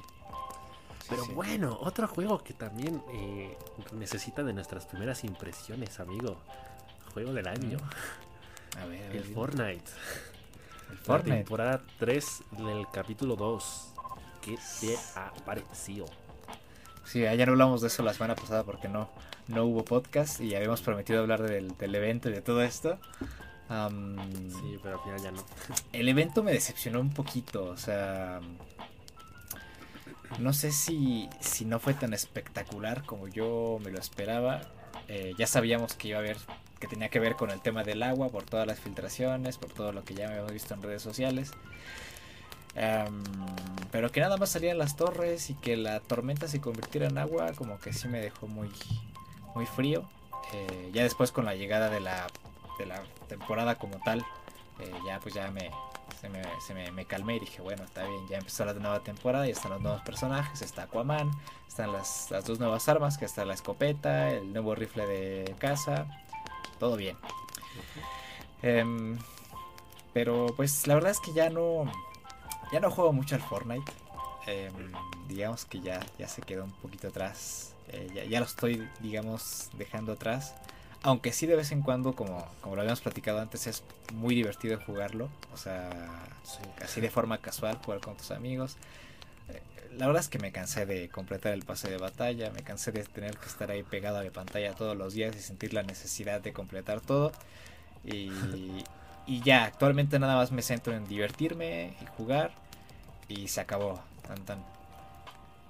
Pero 1.09 1.25
bueno, 1.27 1.77
otro 1.81 2.07
juego 2.07 2.43
que 2.43 2.53
también 2.53 3.01
eh, 3.13 3.57
necesita 3.93 4.43
de 4.43 4.53
nuestras 4.53 4.85
primeras 4.85 5.23
impresiones, 5.23 5.99
amigo. 5.99 6.37
Juego 7.13 7.33
del 7.33 7.47
año. 7.47 7.77
el 9.13 9.23
Fortnite. 9.23 9.91
El 10.91 10.97
Fortnite. 10.97 11.29
La 11.29 11.35
temporada 11.35 11.81
3 11.99 12.43
del 12.51 12.87
capítulo 12.91 13.35
2. 13.35 13.93
¿Qué 14.41 14.57
te 14.79 14.97
ha 15.15 15.31
parecido? 15.45 16.05
Sí, 17.05 17.21
ya 17.21 17.45
no 17.45 17.53
hablamos 17.53 17.81
de 17.81 17.87
eso 17.87 18.03
la 18.03 18.13
semana 18.13 18.35
pasada 18.35 18.63
porque 18.63 18.89
no, 18.89 19.09
no 19.47 19.63
hubo 19.63 19.85
podcast 19.85 20.41
y 20.41 20.55
habíamos 20.55 20.81
prometido 20.81 21.21
hablar 21.21 21.41
del, 21.41 21.73
evento 21.95 22.29
y 22.29 22.33
de 22.33 22.41
todo 22.41 22.61
esto. 22.61 22.99
sí, 23.69 24.79
pero 24.83 24.97
al 24.97 25.03
final 25.03 25.21
ya 25.21 25.31
no. 25.31 25.43
El 25.93 26.09
evento 26.09 26.43
me 26.43 26.51
decepcionó 26.51 26.99
un 26.99 27.11
poquito, 27.11 27.65
o 27.65 27.77
sea, 27.77 28.41
no 30.39 30.53
sé 30.53 30.71
si, 30.71 31.29
si 31.39 31.65
no 31.65 31.79
fue 31.79 31.93
tan 31.93 32.13
espectacular 32.13 33.03
como 33.03 33.27
yo 33.27 33.79
me 33.83 33.91
lo 33.91 33.99
esperaba. 33.99 34.61
Eh, 35.07 35.33
ya 35.37 35.47
sabíamos 35.47 35.93
que 35.93 36.09
iba 36.09 36.17
a 36.17 36.21
haber, 36.21 36.37
que 36.79 36.87
tenía 36.87 37.09
que 37.09 37.19
ver 37.19 37.35
con 37.35 37.49
el 37.49 37.61
tema 37.61 37.83
del 37.83 38.03
agua, 38.03 38.29
por 38.29 38.43
todas 38.43 38.67
las 38.67 38.79
filtraciones, 38.79 39.57
por 39.57 39.71
todo 39.71 39.91
lo 39.91 40.03
que 40.03 40.13
ya 40.13 40.27
habíamos 40.27 40.51
visto 40.51 40.73
en 40.73 40.81
redes 40.81 41.01
sociales. 41.01 41.51
Em, 42.75 43.23
pero 43.91 44.11
que 44.11 44.19
nada 44.19 44.37
más 44.37 44.49
salían 44.49 44.77
las 44.77 44.95
torres 44.95 45.49
y 45.49 45.55
que 45.55 45.77
la 45.77 45.99
tormenta 45.99 46.47
se 46.47 46.61
convirtiera 46.61 47.07
en 47.07 47.17
agua, 47.17 47.53
como 47.53 47.79
que 47.79 47.91
sí 47.93 48.07
me 48.07 48.19
dejó 48.19 48.47
muy, 48.47 48.69
muy 49.55 49.65
frío. 49.65 50.07
Eh, 50.53 50.91
ya 50.93 51.03
después 51.03 51.31
con 51.31 51.45
la 51.45 51.55
llegada 51.55 51.89
de 51.89 51.99
la, 51.99 52.27
de 52.77 52.85
la 52.85 53.01
temporada 53.27 53.75
como 53.75 53.99
tal, 54.03 54.19
eh, 54.79 54.91
ya 55.05 55.19
pues 55.19 55.33
ya 55.33 55.49
me, 55.51 55.71
se, 56.19 56.29
me, 56.29 56.41
se 56.65 56.73
me, 56.91 57.05
calmé 57.05 57.35
y 57.35 57.39
dije, 57.39 57.61
bueno, 57.61 57.83
está 57.83 58.05
bien, 58.05 58.27
ya 58.27 58.37
empezó 58.37 58.65
la 58.65 58.73
nueva 58.73 59.01
temporada, 59.01 59.47
y 59.47 59.51
están 59.51 59.71
los 59.71 59.81
nuevos 59.81 60.01
personajes, 60.01 60.61
está 60.61 60.83
Aquaman, 60.83 61.31
están 61.67 61.91
las, 61.91 62.29
las 62.31 62.45
dos 62.45 62.59
nuevas 62.59 62.87
armas, 62.89 63.17
que 63.17 63.25
está 63.25 63.45
la 63.45 63.53
escopeta, 63.53 64.31
el 64.31 64.51
nuevo 64.51 64.75
rifle 64.75 65.05
de 65.05 65.55
caza, 65.59 66.07
todo 66.79 66.95
bien. 66.95 67.17
Em, 68.61 69.17
pero 70.13 70.47
pues 70.55 70.87
la 70.87 70.95
verdad 70.95 71.11
es 71.11 71.19
que 71.19 71.33
ya 71.33 71.49
no, 71.49 71.91
ya 72.71 72.79
no 72.79 72.89
juego 72.91 73.13
mucho 73.13 73.35
al 73.35 73.41
Fortnite. 73.41 73.91
Em, 74.47 74.91
digamos 75.27 75.65
que 75.65 75.81
ya, 75.81 75.99
ya 76.17 76.27
se 76.27 76.41
quedó 76.41 76.63
un 76.63 76.71
poquito 76.71 77.09
atrás. 77.09 77.73
Eh, 77.89 78.09
ya, 78.13 78.23
ya, 78.25 78.39
lo 78.39 78.45
estoy, 78.45 78.89
digamos, 78.99 79.69
dejando 79.73 80.13
atrás. 80.13 80.55
Aunque 81.03 81.31
sí 81.31 81.45
de 81.45 81.55
vez 81.55 81.71
en 81.71 81.81
cuando, 81.81 82.15
como, 82.15 82.45
como 82.61 82.75
lo 82.75 82.81
habíamos 82.81 83.01
platicado 83.01 83.39
antes, 83.39 83.67
es 83.67 83.83
muy 84.13 84.35
divertido 84.35 84.79
jugarlo. 84.85 85.29
O 85.53 85.57
sea, 85.57 85.89
así 86.83 87.01
de 87.01 87.09
forma 87.09 87.37
casual, 87.37 87.77
jugar 87.83 88.01
con 88.01 88.17
tus 88.17 88.31
amigos. 88.31 88.77
Eh, 89.49 89.61
la 89.97 90.07
verdad 90.07 90.21
es 90.21 90.29
que 90.29 90.39
me 90.39 90.51
cansé 90.51 90.85
de 90.85 91.09
completar 91.09 91.53
el 91.53 91.63
pase 91.63 91.89
de 91.89 91.97
batalla, 91.97 92.49
me 92.51 92.61
cansé 92.63 92.91
de 92.91 93.03
tener 93.03 93.37
que 93.37 93.45
estar 93.45 93.71
ahí 93.71 93.83
pegado 93.83 94.17
a 94.17 94.23
la 94.23 94.31
pantalla 94.31 94.73
todos 94.73 94.97
los 94.97 95.13
días 95.13 95.35
y 95.35 95.39
sentir 95.39 95.73
la 95.73 95.83
necesidad 95.83 96.41
de 96.41 96.51
completar 96.51 97.01
todo. 97.01 97.31
Y, 98.03 98.31
y 99.27 99.41
ya, 99.41 99.65
actualmente 99.65 100.19
nada 100.19 100.35
más 100.35 100.51
me 100.51 100.61
centro 100.61 100.93
en 100.93 101.07
divertirme 101.07 101.95
y 102.01 102.05
jugar. 102.17 102.51
Y 103.27 103.47
se 103.49 103.61
acabó. 103.61 104.01
Tan, 104.27 104.43
tan. 104.45 104.63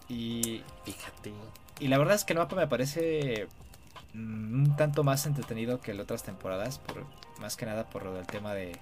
Y 0.09 0.61
fíjate. 0.85 1.33
Y 1.79 1.87
la 1.87 1.97
verdad 1.97 2.15
es 2.15 2.23
que 2.23 2.33
el 2.33 2.39
mapa 2.39 2.55
me 2.55 2.67
parece 2.67 3.47
un 4.17 4.75
tanto 4.75 5.03
más 5.03 5.25
entretenido 5.25 5.79
que 5.79 5.93
las 5.93 6.03
otras 6.03 6.23
temporadas, 6.23 6.79
por, 6.79 7.05
más 7.39 7.55
que 7.55 7.65
nada 7.65 7.85
por 7.85 8.03
lo 8.03 8.13
del 8.13 8.25
tema 8.25 8.53
de, 8.53 8.77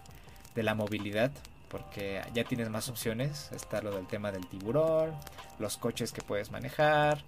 la 0.56 0.74
movilidad, 0.74 1.32
porque 1.69 2.21
ya 2.34 2.45
tienes 2.45 2.69
más 2.69 2.88
opciones, 2.88 3.52
está 3.52 3.82
lo 3.82 3.93
del 3.93 4.08
tema 4.08 4.32
del 4.32 4.48
tiburón, 4.48 5.12
los 5.60 5.76
coches 5.78 6.13
que 6.13 6.21
puedes 6.21 6.50
manejar, 6.50 7.24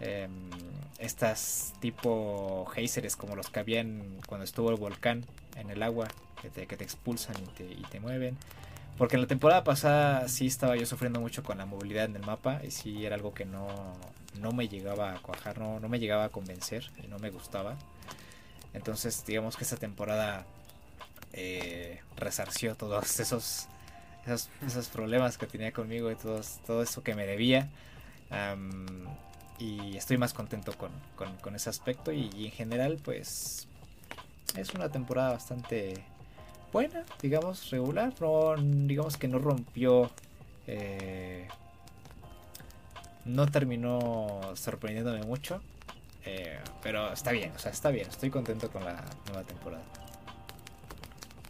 em, 0.00 0.50
estas 0.98 1.72
tipo 1.80 2.66
geysers 2.74 3.16
como 3.16 3.34
los 3.34 3.48
que 3.48 3.60
habían 3.60 4.18
cuando 4.26 4.44
estuvo 4.44 4.70
el 4.70 4.76
volcán 4.76 5.24
en 5.56 5.70
el 5.70 5.82
agua, 5.82 6.08
que 6.42 6.50
te, 6.50 6.66
que 6.66 6.76
te 6.76 6.84
expulsan 6.84 7.36
y 7.42 7.46
te, 7.56 7.64
y 7.64 7.82
te 7.90 7.98
mueven. 7.98 8.36
Porque 8.98 9.16
en 9.16 9.22
la 9.22 9.28
temporada 9.28 9.64
pasada 9.64 10.28
sí 10.28 10.46
estaba 10.46 10.76
yo 10.76 10.86
sufriendo 10.86 11.20
mucho 11.20 11.42
con 11.42 11.58
la 11.58 11.66
movilidad 11.66 12.06
en 12.06 12.16
el 12.16 12.22
mapa 12.22 12.60
y 12.62 12.70
sí 12.70 13.04
era 13.04 13.14
algo 13.14 13.32
que 13.34 13.44
no, 13.44 13.68
no 14.40 14.52
me 14.52 14.68
llegaba 14.68 15.12
a 15.12 15.18
cuajar, 15.20 15.58
no, 15.58 15.80
no 15.80 15.88
me 15.88 15.98
llegaba 15.98 16.24
a 16.24 16.28
convencer 16.28 16.90
y 17.02 17.06
no 17.08 17.18
me 17.18 17.30
gustaba. 17.30 17.76
Entonces 18.74 19.24
digamos 19.26 19.56
que 19.56 19.64
esta 19.64 19.76
temporada 19.76 20.44
eh, 21.32 22.00
resarció 22.16 22.74
todos 22.74 23.20
esos, 23.20 23.68
esos, 24.26 24.88
problemas 24.88 25.38
que 25.38 25.46
tenía 25.46 25.72
conmigo 25.72 26.10
y 26.10 26.16
todos, 26.16 26.60
todo 26.66 26.82
eso 26.82 27.02
que 27.02 27.14
me 27.14 27.26
debía. 27.26 27.68
y 29.58 29.96
estoy 29.96 30.18
más 30.18 30.34
contento 30.34 30.72
con, 30.76 30.90
con, 31.40 31.56
ese 31.56 31.70
aspecto 31.70 32.12
y, 32.12 32.30
y 32.36 32.46
en 32.46 32.52
general 32.52 32.98
pues 33.02 33.66
es 34.54 34.74
una 34.74 34.90
temporada 34.90 35.32
bastante 35.32 36.04
buena, 36.72 37.04
digamos, 37.22 37.70
regular. 37.70 38.12
No, 38.20 38.54
digamos 38.58 39.16
que 39.16 39.28
no 39.28 39.38
rompió. 39.38 40.10
Eh, 40.66 41.48
no 43.26 43.46
terminó 43.46 44.40
sorprendiéndome 44.54 45.22
mucho. 45.22 45.60
Eh, 46.24 46.58
pero 46.82 47.12
está 47.12 47.30
bien, 47.30 47.52
o 47.54 47.58
sea, 47.58 47.70
está 47.70 47.90
bien. 47.90 48.08
Estoy 48.08 48.30
contento 48.30 48.70
con 48.70 48.84
la 48.84 49.04
nueva 49.26 49.44
temporada. 49.44 49.84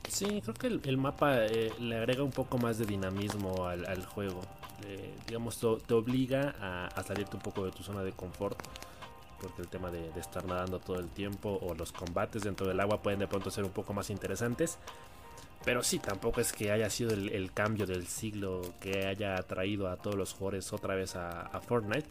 Sí, 0.08 0.40
creo 0.42 0.54
que 0.54 0.88
el, 0.88 0.96
mapa 0.96 1.44
eh, 1.46 1.72
le 1.78 1.96
agrega 1.96 2.22
un 2.22 2.30
poco 2.30 2.58
más 2.58 2.78
de 2.78 2.86
dinamismo 2.86 3.66
al, 3.66 4.04
juego. 4.06 4.40
digamos, 5.26 5.58
te, 5.58 5.94
obliga 5.94 6.54
a, 6.94 7.02
salirte 7.02 7.36
un 7.36 7.42
poco 7.42 7.64
de 7.64 7.72
tu 7.72 7.82
zona 7.82 8.02
de 8.02 8.12
confort 8.12 8.58
porque 9.40 9.62
el 9.62 9.68
tema 9.68 9.90
de, 9.90 10.08
estar 10.18 10.44
nadando 10.44 10.78
todo 10.78 10.98
el 10.98 11.08
tiempo 11.08 11.58
o 11.62 11.74
los 11.74 11.92
combates 11.92 12.42
dentro 12.42 12.66
del 12.66 12.80
agua 12.80 13.02
pueden 13.02 13.18
de 13.18 13.28
pronto 13.28 13.50
ser 13.50 13.64
un 13.64 13.70
poco 13.70 13.92
más 13.92 14.10
interesantes. 14.10 14.78
Pero 15.64 15.82
sí, 15.82 15.98
tampoco 15.98 16.40
es 16.40 16.52
que 16.52 16.70
haya 16.70 16.88
sido 16.90 17.12
el, 17.12 17.52
cambio 17.52 17.86
del 17.86 18.06
siglo 18.06 18.74
que 18.80 19.06
haya 19.06 19.36
traído 19.42 19.88
a 19.88 19.96
todos 19.96 20.16
los 20.16 20.32
jugadores 20.32 20.72
otra 20.72 20.94
vez 20.94 21.16
a, 21.16 21.60
Fortnite, 21.66 22.06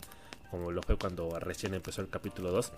como 0.52 0.72
lo 0.72 0.82
fue 0.82 0.98
cuando 0.98 1.40
recién 1.40 1.74
empezó 1.74 2.02
el 2.02 2.10
capítulo 2.10 2.52
2. 2.52 2.74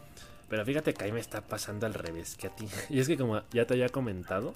Pero 0.50 0.64
fíjate 0.64 0.94
que 0.94 1.06
ahí 1.06 1.12
me 1.12 1.20
está 1.20 1.42
pasando 1.42 1.86
al 1.88 1.94
revés 1.94 2.36
que 2.36 2.48
a 2.48 2.56
ti. 2.56 2.68
Y 2.90 3.00
es 3.00 3.08
que 3.08 3.18
como 3.18 3.42
ya 3.52 3.66
te 3.66 3.74
había 3.74 3.90
comentado, 3.90 4.54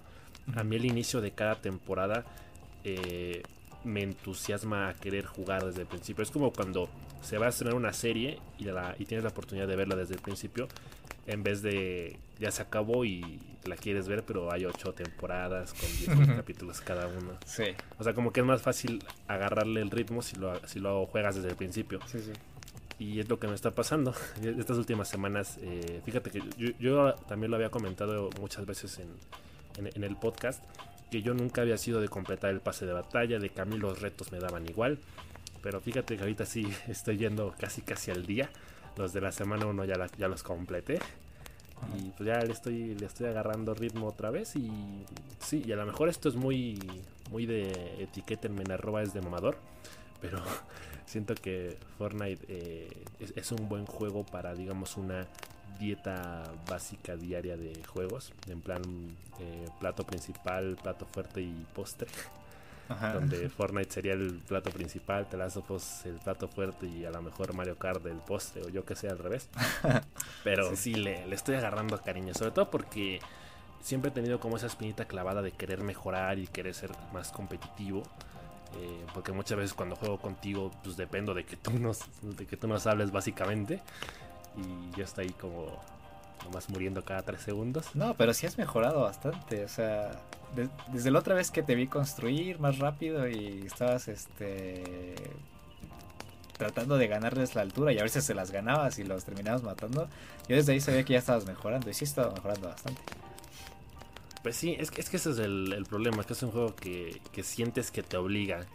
a 0.55 0.63
mí 0.63 0.75
el 0.75 0.85
inicio 0.85 1.21
de 1.21 1.31
cada 1.31 1.55
temporada 1.55 2.23
eh, 2.83 3.41
me 3.83 4.03
entusiasma 4.03 4.89
a 4.89 4.93
querer 4.93 5.25
jugar 5.25 5.65
desde 5.65 5.81
el 5.81 5.87
principio. 5.87 6.23
Es 6.23 6.31
como 6.31 6.53
cuando 6.53 6.87
se 7.21 7.37
va 7.37 7.47
a 7.47 7.49
estrenar 7.49 7.75
una 7.75 7.93
serie 7.93 8.39
y, 8.57 8.67
y 8.69 9.05
tienes 9.05 9.23
la 9.23 9.29
oportunidad 9.29 9.67
de 9.67 9.75
verla 9.75 9.95
desde 9.95 10.15
el 10.15 10.21
principio, 10.21 10.67
en 11.27 11.43
vez 11.43 11.61
de 11.61 12.19
ya 12.39 12.51
se 12.51 12.63
acabó 12.63 13.05
y 13.05 13.39
la 13.65 13.75
quieres 13.75 14.07
ver, 14.07 14.23
pero 14.23 14.51
hay 14.51 14.65
ocho 14.65 14.93
temporadas 14.93 15.73
con 15.73 16.17
10 16.17 16.35
capítulos 16.35 16.81
cada 16.81 17.07
uno. 17.07 17.37
Sí. 17.45 17.65
O 17.99 18.03
sea, 18.03 18.13
como 18.13 18.33
que 18.33 18.39
es 18.39 18.45
más 18.45 18.61
fácil 18.61 19.03
agarrarle 19.27 19.81
el 19.81 19.91
ritmo 19.91 20.23
si 20.23 20.35
lo, 20.37 20.67
si 20.67 20.79
lo 20.79 21.05
juegas 21.05 21.35
desde 21.35 21.49
el 21.49 21.55
principio. 21.55 21.99
Sí, 22.07 22.19
sí. 22.19 22.31
Y 22.97 23.19
es 23.19 23.29
lo 23.29 23.39
que 23.39 23.47
me 23.47 23.53
está 23.53 23.71
pasando 23.71 24.13
estas 24.43 24.77
últimas 24.77 25.07
semanas. 25.07 25.59
Eh, 25.61 26.01
fíjate 26.03 26.31
que 26.31 26.41
yo, 26.57 26.69
yo, 26.79 27.13
también 27.27 27.51
lo 27.51 27.57
había 27.57 27.69
comentado 27.69 28.31
muchas 28.39 28.65
veces 28.65 28.99
en, 28.99 29.87
en, 29.93 30.03
el 30.03 30.15
podcast, 30.17 30.63
que 31.11 31.21
yo 31.21 31.35
nunca 31.35 31.61
había 31.61 31.77
sido 31.77 32.01
de 32.01 32.09
completar 32.09 32.49
el 32.49 32.59
pase 32.61 32.87
de 32.87 32.93
batalla, 32.93 33.37
de 33.37 33.49
que 33.49 33.61
a 33.61 33.65
mí 33.65 33.77
los 33.77 34.01
retos 34.01 34.31
me 34.31 34.39
daban 34.39 34.67
igual. 34.67 34.97
Pero 35.61 35.79
fíjate 35.79 36.15
que 36.15 36.21
ahorita 36.21 36.47
sí 36.47 36.67
estoy 36.87 37.17
yendo 37.17 37.53
casi 37.59 37.81
casi 37.83 38.09
al 38.09 38.25
día 38.25 38.49
los 38.97 39.13
de 39.13 39.21
la 39.21 39.31
semana 39.31 39.65
1 39.65 39.85
ya, 39.85 40.07
ya 40.17 40.27
los 40.27 40.43
completé. 40.43 40.99
Y 41.97 42.09
pues 42.11 42.27
ya 42.27 42.39
le 42.39 42.53
estoy, 42.53 42.95
le 42.95 43.05
estoy 43.05 43.27
agarrando 43.27 43.73
ritmo 43.73 44.07
otra 44.07 44.29
vez. 44.29 44.55
Y 44.55 44.71
sí, 45.39 45.63
y 45.65 45.71
a 45.71 45.75
lo 45.75 45.85
mejor 45.85 46.09
esto 46.09 46.29
es 46.29 46.35
muy, 46.35 46.79
muy 47.31 47.45
de 47.45 47.71
etiqueta 48.01 48.47
en 48.47 48.71
arroba 48.71 49.01
es 49.01 49.13
de 49.13 49.21
mamador. 49.21 49.57
Pero 50.21 50.41
siento 51.05 51.33
que 51.35 51.77
Fortnite 51.97 52.45
eh, 52.47 52.89
es, 53.35 53.51
un 53.51 53.67
buen 53.67 53.85
juego 53.85 54.25
para, 54.25 54.53
digamos, 54.53 54.97
una 54.97 55.27
dieta 55.79 56.43
básica 56.69 57.15
diaria 57.15 57.57
de 57.57 57.83
juegos. 57.85 58.33
En 58.47 58.61
plan, 58.61 58.81
eh, 59.39 59.65
plato 59.79 60.05
principal, 60.05 60.77
plato 60.81 61.05
fuerte 61.05 61.41
y 61.41 61.65
postre. 61.73 62.07
Donde 63.13 63.49
Fortnite 63.49 63.91
sería 63.91 64.13
el 64.13 64.41
plato 64.47 64.69
principal, 64.71 65.27
The 65.29 65.37
Last 65.37 65.57
el 66.05 66.15
plato 66.23 66.47
fuerte 66.47 66.87
y 66.87 67.05
a 67.05 67.11
lo 67.11 67.21
mejor 67.21 67.53
Mario 67.53 67.77
Kart 67.77 68.05
el 68.05 68.17
postre 68.17 68.63
o 68.63 68.69
yo 68.69 68.85
que 68.85 68.95
sé 68.95 69.09
al 69.09 69.19
revés. 69.19 69.49
Pero 70.43 70.75
sí, 70.75 70.95
le, 70.95 71.25
le, 71.27 71.35
estoy 71.35 71.55
agarrando 71.55 72.01
cariño, 72.01 72.33
sobre 72.33 72.51
todo 72.51 72.69
porque 72.69 73.19
siempre 73.81 74.09
he 74.09 74.13
tenido 74.13 74.39
como 74.39 74.57
esa 74.57 74.67
espinita 74.67 75.05
clavada 75.05 75.41
de 75.41 75.51
querer 75.51 75.83
mejorar 75.83 76.39
y 76.39 76.47
querer 76.47 76.73
ser 76.73 76.91
más 77.13 77.31
competitivo. 77.31 78.03
Eh, 78.77 79.05
porque 79.13 79.33
muchas 79.33 79.57
veces 79.57 79.73
cuando 79.73 79.95
juego 79.95 80.17
contigo, 80.17 80.71
pues 80.83 80.95
dependo 80.95 81.33
de 81.33 81.43
que 81.43 81.57
tú 81.57 81.77
nos, 81.77 81.99
de 82.21 82.45
que 82.45 82.55
tú 82.57 82.67
nos 82.67 82.87
hables 82.87 83.11
básicamente. 83.11 83.81
Y 84.57 84.97
yo 84.97 85.03
estoy 85.03 85.25
ahí 85.25 85.33
como 85.33 85.81
nomás 86.45 86.69
muriendo 86.69 87.03
cada 87.03 87.21
tres 87.21 87.41
segundos. 87.41 87.95
No, 87.95 88.13
pero 88.15 88.33
sí 88.33 88.47
has 88.47 88.57
mejorado 88.57 89.01
bastante. 89.01 89.63
O 89.63 89.67
sea, 89.67 90.11
desde 90.91 91.11
la 91.11 91.19
otra 91.19 91.35
vez 91.35 91.51
que 91.51 91.63
te 91.63 91.75
vi 91.75 91.87
construir 91.87 92.59
más 92.59 92.79
rápido 92.79 93.27
y 93.27 93.63
estabas 93.65 94.07
este 94.07 95.15
tratando 96.57 96.97
de 96.99 97.07
ganarles 97.07 97.55
la 97.55 97.63
altura 97.63 97.91
y 97.91 97.97
a 97.97 98.03
veces 98.03 98.23
se 98.23 98.35
las 98.35 98.51
ganabas 98.51 98.99
y 98.99 99.03
los 99.03 99.25
terminabas 99.25 99.63
matando. 99.63 100.07
Yo 100.47 100.55
desde 100.55 100.73
ahí 100.73 100.79
sabía 100.79 101.03
que 101.03 101.13
ya 101.13 101.19
estabas 101.19 101.45
mejorando 101.45 101.89
y 101.89 101.93
sí 101.95 102.03
estaba 102.03 102.31
mejorando 102.33 102.67
bastante. 102.67 103.01
Pues 104.43 104.55
sí, 104.55 104.75
es 104.79 104.91
que, 104.91 105.01
es 105.01 105.09
que 105.09 105.17
ese 105.17 105.31
es 105.31 105.39
el, 105.39 105.85
problema, 105.89 106.23
que 106.23 106.33
es 106.33 106.43
un 106.43 106.51
juego 106.51 106.75
que, 106.75 107.19
sientes 107.43 107.91
que 107.91 108.03
te 108.03 108.17
obliga 108.17 108.65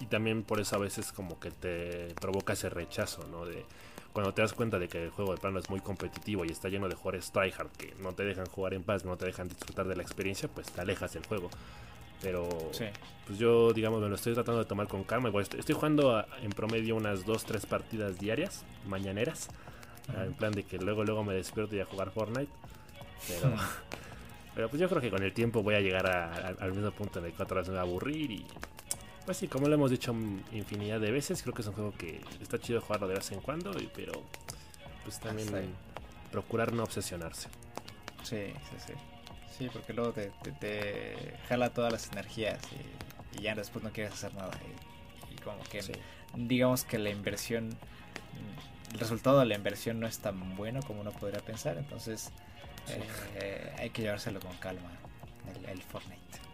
y, 0.00 0.06
también 0.06 0.44
por 0.44 0.60
eso 0.60 0.76
a 0.76 0.78
veces 0.78 1.12
como 1.12 1.38
que 1.40 1.50
te 1.50 2.14
provoca 2.20 2.54
ese 2.54 2.70
rechazo, 2.70 3.26
¿no? 3.30 3.44
De 3.46 3.64
cuando 4.16 4.32
te 4.32 4.40
das 4.40 4.54
cuenta 4.54 4.78
de 4.78 4.88
que 4.88 5.04
el 5.04 5.10
juego 5.10 5.34
de 5.34 5.38
plano 5.38 5.58
es 5.58 5.68
muy 5.68 5.80
competitivo 5.80 6.42
y 6.46 6.48
está 6.48 6.70
lleno 6.70 6.88
de 6.88 6.94
jugadores 6.94 7.30
tryhard 7.32 7.68
que 7.76 7.94
no 8.00 8.14
te 8.14 8.24
dejan 8.24 8.46
jugar 8.46 8.72
en 8.72 8.82
paz, 8.82 9.04
no 9.04 9.18
te 9.18 9.26
dejan 9.26 9.46
disfrutar 9.46 9.86
de 9.86 9.94
la 9.94 10.02
experiencia, 10.02 10.48
pues 10.48 10.68
te 10.68 10.80
alejas 10.80 11.12
del 11.12 11.26
juego. 11.26 11.50
Pero 12.22 12.48
pues 13.26 13.38
yo, 13.38 13.74
digamos, 13.74 14.00
me 14.00 14.08
lo 14.08 14.14
estoy 14.14 14.32
tratando 14.32 14.60
de 14.60 14.64
tomar 14.64 14.88
con 14.88 15.04
calma. 15.04 15.30
estoy, 15.38 15.74
jugando 15.74 16.24
en 16.40 16.48
promedio 16.48 16.96
unas 16.96 17.26
2-3 17.26 17.66
partidas 17.66 18.18
diarias, 18.18 18.64
mañaneras. 18.86 19.50
En 20.16 20.32
plan 20.32 20.52
de 20.52 20.62
que 20.62 20.78
luego 20.78 21.04
luego 21.04 21.22
me 21.22 21.34
despierto 21.34 21.76
y 21.76 21.80
a 21.80 21.84
jugar 21.84 22.10
Fortnite. 22.10 22.50
Pero... 23.28 23.54
Pero 24.54 24.70
pues 24.70 24.80
yo 24.80 24.88
creo 24.88 25.02
que 25.02 25.10
con 25.10 25.22
el 25.22 25.34
tiempo 25.34 25.62
voy 25.62 25.74
a 25.74 25.80
llegar 25.80 26.06
al 26.58 26.72
mismo 26.72 26.90
punto 26.90 27.18
en 27.18 27.26
el 27.26 27.34
que 27.34 27.42
otra 27.42 27.58
vez 27.58 27.68
me 27.68 27.74
voy 27.74 27.80
a 27.80 27.82
aburrir 27.82 28.30
y... 28.30 28.46
Pues 29.26 29.38
sí, 29.38 29.48
como 29.48 29.66
lo 29.66 29.74
hemos 29.74 29.90
dicho 29.90 30.14
infinidad 30.52 31.00
de 31.00 31.10
veces, 31.10 31.42
creo 31.42 31.52
que 31.52 31.62
es 31.62 31.68
un 31.68 31.74
juego 31.74 31.92
que 31.98 32.20
está 32.40 32.60
chido 32.60 32.80
jugarlo 32.80 33.08
de 33.08 33.14
vez 33.14 33.32
en 33.32 33.40
cuando, 33.40 33.72
pero 33.94 34.22
pues 35.02 35.18
también 35.18 35.48
procurar 36.30 36.72
no 36.72 36.84
obsesionarse. 36.84 37.48
Sí, 38.22 38.52
sí, 38.70 38.76
sí. 38.86 38.92
Sí, 39.58 39.68
porque 39.72 39.92
luego 39.92 40.12
te, 40.12 41.34
jala 41.48 41.70
todas 41.70 41.92
las 41.92 42.12
energías 42.12 42.60
y, 43.34 43.42
ya 43.42 43.54
después 43.54 43.84
no 43.84 43.90
quieres 43.90 44.12
hacer 44.12 44.32
nada. 44.34 44.52
Y, 45.30 45.40
como 45.42 45.62
que 45.64 45.80
digamos 46.34 46.84
que 46.84 46.98
la 46.98 47.10
inversión, 47.10 47.70
el 48.92 48.98
resultado 48.98 49.40
de 49.40 49.46
la 49.46 49.56
inversión 49.56 49.98
no 49.98 50.06
es 50.06 50.18
tan 50.18 50.56
bueno 50.56 50.80
como 50.82 51.00
uno 51.00 51.10
podría 51.10 51.40
pensar, 51.40 51.78
entonces 51.78 52.30
eh, 52.88 53.74
hay 53.78 53.90
que 53.90 54.02
llevárselo 54.02 54.38
con 54.38 54.56
calma. 54.56 54.90
El, 55.66 55.82
Fortnite. 55.82 56.45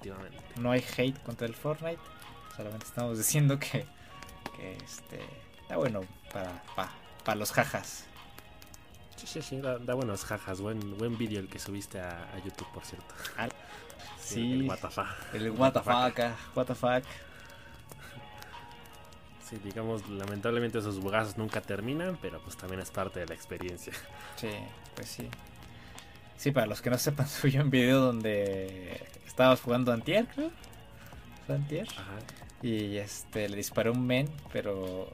Efectivamente. 0.00 0.38
No 0.60 0.70
hay 0.70 0.84
hate 0.96 1.18
contra 1.22 1.46
el 1.46 1.54
Fortnite. 1.54 1.98
Solamente 2.56 2.86
estamos 2.86 3.18
diciendo 3.18 3.58
que, 3.58 3.84
que 4.56 4.76
este, 4.84 5.20
está 5.62 5.76
bueno 5.76 6.02
para, 6.32 6.62
para, 7.24 7.36
los 7.36 7.52
jajas. 7.52 8.04
Sí, 9.16 9.26
sí, 9.26 9.42
sí, 9.42 9.60
da, 9.60 9.94
buenos 9.94 10.24
jajas. 10.24 10.60
Buen, 10.60 10.96
buen 10.98 11.18
vídeo 11.18 11.40
el 11.40 11.48
que 11.48 11.58
subiste 11.58 12.00
a, 12.00 12.36
YouTube, 12.44 12.68
por 12.72 12.84
cierto. 12.84 13.14
Ah, 13.36 13.48
sí, 14.20 14.52
el 14.52 14.68
WTF. 14.68 15.34
El 15.34 15.50
WTF, 15.50 16.56
WTF. 16.56 16.84
Sí, 19.48 19.56
digamos, 19.64 20.08
lamentablemente 20.10 20.78
esos 20.78 21.00
bugazos 21.00 21.38
nunca 21.38 21.60
terminan, 21.60 22.18
pero 22.20 22.40
pues 22.40 22.56
también 22.56 22.80
es 22.80 22.90
parte 22.90 23.20
de 23.20 23.26
la 23.26 23.34
experiencia. 23.34 23.94
Sí, 24.36 24.50
pues 24.94 25.08
sí. 25.08 25.28
Sí, 26.38 26.52
para 26.52 26.66
los 26.66 26.80
que 26.80 26.88
no 26.88 26.96
sepan, 26.96 27.28
subí 27.28 27.58
un 27.58 27.68
video 27.68 28.00
donde 28.00 29.02
estabas 29.26 29.60
jugando 29.60 29.92
antier, 29.92 30.26
creo. 30.34 30.50
¿Fue 31.46 31.56
antier? 31.56 31.86
Ajá. 31.90 32.16
Y 32.62 32.96
este, 32.96 33.48
le 33.48 33.56
disparé 33.56 33.90
un 33.90 34.06
men, 34.06 34.28
pero 34.52 35.12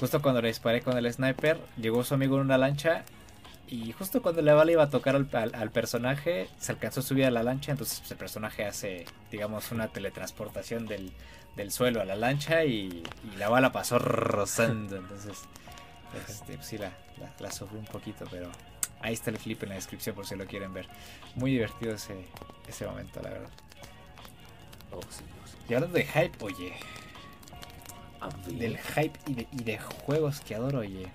justo 0.00 0.20
cuando 0.20 0.42
le 0.42 0.48
disparé 0.48 0.82
con 0.82 0.96
el 0.96 1.10
sniper, 1.12 1.58
llegó 1.80 2.04
su 2.04 2.14
amigo 2.14 2.36
en 2.36 2.42
una 2.42 2.58
lancha 2.58 3.04
y 3.68 3.92
justo 3.92 4.22
cuando 4.22 4.42
la 4.42 4.54
bala 4.54 4.72
iba 4.72 4.82
a 4.84 4.90
tocar 4.90 5.16
al, 5.16 5.70
personaje, 5.70 6.48
se 6.58 6.72
alcanzó 6.72 7.00
a 7.00 7.02
subir 7.02 7.24
a 7.24 7.30
la 7.30 7.42
lancha, 7.42 7.72
entonces 7.72 7.98
pues, 8.00 8.10
el 8.12 8.16
personaje 8.16 8.64
hace, 8.64 9.06
digamos, 9.30 9.72
una 9.72 9.88
teletransportación 9.88 10.86
del, 10.86 11.12
del 11.56 11.72
suelo 11.72 12.00
a 12.00 12.04
la 12.04 12.14
lancha 12.14 12.64
y, 12.64 13.02
la 13.38 13.48
bala 13.48 13.72
pasó 13.72 13.98
rozando. 13.98 14.96
Entonces, 14.96 15.38
este, 16.28 16.54
pues 16.54 16.66
sí, 16.66 16.78
la, 16.78 16.92
la, 17.40 17.50
sufrí 17.50 17.78
un 17.78 17.86
poquito, 17.86 18.24
pero 18.30 18.50
ahí 19.00 19.14
está 19.14 19.30
el 19.30 19.38
clip 19.38 19.62
en 19.62 19.70
la 19.70 19.74
descripción 19.76 20.14
por 20.14 20.26
si 20.26 20.36
lo 20.36 20.46
quieren 20.46 20.72
ver. 20.72 20.88
Muy 21.34 21.52
divertido 21.52 21.94
ese, 21.94 22.26
ese 22.68 22.86
momento, 22.86 23.20
la 23.22 23.30
verdad. 23.30 23.50
Oh, 24.92 25.00
y 25.68 25.74
hablando 25.74 25.96
de 25.96 26.04
hype, 26.04 26.44
oye. 26.44 26.74
Del 28.46 28.78
hype 28.78 29.18
y 29.26 29.34
de, 29.34 29.48
y 29.52 29.64
de 29.64 29.78
juegos 29.78 30.40
que 30.40 30.54
adoro, 30.54 30.80
oye. 30.80 31.08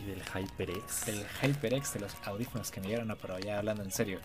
Y 0.00 0.04
del 0.06 0.22
HyperX. 0.22 1.06
Del 1.06 1.24
HyperX, 1.40 1.94
de 1.94 2.00
los 2.00 2.14
audífonos 2.24 2.70
que 2.70 2.80
me 2.80 2.88
dieron, 2.88 3.08
no, 3.08 3.16
pero 3.16 3.38
ya 3.38 3.58
hablando 3.58 3.82
en 3.82 3.90
serio. 3.90 4.20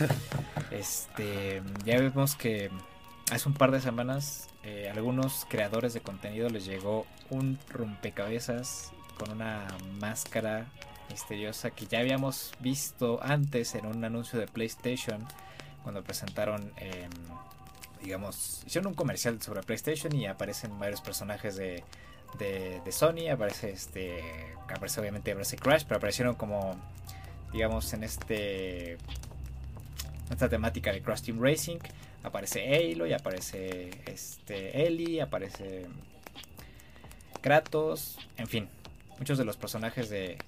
este, 0.70 1.62
ya 1.84 1.98
vemos 1.98 2.34
que 2.34 2.70
hace 3.30 3.48
un 3.48 3.54
par 3.54 3.70
de 3.70 3.80
semanas 3.80 4.48
eh, 4.64 4.90
algunos 4.90 5.46
creadores 5.48 5.94
de 5.94 6.00
contenido 6.00 6.48
les 6.48 6.64
llegó 6.64 7.06
un 7.30 7.58
rompecabezas 7.68 8.92
con 9.18 9.30
una 9.30 9.66
máscara 10.00 10.66
misteriosa 11.10 11.70
que 11.70 11.86
ya 11.86 12.00
habíamos 12.00 12.52
visto 12.60 13.20
antes 13.22 13.74
en 13.74 13.86
un 13.86 14.04
anuncio 14.04 14.38
de 14.38 14.46
PlayStation 14.46 15.26
cuando 15.82 16.02
presentaron 16.02 16.72
em, 16.76 17.10
digamos 18.02 18.62
hicieron 18.66 18.88
un 18.88 18.94
comercial 18.94 19.40
sobre 19.40 19.62
PlayStation 19.62 20.14
y 20.14 20.26
aparecen 20.26 20.78
varios 20.78 21.00
personajes 21.00 21.56
de, 21.56 21.82
de, 22.38 22.92
Sony 22.92 23.30
aparece 23.30 23.70
este 23.70 24.22
aparece 24.68 25.00
obviamente 25.00 25.32
aparece 25.32 25.56
Crash 25.56 25.84
pero 25.84 25.96
aparecieron 25.96 26.34
como 26.34 26.76
digamos 27.52 27.92
en 27.92 28.04
este 28.04 28.98
esta 30.30 30.48
temática 30.48 30.92
de 30.92 31.02
Crash 31.02 31.22
Team 31.22 31.40
Racing 31.40 31.78
aparece 32.26 32.92
y 32.92 33.12
aparece 33.12 33.90
este 34.06 34.86
Ellie, 34.86 35.22
aparece 35.22 35.86
Kratos, 37.40 38.18
en 38.36 38.48
fin, 38.48 38.68
muchos 39.18 39.38
de 39.38 39.44
los 39.44 39.56
personajes 39.56 40.10
de, 40.10 40.38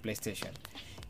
PlayStation. 0.00 0.52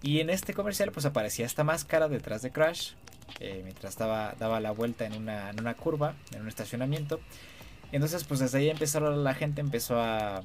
Y 0.02 0.20
en 0.20 0.30
este 0.30 0.54
comercial 0.54 0.92
pues 0.92 1.06
aparecía 1.06 1.46
esta 1.46 1.64
máscara 1.64 2.08
detrás 2.08 2.42
de 2.42 2.50
Crash, 2.50 2.92
eh, 3.38 3.60
mientras 3.64 3.96
daba, 3.96 4.34
daba 4.38 4.60
la 4.60 4.70
vuelta 4.70 5.06
en 5.06 5.14
una, 5.14 5.50
en 5.50 5.60
una 5.60 5.74
curva, 5.74 6.14
en 6.34 6.42
un 6.42 6.48
estacionamiento. 6.48 7.20
Entonces 7.92 8.24
pues 8.24 8.40
desde 8.40 8.58
ahí 8.58 8.70
empezaron 8.70 9.24
la 9.24 9.34
gente 9.34 9.60
empezó 9.60 10.00
a, 10.00 10.42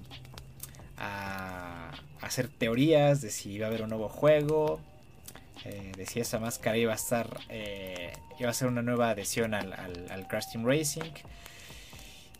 a 0.97 1.91
hacer 2.21 2.47
teorías 2.47 3.21
de 3.21 3.29
si 3.29 3.51
iba 3.51 3.67
a 3.67 3.69
haber 3.69 3.83
un 3.83 3.89
nuevo 3.89 4.09
juego, 4.09 4.79
eh, 5.63 5.91
decía 5.97 6.21
esa 6.21 6.37
máscara 6.37 6.77
iba 6.77 6.91
a 6.91 6.95
estar 6.95 7.39
eh, 7.49 8.13
iba 8.39 8.49
a 8.49 8.53
ser 8.53 8.67
una 8.67 8.81
nueva 8.81 9.09
adhesión 9.09 9.53
al, 9.53 9.73
al, 9.73 10.27
Crash 10.27 10.51
Team 10.51 10.63
Racing 10.63 11.11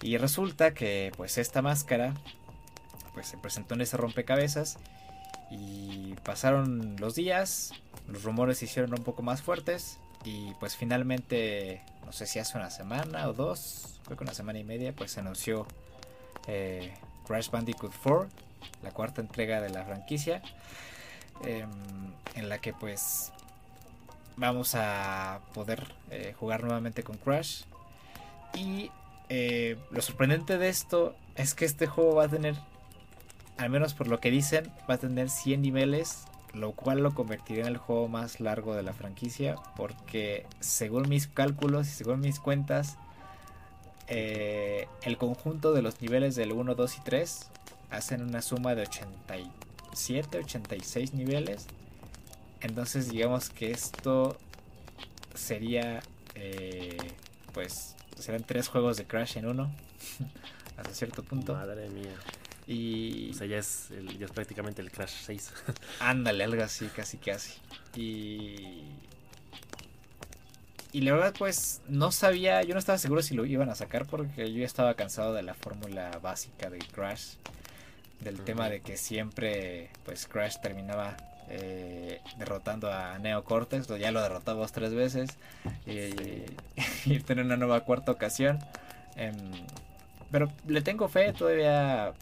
y 0.04 0.18
resulta 0.18 0.76
que 0.76 1.12
pues 1.18 1.38
esta 1.40 1.62
máscara 1.62 2.14
pues 3.14 3.28
se 3.28 3.38
presentó 3.38 3.74
en 3.74 3.82
ese 3.82 3.98
rompecabezas 3.98 4.78
y 5.50 6.16
pasaron 6.24 6.96
los 7.00 7.16
días 7.16 7.72
los 8.08 8.24
rumores 8.24 8.60
se 8.60 8.66
hicieron 8.66 8.94
un 8.94 9.04
poco 9.04 9.22
más 9.22 9.42
fuertes 9.42 10.00
y 10.24 10.54
pues 10.60 10.76
finalmente 10.76 11.82
no 12.06 12.12
sé 12.12 12.26
si 12.26 12.40
hace 12.40 12.58
una 12.58 12.70
semana 12.70 13.28
o 13.30 13.34
dos 13.34 14.00
creo 14.06 14.18
que 14.18 14.24
una 14.24 14.34
semana 14.34 14.60
y 14.60 14.64
media 14.64 14.94
pues 14.94 15.12
se 15.12 15.20
anunció 15.20 15.68
eh, 16.48 16.94
Crash 17.28 17.50
Bandicoot 17.50 17.94
4 18.04 18.28
la 18.84 18.92
cuarta 18.92 19.22
entrega 19.22 19.62
de 19.62 19.70
la 19.70 19.86
franquicia 19.86 20.42
Em, 21.44 21.70
en 22.36 22.50
la 22.50 22.60
que 22.60 22.74
pues 22.74 23.32
vamos 24.38 24.76
a 24.76 25.42
poder 25.54 25.84
eh, 26.10 26.34
jugar 26.38 26.64
nuevamente 26.64 27.04
con 27.04 27.18
Crash. 27.18 27.64
Y 28.54 28.90
eh, 29.30 29.78
lo 29.92 30.02
sorprendente 30.02 30.58
de 30.58 30.70
esto 30.70 31.16
es 31.36 31.54
que 31.54 31.66
este 31.66 31.88
juego 31.88 32.16
va 32.16 32.26
a 32.26 32.28
tener 32.30 32.56
al 33.58 33.70
menos 33.70 33.94
por 33.94 34.08
lo 34.08 34.20
que 34.20 34.32
dicen, 34.32 34.72
va 34.90 34.96
a 34.96 34.98
tener 34.98 35.30
100 35.30 35.62
niveles, 35.62 36.26
lo 36.54 36.72
cual 36.74 37.00
lo 37.00 37.14
convertiría 37.14 37.64
en 37.64 37.70
el 37.70 37.78
juego 37.78 38.08
más 38.08 38.40
largo 38.40 38.76
de 38.76 38.84
la 38.84 38.94
franquicia, 38.94 39.56
porque 39.76 40.46
según 40.60 41.10
mis 41.10 41.28
cálculos 41.28 41.88
y 41.88 41.92
según 41.92 42.20
mis 42.20 42.40
cuentas, 42.40 42.98
eh, 44.08 44.88
el 45.04 45.18
conjunto 45.18 45.74
de 45.74 45.82
los 45.82 46.02
niveles 46.02 46.36
del 46.36 46.52
1, 46.52 46.76
2 46.76 46.98
y 46.98 47.02
3 47.02 47.50
hacen 47.90 48.22
una 48.22 48.42
suma 48.42 48.76
de 48.76 48.84
87, 48.84 50.40
86 50.40 51.14
niveles. 51.14 51.68
Entonces 52.62 53.10
digamos 53.10 53.50
que 53.50 53.72
esto 53.72 54.38
sería, 55.34 56.02
eh, 56.36 56.98
pues, 57.54 57.96
serán 58.18 58.44
tres 58.44 58.68
juegos 58.68 58.98
de 58.98 59.06
Crash 59.06 59.38
en 59.38 59.48
uno, 59.48 59.72
hasta 60.78 60.94
cierto 60.94 61.24
punto. 61.24 61.54
Madre 61.54 61.90
mía. 61.90 62.16
Y... 62.68 63.32
O 63.32 63.34
sea, 63.34 63.48
ya 63.48 63.58
es, 63.58 63.90
ya 64.18 64.26
es 64.26 64.32
prácticamente 64.32 64.82
el 64.82 64.92
Crash 64.92 65.14
6. 65.26 65.54
Ándale, 66.00 66.44
algo 66.44 66.64
así, 66.64 66.88
casi 66.88 67.18
casi. 67.18 67.54
Y... 67.96 68.84
Y 70.92 71.02
la 71.02 71.12
verdad, 71.12 71.34
pues, 71.38 71.82
no 71.90 72.12
sabía, 72.12 72.64
yo 72.64 72.74
no 72.74 72.80
estaba 72.80 72.98
seguro 72.98 73.22
si 73.22 73.36
lo 73.36 73.46
iban 73.46 73.70
a 73.70 73.76
sacar 73.76 74.06
porque 74.06 74.50
yo 74.50 74.60
ya 74.60 74.66
estaba 74.66 74.94
cansado 74.94 75.34
de 75.34 75.44
la 75.44 75.54
fórmula 75.54 76.20
básica 76.22 76.70
de 76.70 76.80
Crash. 76.80 77.34
Del 78.22 78.40
tema 78.40 78.70
de 78.70 78.80
que 78.80 78.96
siempre, 78.96 79.90
pues, 80.06 80.26
Crash 80.26 80.56
terminaba 80.62 81.18
eh, 81.50 82.22
derrotando 82.38 82.92
a 82.92 83.20
Neo 83.20 83.44
Cortex, 83.44 83.88
ya 84.00 84.12
lo 84.12 84.22
derrotamos 84.22 84.72
tres 84.72 84.94
veces. 84.94 85.32
Y, 85.86 86.14
y 87.14 87.20
tener 87.20 87.44
una 87.44 87.58
nueva 87.58 87.82
cuarta 87.82 88.14
ocasión. 88.14 88.60
Em, 89.18 89.36
pero 90.32 90.52
le 90.68 90.82
tengo 90.82 91.08
fe, 91.08 91.34
todavía 91.34 92.14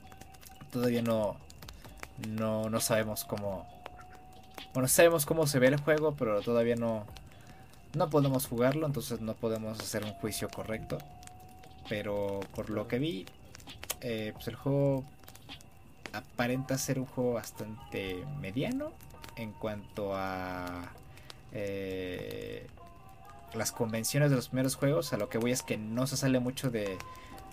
todavía 0.73 1.01
no, 1.01 1.38
no, 2.27 2.69
no 2.69 2.79
sabemos 2.81 3.23
cómo... 3.23 3.65
Bueno, 4.73 4.88
sabemos 4.88 5.25
cómo 5.25 5.45
se 5.45 5.59
ve 5.59 5.67
el 5.67 5.79
juego, 5.79 6.15
pero 6.17 6.41
todavía 6.41 6.75
no, 6.75 7.05
no 7.93 8.09
podemos 8.09 8.47
jugarlo, 8.47 8.88
entonces 8.88 9.21
no 9.21 9.36
podemos 9.36 9.79
hacer 9.79 10.03
un 10.03 10.13
juicio 10.13 10.49
correcto. 10.49 10.97
Pero 11.88 12.39
por 12.55 12.69
lo 12.69 12.88
que 12.88 12.97
vi, 12.97 13.25
eh, 14.01 14.31
pues 14.33 14.47
el 14.47 14.55
juego 14.55 15.03
aparenta 16.12 16.77
ser 16.77 16.99
un 16.99 17.05
juego 17.05 17.33
bastante 17.33 18.23
mediano 18.39 18.91
en 19.36 19.51
cuanto 19.51 20.15
a 20.15 20.91
eh, 21.51 22.67
las 23.53 23.71
convenciones 23.71 24.31
de 24.31 24.38
los 24.38 24.47
primeros 24.47 24.75
juegos. 24.75 25.13
A 25.13 25.17
lo 25.17 25.29
que 25.29 25.38
voy 25.38 25.51
es 25.51 25.62
que 25.62 25.77
no 25.77 26.07
se 26.07 26.17
sale 26.17 26.39
mucho 26.39 26.71
de, 26.71 26.97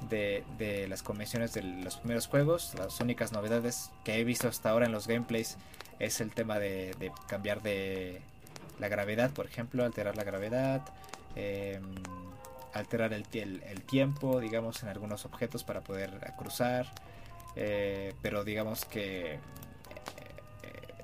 de, 0.09 0.87
las 0.89 1.03
convenciones 1.03 1.53
de 1.53 1.63
los 1.63 1.97
primeros 1.97 2.27
juegos. 2.27 2.75
Las 2.77 3.01
únicas 3.01 3.33
novedades 3.33 3.91
que 4.05 4.19
he 4.19 4.25
visto 4.25 4.49
hasta 4.49 4.71
ahora 4.71 4.87
en 4.87 4.93
los 4.93 5.07
gameplays 5.07 5.57
es 5.99 6.21
el 6.21 6.31
tema 6.33 6.59
de, 6.59 7.13
cambiar 7.27 7.63
de 7.63 8.21
la 8.79 8.89
gravedad, 8.89 9.31
por 9.31 9.47
ejemplo, 9.47 9.85
alterar 9.85 10.17
la 10.17 10.25
gravedad, 10.25 10.83
em, 11.37 11.95
alterar 12.73 13.13
el, 13.13 13.27
el, 13.33 13.83
tiempo, 13.83 14.41
digamos, 14.41 14.83
en 14.83 14.89
algunos 14.89 15.25
objetos 15.25 15.65
para 15.65 15.83
poder 15.83 16.11
cruzar. 16.39 16.87
Eh, 17.57 18.15
pero 18.23 18.45
digamos 18.45 18.85
que 18.85 19.35
eh, 19.35 19.39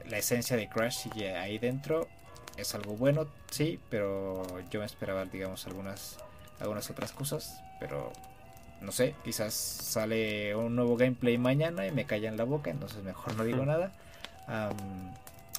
la 0.09 0.19
esencia 0.19 0.57
de 0.57 0.69
Crash 0.69 1.03
sigue 1.03 1.37
ahí 1.37 1.59
dentro. 1.59 2.09
Es 2.57 2.75
algo 2.75 2.95
bueno, 2.97 3.27
sí, 3.51 3.79
pero 3.91 4.43
yo 4.71 4.81
me 4.81 4.87
esperaba, 4.87 5.25
digamos, 5.27 5.67
algunas, 5.67 6.19
algunas 6.61 6.89
otras 6.89 7.13
cosas. 7.13 7.61
Pero 7.79 8.13
no 8.81 8.93
sé, 8.93 9.15
quizás 9.25 9.55
sale 9.55 10.55
un 10.55 10.77
nuevo 10.77 10.97
gameplay 10.97 11.39
mañana 11.39 11.87
y 11.87 11.93
me 11.93 12.05
callan 12.05 12.37
la 12.37 12.45
boca, 12.45 12.71
entonces 12.71 13.03
mejor 13.03 13.37
no 13.37 13.45
digo 13.45 13.65
nada. 13.67 13.93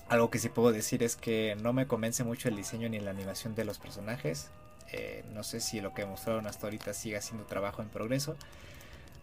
algo 0.10 0.30
que 0.30 0.40
sí 0.40 0.50
puedo 0.50 0.72
decir 0.72 1.04
es 1.04 1.16
que 1.16 1.58
no 1.62 1.74
me 1.74 1.88
convence 1.88 2.24
mucho 2.24 2.50
el 2.50 2.56
diseño 2.56 2.90
ni 2.90 3.00
la 3.00 3.12
animación 3.12 3.56
de 3.56 3.66
los 3.66 3.80
personajes. 3.80 4.50
Eh, 4.94 5.26
no 5.34 5.44
sé 5.44 5.60
si 5.60 5.82
lo 5.82 5.94
que 5.94 6.06
mostraron 6.06 6.48
hasta 6.48 6.68
ahorita 6.68 6.94
siga 6.94 7.22
siendo 7.22 7.46
trabajo 7.46 7.82
en 7.82 7.90
progreso. 7.90 8.36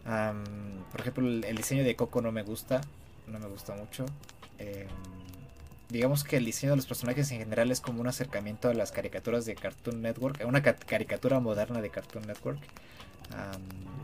por 0.03 1.01
ejemplo, 1.01 1.27
el, 1.27 1.55
diseño 1.55 1.83
de 1.83 1.95
Coco 1.95 2.21
no 2.21 2.31
me 2.31 2.43
gusta, 2.43 2.81
no 3.27 3.39
me 3.39 3.47
gusta 3.47 3.73
mucho. 3.73 4.05
Em, 4.59 4.87
digamos 5.95 6.23
que 6.23 6.37
el 6.37 6.45
diseño 6.45 6.71
de 6.71 6.77
los 6.77 6.85
personajes 6.85 7.31
en 7.31 7.39
general 7.39 7.71
es 7.71 7.81
como 7.81 8.01
un 8.01 8.07
acercamiento 8.07 8.69
a 8.69 8.73
las 8.73 8.91
caricaturas 8.91 9.45
de 9.45 9.55
Cartoon 9.55 10.01
Network, 10.01 10.43
una 10.45 10.61
caricatura 10.61 11.39
moderna 11.39 11.81
de 11.81 11.89
Cartoon 11.89 12.27
Network 12.27 12.59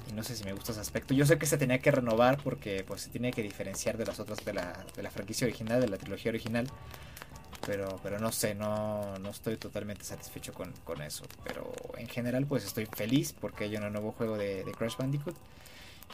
y 0.10 0.14
no 0.14 0.24
sé 0.24 0.36
si 0.36 0.44
me 0.44 0.54
gusta 0.54 0.72
ese 0.72 0.82
aspecto. 0.82 1.14
Yo 1.14 1.26
sé 1.26 1.38
que 1.38 1.46
se 1.46 1.58
tenía 1.58 1.80
que 1.80 1.92
renovar 1.92 2.38
porque 2.44 2.84
pues 2.86 3.02
se 3.02 3.10
tiene 3.10 3.32
que 3.32 3.44
diferenciar 3.44 3.98
de 3.98 4.06
las 4.06 4.20
otras 4.20 4.44
de 4.44 4.54
la, 4.54 4.86
de 4.96 5.04
la 5.04 5.12
franquicia 5.12 5.46
original, 5.46 5.80
de 5.80 5.88
la 5.88 5.98
trilogía 5.98 6.30
original. 6.30 6.68
Pero, 7.66 8.00
pero 8.02 8.20
no 8.20 8.32
sé, 8.32 8.56
no, 8.56 9.18
no 9.20 9.30
estoy 9.30 9.56
totalmente 9.56 10.04
satisfecho 10.04 10.54
con, 10.54 10.74
con, 10.84 11.02
eso. 11.02 11.26
Pero 11.44 11.72
en 11.98 12.08
general 12.08 12.46
pues 12.46 12.66
estoy 12.66 12.88
feliz 12.88 13.34
porque 13.40 13.66
hay 13.66 13.78
un 13.78 13.92
nuevo 13.92 14.12
juego 14.14 14.38
de, 14.38 14.66
Crash 14.78 14.98
Bandicoot. 14.98 15.36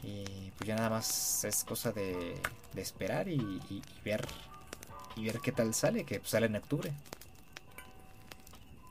Y 0.03 0.51
pues 0.57 0.67
ya 0.67 0.75
nada 0.75 0.89
más 0.89 1.43
es 1.43 1.63
cosa 1.63 1.91
de, 1.91 2.35
de 2.73 2.81
esperar 2.81 3.27
y, 3.29 3.81
ver 4.03 4.27
y 5.17 5.25
ver 5.25 5.39
qué 5.39 5.51
tal 5.51 5.73
sale, 5.73 6.03
que 6.03 6.21
sale 6.23 6.45
en 6.45 6.55
octubre. 6.55 6.91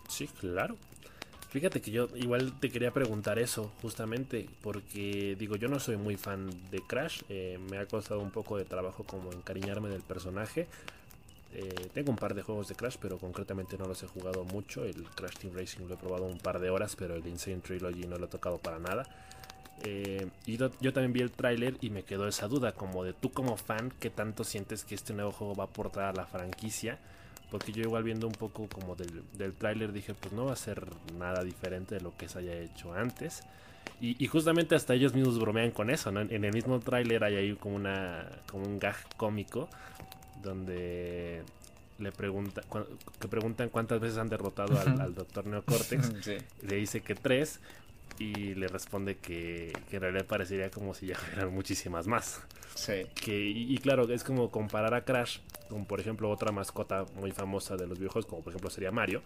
Sí, 0.08 0.28
claro. 0.40 0.76
Fíjate 1.50 1.80
que 1.80 1.90
yo 1.90 2.08
igual 2.16 2.58
te 2.60 2.70
quería 2.70 2.90
preguntar 2.90 3.38
eso, 3.38 3.72
justamente, 3.80 4.48
porque 4.62 5.36
digo, 5.38 5.56
yo 5.56 5.68
no 5.68 5.80
soy 5.80 5.96
muy 5.96 6.16
fan 6.16 6.50
de 6.70 6.80
Crash, 6.80 7.22
eh, 7.28 7.58
me 7.70 7.78
ha 7.78 7.86
costado 7.86 8.20
un 8.20 8.30
poco 8.30 8.58
de 8.58 8.64
trabajo 8.64 9.04
como 9.04 9.32
encariñarme 9.32 9.88
del 9.88 10.02
personaje. 10.02 10.66
Eh, 11.54 11.88
tengo 11.94 12.10
un 12.10 12.16
par 12.16 12.34
de 12.34 12.42
juegos 12.42 12.68
de 12.68 12.74
Crash, 12.74 12.96
pero 13.00 13.16
concretamente 13.16 13.78
no 13.78 13.86
los 13.86 14.02
he 14.02 14.06
jugado 14.06 14.44
mucho. 14.44 14.84
El 14.84 15.04
Crash 15.04 15.36
Team 15.38 15.54
Racing 15.54 15.86
lo 15.86 15.94
he 15.94 15.96
probado 15.96 16.24
un 16.24 16.38
par 16.38 16.58
de 16.58 16.68
horas, 16.68 16.96
pero 16.96 17.14
el 17.14 17.26
Insane 17.26 17.60
Trilogy 17.60 18.06
no 18.06 18.18
lo 18.18 18.26
he 18.26 18.28
tocado 18.28 18.58
para 18.58 18.78
nada. 18.78 19.06
Eh, 19.84 20.26
y 20.46 20.56
yo 20.56 20.70
también 20.70 21.12
vi 21.12 21.20
el 21.20 21.30
tráiler 21.30 21.76
y 21.80 21.90
me 21.90 22.02
quedó 22.02 22.26
esa 22.26 22.48
duda, 22.48 22.72
como 22.72 23.04
de 23.04 23.12
tú 23.12 23.30
como 23.30 23.56
fan, 23.56 23.92
¿qué 24.00 24.10
tanto 24.10 24.42
sientes 24.44 24.84
que 24.84 24.94
este 24.94 25.12
nuevo 25.12 25.32
juego 25.32 25.54
va 25.54 25.64
a 25.64 25.66
aportar 25.66 26.04
a 26.04 26.12
la 26.12 26.26
franquicia? 26.26 26.98
Porque 27.50 27.72
yo 27.72 27.82
igual 27.82 28.02
viendo 28.02 28.26
un 28.26 28.32
poco 28.32 28.68
como 28.68 28.96
del, 28.96 29.22
del 29.34 29.54
tráiler 29.54 29.92
dije, 29.92 30.14
pues 30.14 30.32
no 30.32 30.46
va 30.46 30.52
a 30.52 30.56
ser 30.56 30.84
nada 31.18 31.44
diferente 31.44 31.94
de 31.94 32.00
lo 32.00 32.16
que 32.16 32.28
se 32.28 32.40
haya 32.40 32.58
hecho 32.58 32.92
antes. 32.92 33.42
Y, 34.00 34.26
justamente 34.26 34.74
hasta 34.74 34.92
ellos 34.92 35.14
mismos 35.14 35.38
bromean 35.38 35.70
con 35.70 35.88
eso, 35.88 36.12
¿no? 36.12 36.20
En 36.20 36.44
el 36.44 36.52
mismo 36.52 36.78
tráiler 36.80 37.24
hay 37.24 37.36
ahí 37.36 37.54
como, 37.54 37.76
una, 37.76 38.28
como 38.50 38.66
un 38.66 38.78
gag 38.78 38.96
cómico 39.16 39.70
donde 40.42 41.42
le 41.98 42.12
pregunta, 42.12 42.60
que 43.18 43.28
preguntan 43.28 43.70
cuántas 43.70 43.98
veces 44.00 44.18
han 44.18 44.28
derrotado 44.28 44.78
al, 44.78 45.00
al 45.00 45.14
Dr. 45.14 45.46
Neocortex. 45.46 46.26
Le 46.68 46.76
dice 46.76 47.00
que 47.00 47.14
tres 47.14 47.58
y 48.18 48.54
le 48.54 48.68
responde 48.68 49.16
que, 49.16 49.72
en 49.90 50.00
realidad 50.00 50.26
parecería 50.26 50.70
como 50.70 50.94
si 50.94 51.06
ya 51.06 51.16
fueran 51.16 51.52
muchísimas 51.52 52.06
más. 52.06 52.42
Sí. 52.74 53.06
Que, 53.14 53.38
y, 53.38 53.76
claro, 53.78 54.10
es 54.12 54.24
como 54.24 54.50
comparar 54.50 54.94
a 54.94 55.04
Crash 55.04 55.38
con, 55.68 55.86
por 55.86 56.00
ejemplo, 56.00 56.30
otra 56.30 56.52
mascota 56.52 57.04
muy 57.14 57.32
famosa 57.32 57.76
de 57.76 57.86
los 57.86 57.98
videojuegos, 57.98 58.26
como 58.26 58.42
por 58.42 58.52
ejemplo 58.52 58.70
sería 58.70 58.90
Mario, 58.90 59.22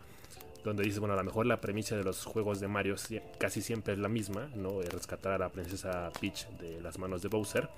donde 0.65 0.83
dice, 0.83 1.01
bueno, 1.01 1.15
a 1.15 1.17
lo 1.17 1.25
mejor 1.25 1.47
la 1.47 1.61
premisa 1.61 1.97
de 1.97 2.05
los 2.05 2.25
juegos 2.25 2.61
de 2.61 2.69
Mario 2.69 2.97
casi 3.39 3.63
siempre 3.63 3.95
es 3.95 3.99
la 3.99 4.09
misma, 4.09 4.51
¿no? 4.55 4.81
Rescatar 4.83 5.33
a 5.33 5.39
la 5.39 5.49
princesa 5.49 6.11
Peach 6.21 6.49
de 6.61 6.81
las 6.81 6.99
manos 6.99 7.23
de 7.23 7.29
Bowser. 7.29 7.69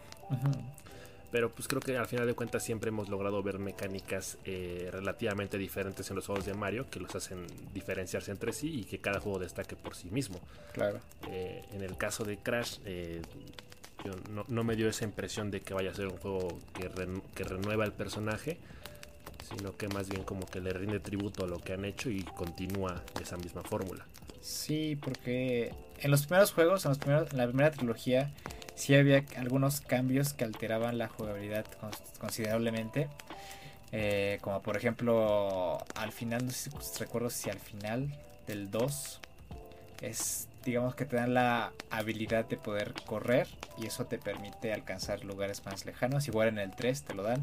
Pero 1.33 1.51
pues 1.51 1.67
creo 1.67 1.81
que 1.81 1.97
al 1.97 2.07
final 2.07 2.27
de 2.27 2.35
cuentas 2.35 2.63
siempre 2.63 2.91
hemos 2.91 3.09
logrado 3.09 3.43
ver 3.43 3.59
mecánicas 3.59 4.37
eh, 4.45 4.91
relativamente 4.93 5.57
diferentes 5.57 6.09
en 6.11 6.17
los 6.17 6.27
juegos 6.27 6.45
de 6.45 6.53
Mario 6.53 6.91
que 6.91 7.01
los 7.01 7.15
hacen 7.15 7.47
diferenciarse 7.73 8.31
entre 8.31 8.53
sí 8.53 8.81
y 8.81 8.85
que 8.85 8.99
cada 8.99 9.19
juego 9.19 9.39
destaque 9.39 9.75
por 9.75 9.97
sí 9.97 10.11
mismo. 10.11 10.39
Claro. 10.73 11.01
Eh, 11.31 11.65
en 11.73 11.83
el 11.83 11.97
caso 11.97 12.25
de 12.25 12.37
Crash, 12.37 12.79
eh, 12.85 13.23
no, 14.49 14.65
me 14.65 14.77
dio 14.77 14.89
esa 14.89 15.05
impresión 15.05 15.51
de 15.51 15.63
que 15.63 15.73
vaya 15.73 15.91
a 15.91 15.95
ser 15.95 16.09
un 16.09 16.19
juego 16.19 16.59
que, 16.75 16.91
que 17.35 17.45
renueva 17.45 17.87
el 17.87 17.93
personaje, 17.93 18.59
sino 19.49 19.75
que 19.75 19.89
más 19.89 20.11
bien 20.11 20.25
como 20.25 20.45
que 20.45 20.61
le 20.61 20.71
rinde 20.75 21.01
tributo 21.01 21.45
a 21.45 21.47
lo 21.47 21.61
que 21.61 21.73
han 21.73 21.87
hecho 21.87 22.11
y 22.11 22.25
continúa 22.25 23.03
esa 23.23 23.39
misma 23.39 23.63
fórmula. 23.63 24.05
Sí, 24.43 24.99
porque 25.01 25.73
en 26.01 26.11
los 26.11 26.27
primeros 26.27 26.53
juegos, 26.53 26.85
en, 26.85 26.91
los 26.91 26.99
primeros, 26.99 27.31
en 27.31 27.39
la 27.39 27.47
primera 27.47 27.71
trilogía, 27.71 28.33
sí 28.75 28.95
había 28.95 29.25
algunos 29.37 29.81
cambios 29.81 30.33
que 30.33 30.45
alteraban 30.45 30.99
la 30.99 31.09
jugabilidad 31.09 31.67
considerablemente. 32.19 33.09
Eh, 33.93 34.39
como 34.41 34.63
por 34.63 34.77
ejemplo, 34.77 35.79
al 35.95 36.13
final, 36.13 36.47
no 36.47 36.51
sé 36.51 36.71
si 36.71 36.99
recuerdo 36.99 37.29
si 37.31 37.51
al 37.51 37.59
final 37.59 38.11
del 38.47 38.71
2 38.71 39.21
es, 40.01 40.49
digamos 40.65 40.95
que 40.95 41.05
te 41.05 41.17
dan 41.17 41.35
la 41.35 41.73
habilidad 41.91 42.47
de 42.47 42.57
poder 42.57 42.95
correr 43.07 43.47
y 43.79 43.87
eso 43.87 44.07
te 44.07 44.19
permite 44.19 44.73
alcanzar 44.73 45.25
lugares 45.25 45.65
más 45.67 45.85
lejanos. 45.85 46.27
Igual 46.29 46.49
en 46.49 46.59
el 46.59 46.75
3 46.75 47.03
te 47.03 47.15
lo 47.15 47.23
dan. 47.23 47.43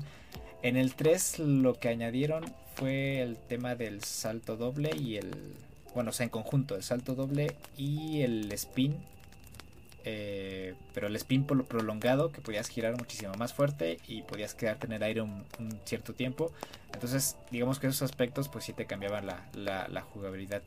En 0.61 0.75
el 0.75 0.95
3 0.95 1.39
lo 1.39 1.75
que 1.75 1.89
añadieron 1.89 2.43
fue 2.75 3.21
el 3.21 3.37
tema 3.37 3.75
del 3.75 4.03
salto 4.03 4.57
doble 4.57 4.91
y 4.95 5.17
el... 5.17 5.55
Bueno, 5.93 6.09
o 6.11 6.13
sea, 6.13 6.25
en 6.25 6.29
conjunto, 6.29 6.75
el 6.75 6.83
salto 6.83 7.15
doble 7.15 7.55
y 7.77 8.21
el 8.21 8.51
spin 8.53 8.95
eh, 10.11 10.73
pero 10.95 11.05
el 11.05 11.15
spin 11.17 11.45
prolongado 11.45 12.31
que 12.31 12.41
podías 12.41 12.67
girar 12.67 12.97
muchísimo 12.97 13.31
más 13.35 13.53
fuerte 13.53 13.99
y 14.07 14.23
podías 14.23 14.55
quedarte 14.55 14.87
en 14.87 14.93
el 14.93 15.03
aire 15.03 15.21
un, 15.21 15.45
cierto 15.85 16.15
tiempo. 16.15 16.51
Entonces, 16.91 17.37
digamos 17.51 17.77
que 17.77 17.85
esos 17.85 18.01
aspectos 18.01 18.49
pues 18.49 18.65
sí 18.65 18.73
te 18.73 18.87
cambiaban 18.87 19.27
la, 19.27 20.01
jugabilidad 20.01 20.63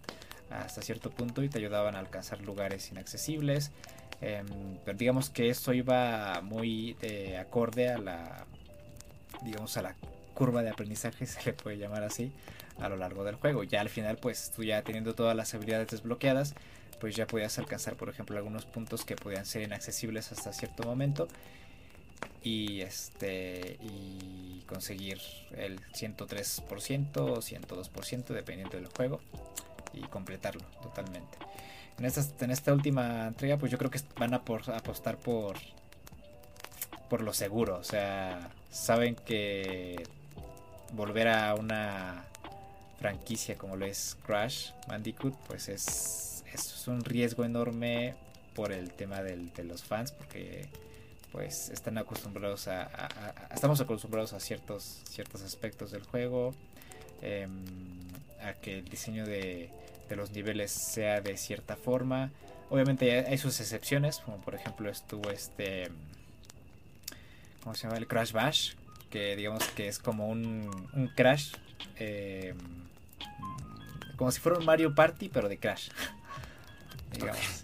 hasta 0.49 0.81
cierto 0.81 1.11
punto 1.11 1.43
y 1.43 1.49
te 1.49 1.59
ayudaban 1.59 1.97
a 1.97 1.99
alcanzar 1.99 2.41
lugares 2.43 2.89
inaccesibles. 2.93 3.73
Em, 4.21 4.47
pero 4.85 4.97
digamos 4.97 5.29
que 5.29 5.51
esto 5.51 5.73
iba 5.73 6.41
muy 6.43 6.95
de 7.01 7.37
acorde 7.37 7.89
a 7.89 7.99
la, 7.99 8.47
digamos, 9.43 9.77
a 9.77 9.83
la 9.83 9.97
curva 10.35 10.63
de 10.63 10.71
aprendizaje, 10.71 11.27
se 11.27 11.43
le 11.47 11.53
puede 11.53 11.79
llamar 11.79 12.05
así, 12.05 12.31
a 12.79 12.89
lo 12.89 12.97
largo 12.97 13.25
del 13.25 13.35
juego. 13.35 13.65
Ya 13.65 13.81
al 13.81 13.89
final, 13.89 14.19
pues 14.19 14.53
tú 14.55 14.63
ya 14.63 14.83
teniendo 14.83 15.17
todas 15.17 15.35
las 15.35 15.53
habilidades 15.53 15.89
desbloqueadas, 15.89 16.55
pues 17.03 17.17
ya 17.17 17.27
podías 17.27 17.59
alcanzar, 17.59 17.97
por 17.97 18.09
ejemplo, 18.09 18.37
algunos 18.37 18.65
puntos 18.65 19.05
que 19.05 19.17
podían 19.17 19.45
ser 19.45 19.63
inaccesibles 19.63 20.31
hasta 20.31 20.53
cierto 20.53 20.85
momento 20.85 21.27
y 22.45 22.81
este 22.83 23.77
y 23.81 24.63
conseguir 24.69 25.19
el 25.57 25.81
103% 25.81 27.17
o 27.17 27.39
102% 27.39 28.27
dependiendo 28.27 28.77
del 28.77 28.87
juego 28.87 29.19
y 29.93 30.03
completarlo 30.03 30.63
totalmente. 30.81 31.39
En 31.99 32.05
esta, 32.05 32.45
en 32.45 32.53
esta 32.53 32.73
última 32.73 33.27
entrega 33.27 33.57
pues 33.57 33.73
yo 33.73 33.79
creo 33.79 33.91
que 33.91 33.99
van 34.17 34.33
a 34.33 34.37
apostar 34.37 35.17
por 35.17 35.57
por 37.11 37.21
lo 37.21 37.33
seguro, 37.33 37.79
o 37.79 37.85
sea, 37.85 38.49
saben 38.71 39.17
que 39.17 40.05
volver 40.93 41.27
a 41.27 41.57
una 41.57 42.27
franquicia 43.01 43.57
como 43.57 43.75
lo 43.75 43.87
es 43.87 44.17
Crash 44.25 44.71
Bandicoot 44.87 45.35
pues 45.49 45.69
es 45.69 46.32
es 46.55 46.89
un 46.89 47.05
riesgo 47.05 47.45
enorme 47.45 48.15
por 48.55 48.73
el 48.73 48.93
tema 48.93 49.23
del, 49.23 49.53
de 49.53 49.65
los 49.65 49.83
fans, 49.83 50.13
porque 50.13 50.69
pues 51.33 51.71
están 51.71 51.97
acostumbrados 51.97 52.69
a, 52.69 52.89
estamos 53.55 53.81
acostumbrados 53.81 54.35
a 54.35 54.41
ciertos 54.41 55.01
ciertos 55.09 55.41
aspectos 55.43 55.91
del 55.91 56.03
juego 56.03 56.55
em, 57.23 57.65
a 58.45 58.53
que 58.53 58.81
el 58.81 58.85
diseño 58.85 59.25
de, 59.25 59.71
de, 60.11 60.17
los 60.17 60.31
niveles 60.33 60.71
sea 60.71 61.23
de 61.23 61.39
cierta 61.39 61.77
forma. 61.77 62.31
Obviamente 62.69 63.27
hay 63.27 63.39
sus 63.39 63.59
excepciones 63.61 64.19
como 64.19 64.39
por 64.43 64.55
ejemplo 64.55 64.91
estuvo 64.91 65.31
este 65.31 65.91
cómo 67.63 67.75
se 67.75 67.85
llama 67.85 67.97
el 67.97 68.07
Crash 68.07 68.33
Bash 68.33 68.75
que 69.11 69.35
digamos 69.37 69.65
que 69.69 69.89
es 69.89 69.99
como 69.99 70.29
un, 70.29 70.71
un 70.93 71.09
Crash 71.09 71.53
em, 71.97 72.59
como 74.17 74.31
si 74.31 74.41
fuera 74.41 74.59
un 74.59 74.67
Mario 74.67 74.95
Party 74.95 75.31
pero 75.31 75.49
de 75.49 75.59
Crash 75.59 75.89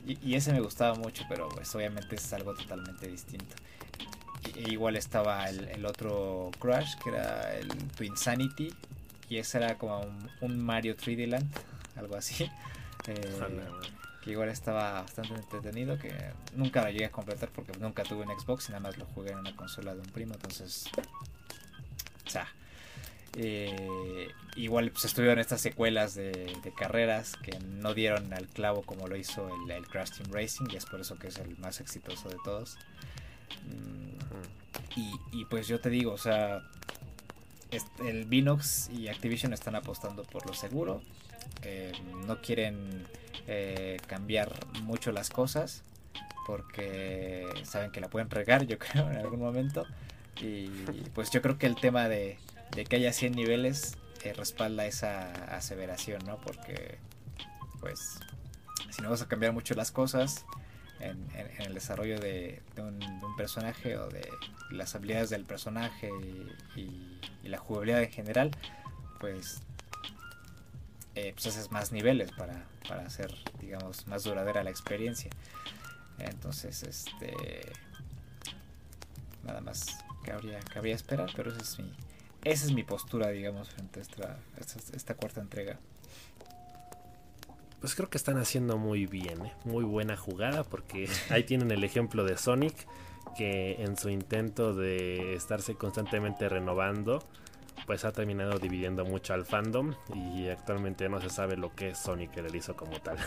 Y, 0.07 0.35
ese 0.35 0.53
me 0.53 0.61
gustaba 0.61 0.95
mucho, 0.95 1.25
pero 1.29 1.49
pues 1.49 1.75
obviamente 1.75 2.17
es 2.17 2.33
algo 2.33 2.55
totalmente 2.55 3.09
distinto. 3.09 3.55
igual 4.67 4.97
estaba 4.97 5.49
el, 5.49 5.85
otro 5.85 6.51
Crash, 6.59 6.97
que 7.03 7.11
era 7.11 7.55
el 7.57 7.69
Twin 7.97 8.17
Sanity, 8.17 8.73
y 9.29 9.39
ese 9.39 9.59
era 9.59 9.77
como 9.77 10.01
un, 10.41 10.59
Mario 10.59 10.97
3D 10.97 11.27
Land, 11.27 11.51
algo 11.97 12.17
así. 12.17 12.51
Eh, 13.07 13.41
que 14.23 14.33
igual 14.33 14.51
estaba 14.51 15.01
bastante 15.01 15.33
entretenido, 15.33 15.99
que 15.99 16.13
nunca 16.55 16.83
lo 16.83 16.91
llegué 16.91 17.07
a 17.07 17.11
completar 17.11 17.49
porque 17.49 17.73
nunca 17.79 18.03
tuve 18.03 18.27
un 18.27 18.39
Xbox 18.39 18.69
y 18.69 18.73
nada 18.73 18.81
más 18.81 18.99
lo 18.99 19.07
jugué 19.07 19.31
en 19.31 19.39
una 19.39 19.57
consola 19.57 19.95
de 19.95 20.01
un 20.01 20.07
primo, 20.09 20.35
entonces... 20.35 20.91
O 22.27 22.29
sea, 22.29 22.47
eh, 23.37 24.29
igual 24.57 24.91
pues, 24.91 25.05
estuvieron 25.05 25.39
estas 25.39 25.61
secuelas 25.61 26.15
de, 26.15 26.57
carreras 26.77 27.37
que 27.37 27.59
no 27.61 27.95
dieron 27.95 28.33
al 28.33 28.47
clavo 28.47 28.83
como 28.83 29.09
lo 29.09 29.17
hizo 29.17 29.49
el, 29.69 29.87
Crash 29.87 30.13
Team 30.13 30.33
Racing 30.33 30.67
y 30.71 30.77
es 30.77 30.87
por 30.87 31.01
eso 31.01 31.19
que 31.19 31.29
es 31.29 31.39
el 31.39 31.57
más 31.59 31.81
exitoso 31.81 32.29
de 32.29 32.37
todos. 32.45 32.77
Mm, 33.65 34.09
y, 35.33 35.45
pues 35.45 35.69
yo 35.69 35.81
te 35.81 35.91
digo, 35.91 36.13
o 36.13 36.19
sea, 36.19 36.63
el 38.05 38.25
Vinox 38.25 38.91
y 38.91 39.07
Activision 39.07 39.53
están 39.53 39.77
apostando 39.77 40.25
por 40.25 40.45
lo 40.47 40.55
seguro. 40.55 41.03
Eh, 41.63 41.93
no 42.27 42.41
quieren 42.41 43.07
eh, 43.47 43.99
cambiar 44.09 44.53
mucho 44.83 45.13
las 45.13 45.31
cosas 45.31 45.85
porque 46.47 47.47
saben 47.63 47.93
que 47.93 48.01
la 48.01 48.09
pueden 48.09 48.29
regar, 48.29 48.67
yo 48.67 48.79
creo, 48.81 49.09
en 49.09 49.19
algún 49.19 49.39
momento. 49.39 49.87
Y 50.41 50.69
pues 51.15 51.31
yo 51.31 51.43
creo 51.43 51.59
que 51.59 51.67
el 51.67 51.77
tema 51.77 52.09
de, 52.09 52.39
de 52.75 52.85
que 52.85 52.97
haya 52.97 53.13
100 53.13 53.33
niveles 53.33 53.97
eh, 54.25 54.33
respalda 54.33 54.87
esa 54.87 55.33
aseveración, 55.57 56.25
¿no? 56.25 56.41
Porque, 56.41 56.99
pues, 57.81 58.19
si 58.91 59.03
no 59.03 59.11
vas 59.11 59.23
a 59.23 59.29
cambiar 59.29 59.53
mucho 59.53 59.75
las 59.75 59.91
cosas 59.91 60.45
en, 61.01 61.29
el 61.59 61.75
desarrollo 61.75 62.19
de, 62.19 62.61
un, 62.79 62.99
personaje 63.37 63.97
o 63.97 64.09
de 64.09 64.29
las 64.71 64.97
habilidades 64.97 65.31
del 65.31 65.45
personaje 65.45 66.11
y, 66.77 67.19
la 67.45 67.57
jugabilidad 67.57 68.03
en 68.03 68.11
general, 68.11 68.51
pues, 69.21 69.63
eh, 71.15 71.33
pues 71.33 71.47
haces 71.47 71.71
más 71.71 71.93
niveles 71.93 72.31
para, 72.33 72.67
para 72.87 73.07
hacer, 73.07 73.35
digamos, 73.59 74.07
más 74.07 74.25
duradera 74.25 74.63
la 74.63 74.69
experiencia. 74.69 75.31
Entonces, 76.19 76.83
este, 76.83 77.35
nada 79.45 79.63
más 79.63 79.87
que 80.25 80.33
habría, 80.33 80.61
que 80.61 80.79
habría 80.79 80.95
esperar, 80.95 81.31
pero 81.35 81.51
ese 81.51 81.63
es 81.63 81.79
mi, 81.79 81.91
esa 82.45 82.67
es 82.67 82.73
mi 82.73 82.83
postura, 82.83 83.29
digamos, 83.29 83.69
frente 83.71 84.01
a 84.01 84.03
esta, 84.03 84.39
esta, 84.95 85.15
cuarta 85.15 85.41
entrega. 85.41 85.79
Pues 87.81 87.95
creo 87.95 88.11
que 88.11 88.19
están 88.19 88.39
haciendo 88.39 88.77
muy 88.77 89.07
bien, 89.07 89.47
¿eh? 89.47 89.53
muy 89.65 89.85
buena 89.85 90.17
jugada, 90.17 90.65
porque 90.65 91.09
ahí 91.31 91.45
tienen 91.45 91.71
el 91.71 91.85
ejemplo 91.85 92.25
de 92.25 92.37
Sonic, 92.37 92.75
que 93.37 93.83
en 93.83 93.97
su 93.97 94.09
intento 94.09 94.75
de 94.75 95.35
estarse 95.35 95.75
constantemente 95.75 96.49
renovando, 96.49 97.23
pues 97.87 98.05
ha 98.05 98.13
terminado 98.13 98.59
dividiendo 98.59 99.05
mucho 99.05 99.35
al 99.35 99.45
fandom 99.45 99.95
y 100.15 100.49
actualmente 100.49 101.09
no 101.09 101.21
se 101.21 101.31
sabe 101.31 101.57
lo 101.57 101.75
que 101.75 101.91
es 101.91 101.99
Sonic 101.99 102.37
el 102.37 102.55
hizo 102.55 102.77
como 102.77 103.01
tal. 103.01 103.19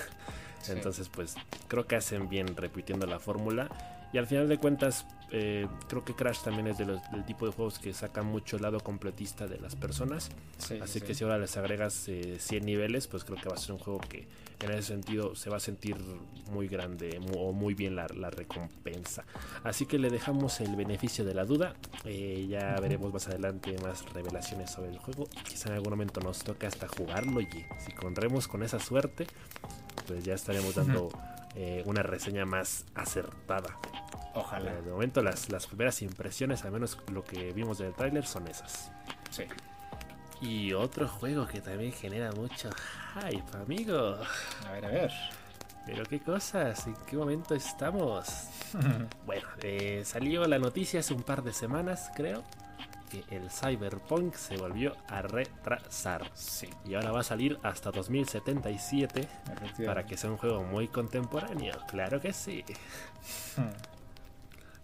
Entonces, 0.67 1.09
pues 1.09 1.35
creo 1.67 1.87
que 1.87 1.95
hacen 1.95 2.29
bien 2.29 2.55
repitiendo 2.55 3.07
la 3.07 3.19
fórmula 3.19 3.69
y 4.13 4.17
al 4.17 4.27
final 4.27 4.49
de 4.49 4.57
cuentas, 4.57 5.05
eh, 5.31 5.67
creo 5.87 6.03
que 6.03 6.13
Crash 6.13 6.41
también 6.41 6.67
es 6.67 6.77
de 6.77 6.85
los, 6.85 6.99
del 7.11 7.23
tipo 7.25 7.45
de 7.45 7.53
juegos 7.53 7.79
que 7.79 7.93
saca 7.93 8.21
mucho 8.21 8.57
el 8.57 8.63
lado 8.63 8.79
completista 8.81 9.47
de 9.47 9.59
las 9.59 9.75
personas. 9.75 10.29
Así 10.81 10.99
que 11.01 11.15
si 11.15 11.23
ahora 11.23 11.37
les 11.37 11.55
agregas 11.55 11.93
100 11.93 12.37
eh, 12.37 12.61
niveles, 12.61 13.07
pues 13.07 13.23
creo 13.23 13.39
que 13.39 13.47
va 13.47 13.55
a 13.55 13.57
ser 13.57 13.71
un 13.71 13.79
juego 13.79 13.99
que 13.99 14.27
en 14.59 14.71
ese 14.71 14.83
sentido 14.83 15.35
se 15.35 15.49
va 15.49 15.57
a 15.57 15.59
sentir 15.59 15.95
muy 16.51 16.67
grande 16.67 17.19
o 17.35 17.53
muy 17.53 17.73
bien 17.73 17.95
la, 17.95 18.07
recompensa. 18.07 19.23
Así 19.63 19.85
que 19.85 19.97
le 19.97 20.09
dejamos 20.09 20.59
el 20.59 20.75
beneficio 20.75 21.23
de 21.23 21.33
la 21.33 21.45
duda. 21.45 21.75
Eh, 22.03 22.47
ya 22.49 22.75
veremos 22.79 23.13
más 23.13 23.27
adelante 23.27 23.75
más 23.81 24.05
revelaciones 24.13 24.71
sobre 24.71 24.89
el 24.89 24.97
juego. 24.99 25.27
Y 25.39 25.43
quizá 25.43 25.69
en 25.69 25.75
algún 25.75 25.91
momento 25.91 26.19
nos 26.19 26.39
toque 26.39 26.67
hasta 26.67 26.87
jugarlo. 26.87 27.39
Y 27.39 27.47
si 27.79 27.93
corremos 27.93 28.47
con 28.47 28.63
esa 28.63 28.79
suerte, 28.79 29.25
pues 30.07 30.23
ya 30.25 30.33
estaremos 30.33 30.75
dando... 30.75 31.09
una 31.85 32.03
reseña 32.03 32.45
más 32.45 32.85
acertada. 32.95 33.77
Ojalá. 34.33 34.73
de 34.73 34.89
momento 34.89 35.21
las, 35.21 35.49
las 35.49 35.67
primeras 35.67 36.01
impresiones, 36.01 36.63
al 36.63 36.71
menos 36.71 36.97
lo 37.11 37.23
que 37.23 37.51
vimos 37.51 37.77
del 37.77 37.93
tráiler, 37.93 38.25
son 38.25 38.47
esas. 38.47 38.91
Sí. 39.29 39.43
Y 40.41 40.73
otro 40.73 41.07
juego 41.07 41.45
que 41.47 41.61
también 41.61 41.91
genera 41.91 42.31
mucho 42.31 42.69
hype, 43.13 43.57
amigo. 43.57 44.17
A 44.65 44.71
ver, 44.71 44.85
a 44.85 44.89
ver. 44.89 45.11
Pero 45.85 46.03
qué 46.05 46.19
cosas, 46.19 46.87
¿en 46.87 46.95
qué 47.07 47.15
momento 47.17 47.55
estamos? 47.55 48.27
bueno, 49.25 49.47
eh, 49.61 50.03
salió 50.05 50.45
la 50.45 50.59
noticia 50.59 50.99
hace 50.99 51.13
un 51.13 51.23
par 51.23 51.43
de 51.43 51.53
semanas, 51.53 52.11
creo, 52.15 52.43
que 53.11 53.35
el 53.35 53.51
Cyberpunk 53.51 54.35
se 54.35 54.55
volvió 54.55 54.95
a 55.07 55.21
retrasar. 55.21 56.31
Sí. 56.33 56.69
Y 56.85 56.93
ahora 56.95 57.11
va 57.11 57.19
a 57.19 57.23
salir 57.23 57.59
hasta 57.61 57.91
2077 57.91 59.27
para 59.85 60.05
que 60.05 60.15
sea 60.15 60.31
un 60.31 60.37
juego 60.37 60.63
muy 60.63 60.87
contemporáneo. 60.87 61.73
Claro 61.89 62.21
que 62.21 62.31
sí. 62.31 62.63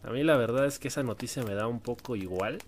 A 0.04 0.10
mí 0.10 0.24
la 0.24 0.36
verdad 0.36 0.66
es 0.66 0.78
que 0.78 0.90
esa 0.90 1.04
noticia 1.04 1.44
me 1.44 1.56
da 1.56 1.68
un 1.68 1.80
poco 1.80 2.16
igual. 2.16 2.60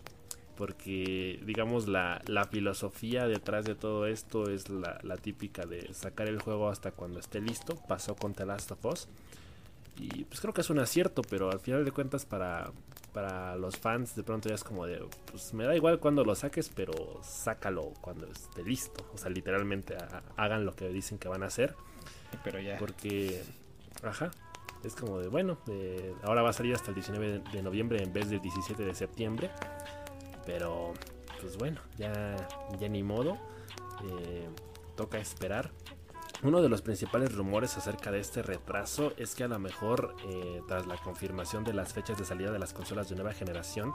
Porque, 0.55 1.39
digamos, 1.45 1.87
la, 1.87 2.21
filosofía 2.51 3.27
detrás 3.27 3.63
de 3.63 3.75
todo 3.75 4.07
esto 4.07 4.49
es 4.49 4.67
la, 4.67 5.15
típica 5.15 5.65
de 5.65 5.93
sacar 5.93 6.27
el 6.27 6.41
juego 6.41 6.67
hasta 6.69 6.91
cuando 6.91 7.19
esté 7.19 7.39
listo. 7.39 7.75
Pasó 7.87 8.15
con 8.17 8.33
The 8.33 8.45
Last 8.45 8.71
of 8.71 8.83
Us. 8.85 9.07
Y 9.99 10.23
pues 10.23 10.39
creo 10.39 10.53
que 10.53 10.61
es 10.61 10.69
un 10.69 10.79
acierto, 10.79 11.21
pero 11.21 11.51
al 11.51 11.59
final 11.59 11.83
de 11.83 11.91
cuentas 11.91 12.25
para, 12.25 12.71
para 13.13 13.55
los 13.57 13.77
fans 13.77 14.15
de 14.15 14.23
pronto 14.23 14.47
ya 14.47 14.55
es 14.55 14.63
como 14.63 14.85
de, 14.85 15.05
pues 15.29 15.53
me 15.53 15.65
da 15.65 15.75
igual 15.75 15.99
cuando 15.99 16.23
lo 16.23 16.35
saques, 16.35 16.69
pero 16.73 16.93
sácalo 17.21 17.93
cuando 17.99 18.27
esté 18.27 18.63
listo. 18.63 19.05
O 19.13 19.17
sea, 19.17 19.29
literalmente 19.29 19.97
hagan 20.37 20.65
lo 20.65 20.73
que 20.73 20.87
dicen 20.87 21.17
que 21.17 21.27
van 21.27 21.43
a 21.43 21.47
hacer. 21.47 21.75
Pero 22.43 22.59
ya. 22.59 22.77
Porque, 22.77 23.43
ajá, 24.03 24.31
es 24.83 24.95
como 24.95 25.19
de, 25.19 25.27
bueno, 25.27 25.57
ahora 26.23 26.43
va 26.43 26.51
a 26.51 26.53
salir 26.53 26.73
hasta 26.75 26.89
el 26.89 26.95
19 26.95 27.41
de 27.51 27.61
noviembre 27.61 28.01
en 28.01 28.13
vez 28.13 28.29
del 28.29 28.41
17 28.41 28.83
de 28.83 28.95
septiembre. 28.95 29.49
Pero, 30.45 30.93
pues 31.41 31.57
bueno, 31.57 31.81
ya, 31.97 32.37
ya 32.79 32.87
ni 32.87 33.03
modo. 33.03 33.37
Eh, 34.03 34.47
toca 34.95 35.17
esperar. 35.17 35.71
Uno 36.41 36.61
de 36.61 36.69
los 36.69 36.81
principales 36.81 37.35
rumores 37.35 37.75
acerca 37.77 38.11
de 38.11 38.19
este 38.19 38.41
retraso 38.41 39.13
es 39.17 39.35
que 39.35 39.43
a 39.43 39.47
lo 39.49 39.59
mejor, 39.59 40.15
eh, 40.25 40.61
tras 40.67 40.87
la 40.87 40.95
confirmación 40.97 41.65
de 41.65 41.73
las 41.73 41.93
fechas 41.93 42.17
de 42.17 42.23
salida 42.23 42.51
de 42.51 42.59
las 42.59 42.73
consolas 42.73 43.09
de 43.09 43.15
nueva 43.15 43.33
generación, 43.33 43.93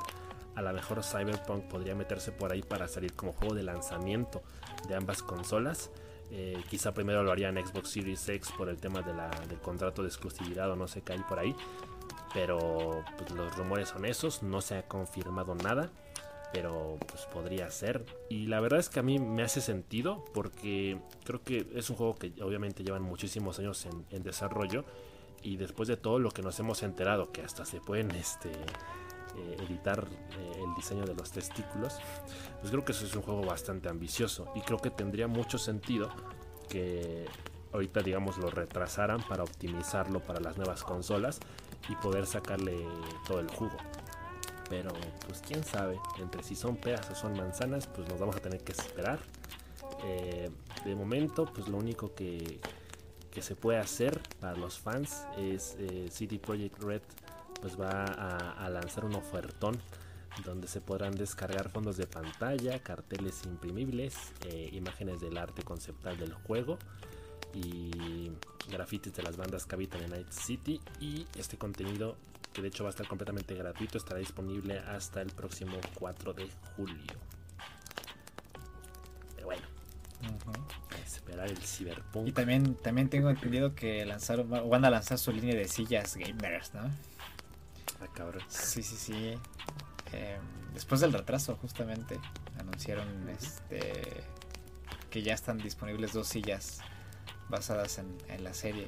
a 0.55 0.63
lo 0.63 0.73
mejor 0.73 1.03
Cyberpunk 1.03 1.65
podría 1.65 1.95
meterse 1.95 2.33
por 2.33 2.53
ahí 2.53 2.63
para 2.63 2.87
salir 2.87 3.15
como 3.15 3.33
juego 3.33 3.55
de 3.55 3.63
lanzamiento 3.63 4.43
de 4.89 4.95
ambas 4.95 5.23
consolas. 5.23 5.91
Eh, 6.31 6.63
quizá 6.69 6.93
primero 6.93 7.23
lo 7.23 7.33
harían 7.33 7.57
Xbox 7.57 7.91
Series 7.91 8.29
X 8.29 8.53
por 8.57 8.69
el 8.69 8.77
tema 8.77 9.01
del 9.03 9.61
contrato 9.61 10.03
de 10.03 10.09
exclusividad 10.09 10.71
o 10.71 10.77
no 10.77 10.87
sé 10.87 11.03
qué 11.03 11.15
hay 11.15 11.21
por 11.21 11.39
ahí. 11.39 11.57
Pero 12.35 13.05
pues, 13.17 13.31
los 13.31 13.57
rumores 13.57 13.89
son 13.89 14.05
esos, 14.05 14.43
no 14.43 14.61
se 14.61 14.77
ha 14.77 14.87
confirmado 14.87 15.55
nada 15.55 15.91
pero 16.55 16.99
pues 17.09 17.27
podría 17.27 17.69
ser. 17.71 18.07
Y 18.31 18.47
la 18.47 18.61
verdad 18.61 18.79
es 18.79 18.89
que 18.89 19.01
a 19.01 19.03
mí 19.03 19.19
me 19.19 19.43
hace 19.43 19.61
sentido 19.61 20.25
porque 20.33 20.99
creo 21.25 21.43
que 21.43 21.67
es 21.75 21.91
un 21.91 21.97
juego 21.97 22.15
que 22.15 22.33
obviamente 22.43 22.85
llevan 22.85 23.03
muchísimos 23.03 23.59
años 23.59 23.87
en, 24.11 24.23
desarrollo 24.23 24.85
y 25.43 25.57
después 25.57 25.89
de 25.89 25.97
todo 25.97 26.21
lo 26.21 26.31
que 26.31 26.43
nos 26.43 26.59
hemos 26.61 26.85
enterado, 26.85 27.33
que 27.33 27.43
hasta 27.43 27.65
se 27.65 27.81
pueden 27.81 28.13
este, 28.13 28.53
eh, 28.53 29.57
editar 29.69 30.07
eh, 30.07 30.63
el 30.65 30.75
diseño 30.77 31.05
de 31.05 31.15
los 31.15 31.33
testículos, 31.33 31.99
pues 32.61 32.71
creo 32.71 32.85
que 32.85 32.93
eso 32.93 33.05
es 33.05 33.17
un 33.17 33.23
juego 33.23 33.45
bastante 33.45 33.89
ambicioso 33.89 34.51
y 34.55 34.61
creo 34.61 34.79
que 34.79 34.91
tendría 34.91 35.27
mucho 35.27 35.59
sentido 35.59 36.09
que 36.69 37.27
ahorita 37.73 38.01
digamos 38.01 38.39
lo 38.39 38.49
retrasaran 38.49 39.21
para 39.29 39.43
optimizarlo 39.43 40.21
para 40.21 40.41
las 40.41 40.57
nuevas 40.57 40.85
consolas 40.85 41.41
y 41.89 41.97
poder 41.97 42.27
sacarle 42.27 42.87
todo 43.27 43.41
el 43.41 43.49
jugo. 43.49 43.77
Pero 44.69 44.93
pues 45.27 45.43
quién 45.47 45.63
sabe, 45.65 45.99
entre 46.19 46.43
si 46.43 46.55
son 46.55 46.77
peras 46.77 47.11
o 47.11 47.15
son 47.15 47.37
manzanas, 47.37 47.87
pues 47.87 48.09
nos 48.09 48.19
vamos 48.19 48.37
a 48.37 48.41
tener 48.41 48.63
que 48.63 48.73
esperar. 48.73 49.19
Eh, 50.05 50.51
de 50.85 50.95
momento, 50.95 51.47
pues 51.47 51.69
lo 51.69 51.79
único 51.79 52.15
que, 52.15 52.61
que, 53.31 53.43
se 53.43 53.57
puede 53.57 53.79
hacer 53.79 54.21
para 54.41 54.57
los 54.57 54.79
fans 54.79 55.27
es 55.39 55.77
eh, 55.79 56.09
City 56.11 56.39
Project 56.39 56.83
Red 56.83 57.03
pues 57.65 57.81
va 57.81 58.05
a, 58.05 58.69
lanzar 58.69 59.07
un 59.07 59.15
ofertón 59.15 59.81
donde 60.45 60.69
se 60.69 60.83
podrán 60.83 61.15
descargar 61.15 61.71
fondos 61.71 61.97
de 61.97 62.07
pantalla, 62.07 62.79
carteles 62.83 63.43
imprimibles, 63.47 64.15
eh, 64.45 64.69
imágenes 64.73 65.23
del 65.23 65.39
arte 65.39 65.63
conceptual 65.63 66.19
del 66.19 66.35
juego 66.35 66.77
y 67.55 68.31
grafitis 68.71 69.15
de 69.15 69.23
las 69.23 69.39
bandas 69.39 69.65
que 69.65 69.77
habitan 69.77 70.03
en 70.03 70.11
Night 70.11 70.31
City 70.31 70.79
y 71.01 71.27
este 71.39 71.57
contenido 71.57 72.17
que 72.55 72.63
de 72.63 72.69
hecho 72.69 72.85
va 72.85 72.91
a 72.91 72.93
estar 72.93 73.07
completamente 73.07 73.55
gratuito, 73.55 73.99
estará 73.99 74.21
disponible 74.21 74.79
hasta 74.79 75.21
el 75.21 75.31
próximo 75.33 75.77
4 75.95 76.33
de 76.33 76.49
julio. 76.77 77.19
Pero 79.35 79.47
bueno, 79.47 79.67
esperar 81.05 81.49
el 81.49 81.59
Cyberpunk. 81.59 82.29
Y 82.29 82.33
también, 82.33 82.77
también 82.77 83.11
tengo 83.11 83.29
entendido 83.29 83.75
que 83.75 84.07
lanzaron, 84.07 84.49
van 84.49 84.85
a 84.85 84.91
lanzar 84.91 85.19
su 85.19 85.33
línea 85.33 85.55
de 85.55 85.67
sillas 85.69 86.17
gamers, 86.17 86.73
¿no? 86.73 86.83
Ah, 88.01 88.09
cabrón. 88.15 88.45
Sí, 88.49 88.83
sí, 88.83 88.97
sí. 88.97 89.35
Em, 90.13 90.41
después 90.73 91.01
del 91.01 91.13
retraso, 91.13 91.57
justamente, 91.57 92.19
anunciaron 92.59 93.29
este 93.29 94.25
que 95.11 95.23
ya 95.23 95.35
están 95.35 95.59
disponibles 95.59 96.13
dos 96.13 96.27
sillas 96.27 96.81
basadas 97.49 97.99
en, 97.99 98.17
en 98.29 98.45
la 98.45 98.55
serie. 98.55 98.87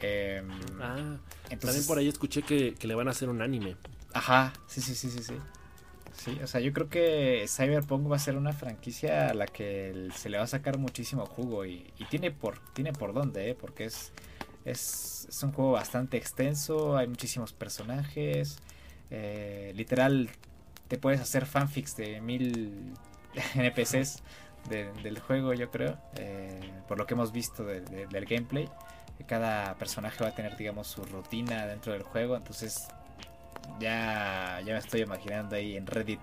Eh, 0.00 0.42
ah, 0.80 1.18
también 1.58 1.86
por 1.86 1.98
ahí 1.98 2.08
escuché 2.08 2.42
que, 2.42 2.74
le 2.80 2.94
van 2.94 3.08
a 3.08 3.10
hacer 3.10 3.28
un 3.28 3.42
anime. 3.42 3.76
Ajá, 4.12 4.52
sí, 4.66 4.80
sí, 4.80 4.94
sí, 4.94 5.10
sí, 5.10 5.22
sí. 5.22 5.34
Sí, 6.16 6.38
o 6.42 6.46
sea, 6.46 6.60
yo 6.60 6.72
creo 6.72 6.90
que 6.90 7.46
Cyberpunk 7.48 8.10
va 8.10 8.16
a 8.16 8.18
ser 8.18 8.36
una 8.36 8.52
franquicia 8.52 9.30
a 9.30 9.34
la 9.34 9.46
que 9.46 10.08
se 10.14 10.28
le 10.28 10.36
va 10.36 10.44
a 10.44 10.48
sacar 10.48 10.76
muchísimo 10.76 11.24
jugo 11.24 11.64
y, 11.64 11.92
tiene 12.10 12.30
por 12.30 12.58
tiene 12.74 12.92
por 12.92 13.14
dónde, 13.14 13.50
¿eh? 13.50 13.54
porque 13.54 13.84
es, 13.86 14.12
es, 14.64 15.28
un 15.42 15.52
juego 15.52 15.72
bastante 15.72 16.18
extenso, 16.18 16.96
hay 16.96 17.06
muchísimos 17.06 17.52
personajes, 17.52 18.58
eh, 19.10 19.72
literal 19.74 20.28
te 20.88 20.98
puedes 20.98 21.20
hacer 21.20 21.46
fanfics 21.46 21.96
de 21.96 22.20
mil 22.20 22.92
NPCs 23.54 24.22
del 24.68 25.18
juego, 25.20 25.54
yo 25.54 25.70
creo, 25.70 25.96
eh, 26.16 26.60
por 26.86 26.98
lo 26.98 27.06
que 27.06 27.14
hemos 27.14 27.32
visto 27.32 27.64
del 27.64 28.26
gameplay 28.26 28.68
cada 29.26 29.74
personaje 29.74 30.22
va 30.22 30.30
a 30.30 30.34
tener, 30.34 30.56
digamos, 30.56 30.86
su 30.86 31.04
rutina 31.04 31.66
dentro 31.66 31.92
del 31.92 32.02
juego. 32.02 32.36
Entonces, 32.36 32.88
ya, 33.78 34.60
ya 34.64 34.72
me 34.72 34.78
estoy 34.78 35.02
imaginando 35.02 35.56
ahí 35.56 35.76
en 35.76 35.86
Reddit 35.86 36.20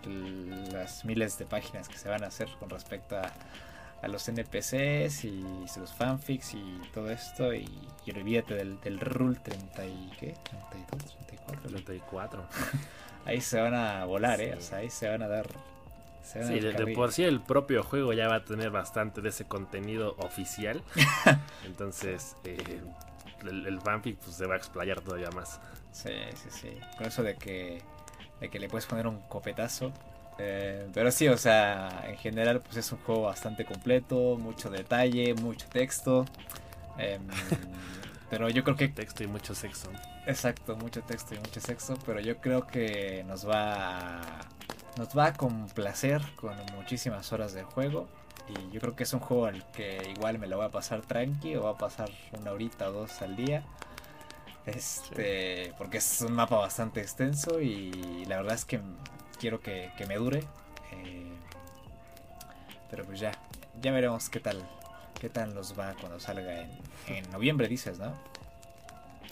las 0.72 1.06
miles 1.06 1.38
de 1.38 1.45
páginas 1.45 1.88
que 1.88 1.98
se 1.98 2.10
van 2.10 2.24
a 2.24 2.28
hacer 2.28 2.50
con 2.60 2.70
respecto 2.70 3.18
a, 3.18 3.32
los 4.08 4.30
NPCs 4.30 5.26
y 5.26 5.43
los 5.80 5.93
fanfics 5.93 6.54
y 6.54 6.82
todo 6.93 7.10
esto. 7.10 7.54
Y, 7.54 7.68
olvídate 8.16 8.54
del, 8.56 8.80
del 8.80 9.00
Rule 9.00 9.38
30 9.43 9.86
y 9.86 10.12
¿qué? 10.20 10.36
32, 10.70 11.18
34. 11.28 11.70
34. 11.70 12.45
ahí 13.26 13.41
se 13.41 13.60
van 13.60 13.74
a 13.74 14.06
volar, 14.06 14.39
¿eh? 14.39 14.56
O 14.56 14.62
sea, 14.62 14.78
ahí 14.80 14.89
se 14.89 15.10
van 15.10 15.24
a 15.24 15.28
dar 15.28 15.48
Sí, 16.28 16.59
de, 16.59 16.93
por 16.93 17.13
sí 17.13 17.23
el 17.23 17.41
propio 17.41 17.84
juego 17.84 18.11
ya 18.11 18.28
va 18.28 18.36
a 18.36 18.43
tener 18.43 18.69
bastante 18.69 19.21
de 19.21 19.30
ese 19.30 19.45
contenido 19.45 20.15
oficial. 20.17 20.84
Entonces, 21.65 22.36
eh, 22.43 22.82
el, 23.45 23.80
fanfic 23.80 24.17
pues, 24.17 24.36
se 24.36 24.45
va 24.45 24.55
a 24.55 24.57
explayar 24.57 24.99
todavía 24.99 25.30
más. 25.32 25.61
Sí, 25.91 26.11
sí, 26.36 26.49
sí. 26.49 26.80
Con 26.97 27.07
eso 27.07 27.23
de 27.23 27.36
que, 27.36 27.82
de 28.41 28.49
que 28.49 28.59
le 28.59 28.67
puedes 28.67 28.86
poner 28.86 29.07
un 29.07 29.21
copetazo. 29.21 29.93
Eh, 30.38 30.88
pero 30.93 31.11
sí, 31.11 31.30
o 31.30 31.38
sea, 31.38 32.03
en 32.07 32.17
general 32.17 32.61
pues 32.61 32.75
es 32.78 32.91
un 32.91 32.99
juego 32.99 33.23
bastante 33.23 33.63
completo, 33.63 34.38
mucho 34.38 34.69
detalle, 34.69 35.34
mucho 35.34 35.67
texto. 35.69 36.25
Em, 36.97 37.25
pero 38.30 38.49
yo 38.49 38.65
creo 38.65 38.75
que... 38.75 38.89
Texto 38.89 39.23
y 39.23 39.28
mucho 39.28 39.55
sexo. 39.55 39.89
Exacto, 40.25 40.75
mucho 40.75 41.01
texto 41.03 41.36
y 41.36 41.39
mucho 41.39 41.61
sexo, 41.61 41.97
pero 42.05 42.19
yo 42.19 42.38
creo 42.38 42.67
que 42.67 43.23
nos 43.25 43.47
va 43.47 44.19
a 44.19 44.57
nos 44.98 45.18
va 45.18 45.28
a 45.28 45.34
complacer 45.34 46.22
con 46.36 46.56
muchísimas 46.76 47.32
horas 47.32 47.54
de 47.54 47.64
juego. 47.64 48.08
Y 48.48 48.72
yo 48.72 48.80
creo 48.80 48.95
que 48.95 49.04
es 49.04 49.14
un 49.14 49.20
juego 49.20 49.45
al 49.45 49.66
que 49.72 50.14
igual 50.16 50.39
me 50.39 50.48
lo 50.48 50.58
voy 50.58 50.66
a 50.66 50.70
pasar 50.70 51.02
tranqui 51.02 51.56
o 51.56 51.64
va 51.64 51.72
a 51.72 51.78
pasar 51.78 52.10
una 52.39 52.52
horita 52.52 52.89
o 52.89 52.93
dos 52.93 53.22
al 53.22 53.36
día. 53.36 53.64
Este, 54.66 55.74
porque 55.78 55.98
es 55.98 56.22
un 56.22 56.34
mapa 56.34 56.58
bastante 56.58 57.02
extenso 57.02 57.62
y 57.62 58.26
la 58.26 58.38
verdad 58.38 58.56
es 58.56 58.66
que 58.66 58.80
quiero 59.39 59.60
que, 59.60 59.91
me 60.08 60.16
dure. 60.16 60.43
Eh, 60.91 61.32
pero 62.89 63.06
pues 63.06 63.20
ya, 63.20 63.32
ya 63.82 63.91
veremos 63.91 64.30
qué 64.30 64.39
tal, 64.39 64.62
qué 65.20 65.30
tal 65.30 65.54
nos 65.54 65.78
va 65.78 65.93
cuando 66.00 66.20
salga 66.20 66.62
en, 66.62 66.72
en 67.08 67.30
noviembre, 67.32 67.68
dices, 67.68 68.00
¿no? 68.00 68.14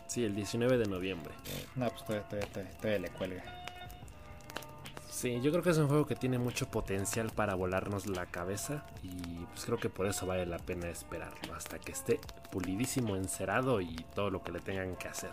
Sí, 0.08 0.24
el 0.24 0.36
19 0.36 0.78
de 0.78 0.86
noviembre. 0.86 1.34
no, 1.76 1.90
pues 1.90 2.04
todavía, 2.04 2.48
todavía 2.80 3.00
le 3.00 3.10
cuelga. 3.10 3.55
Sí, 5.16 5.40
yo 5.40 5.50
creo 5.52 5.64
que 5.64 5.70
es 5.70 5.78
un 5.78 5.88
juego 5.88 6.06
que 6.06 6.18
tiene 6.18 6.38
mucho 6.38 6.68
potencial 6.70 7.32
para 7.34 7.56
volarnos 7.56 8.06
la 8.06 8.26
cabeza 8.26 8.86
y 9.02 9.46
pues 9.46 9.64
creo 9.64 9.78
que 9.78 9.90
por 9.90 10.08
eso 10.08 10.26
vale 10.26 10.46
la 10.46 10.60
pena 10.60 10.90
esperarlo 10.90 11.56
hasta 11.56 11.80
que 11.80 11.94
esté 11.94 12.20
pulidísimo, 12.52 13.16
encerado 13.16 13.80
y 13.80 13.96
todo 14.14 14.30
lo 14.30 14.44
que 14.44 14.52
le 14.52 14.60
tengan 14.60 14.98
que 14.98 15.08
hacer. 15.08 15.30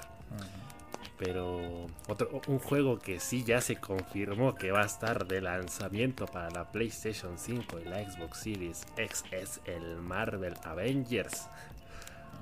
Pero 1.19 1.89
otro, 2.07 2.31
un 2.47 2.61
juego 2.61 3.01
que 3.01 3.19
sí 3.19 3.43
ya 3.43 3.61
se 3.61 3.75
confirmó 3.75 4.55
que 4.55 4.71
va 4.71 4.83
a 4.83 4.87
estar 4.87 5.27
de 5.27 5.41
lanzamiento 5.41 6.27
para 6.27 6.49
la 6.51 6.71
PlayStation 6.71 7.37
5 7.37 7.81
y 7.81 7.85
la 7.85 8.09
Xbox 8.09 8.39
Series 8.39 8.87
X 8.97 9.25
es 9.33 9.61
el 9.65 9.97
Marvel 9.97 10.55
Avengers. 10.63 11.49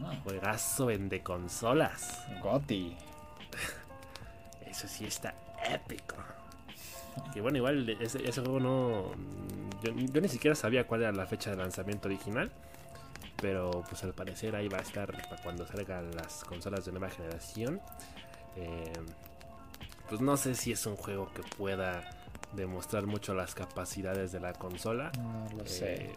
Ah. 0.05 0.15
Juegazo 0.25 0.87
vende 0.87 1.23
consolas. 1.23 2.23
Gotti. 2.43 2.99
Eso 4.67 4.87
sí 4.87 5.07
está 5.07 5.35
épico. 5.65 6.17
Que 7.33 7.41
bueno, 7.41 7.59
igual 7.59 7.89
ese, 8.01 8.21
juego 8.41 8.61
no. 8.61 9.13
Yo, 9.83 9.93
ni 10.21 10.29
siquiera 10.29 10.55
sabía 10.55 10.87
cuál 10.87 11.03
era 11.03 11.13
la 11.13 11.27
fecha 11.27 11.51
de 11.51 11.57
lanzamiento 11.57 12.09
original. 12.09 12.51
Pero 13.41 13.71
pues 13.89 14.05
al 14.05 14.13
parecer 14.13 14.55
ahí 14.55 14.69
va 14.69 14.79
a 14.79 14.83
estar 14.83 15.11
para 15.29 15.43
cuando 15.43 15.67
salgan 15.67 16.15
las 16.15 16.45
consolas 16.45 16.85
de 16.85 16.93
nueva 16.93 17.09
generación. 17.09 17.81
Eh, 18.57 18.93
pues 20.09 20.21
no 20.21 20.37
sé 20.37 20.55
si 20.55 20.73
es 20.73 20.85
un 20.87 20.97
juego 20.97 21.31
que 21.33 21.43
pueda 21.57 22.03
demostrar 22.53 23.07
mucho 23.07 23.33
las 23.33 23.55
capacidades 23.55 24.33
de 24.33 24.41
la 24.41 24.53
consola. 24.53 25.11
No 25.17 25.57
lo 25.57 25.67
sé. 25.67 25.95
Eh, 25.95 26.17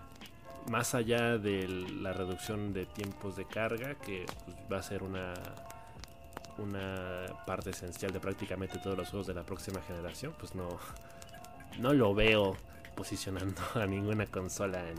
más 0.69 0.95
allá 0.95 1.37
de 1.37 1.67
la 1.67 2.13
reducción 2.13 2.73
de 2.73 2.85
tiempos 2.85 3.35
de 3.35 3.45
carga, 3.45 3.95
que 3.95 4.25
pues, 4.45 4.57
va 4.71 4.79
a 4.79 4.83
ser 4.83 5.03
una 5.03 5.33
una 6.57 7.25
parte 7.45 7.71
esencial 7.71 8.11
de 8.11 8.19
prácticamente 8.19 8.77
todos 8.79 8.97
los 8.97 9.09
juegos 9.09 9.27
de 9.27 9.33
la 9.33 9.43
próxima 9.43 9.81
generación, 9.81 10.33
pues 10.39 10.55
no, 10.55 10.67
no 11.79 11.93
lo 11.93 12.13
veo 12.13 12.55
posicionando 12.95 13.61
a 13.75 13.85
ninguna 13.85 14.25
consola 14.25 14.89
en, 14.89 14.97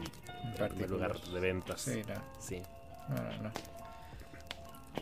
en 0.59 0.91
lugar 0.91 1.19
de 1.21 1.41
ventas. 1.41 1.83
Sí, 1.83 2.03
no. 2.07 2.15
Sí. 2.39 2.63
No, 3.09 3.51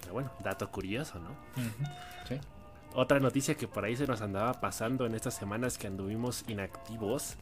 Pero 0.01 0.13
bueno, 0.13 0.31
dato 0.41 0.69
curioso, 0.71 1.19
¿no? 1.21 1.31
Sí. 2.29 2.39
Otra 2.95 3.21
noticia 3.21 3.55
que 3.55 3.69
por 3.69 3.85
ahí 3.85 3.97
se 3.97 4.07
nos 4.07 4.21
andaba 4.21 4.61
pasando 4.61 5.07
en 5.07 5.15
estas 5.15 5.35
semanas 5.35 5.79
que 5.79 5.87
anduvimos 5.87 6.45
inactivos 6.49 7.37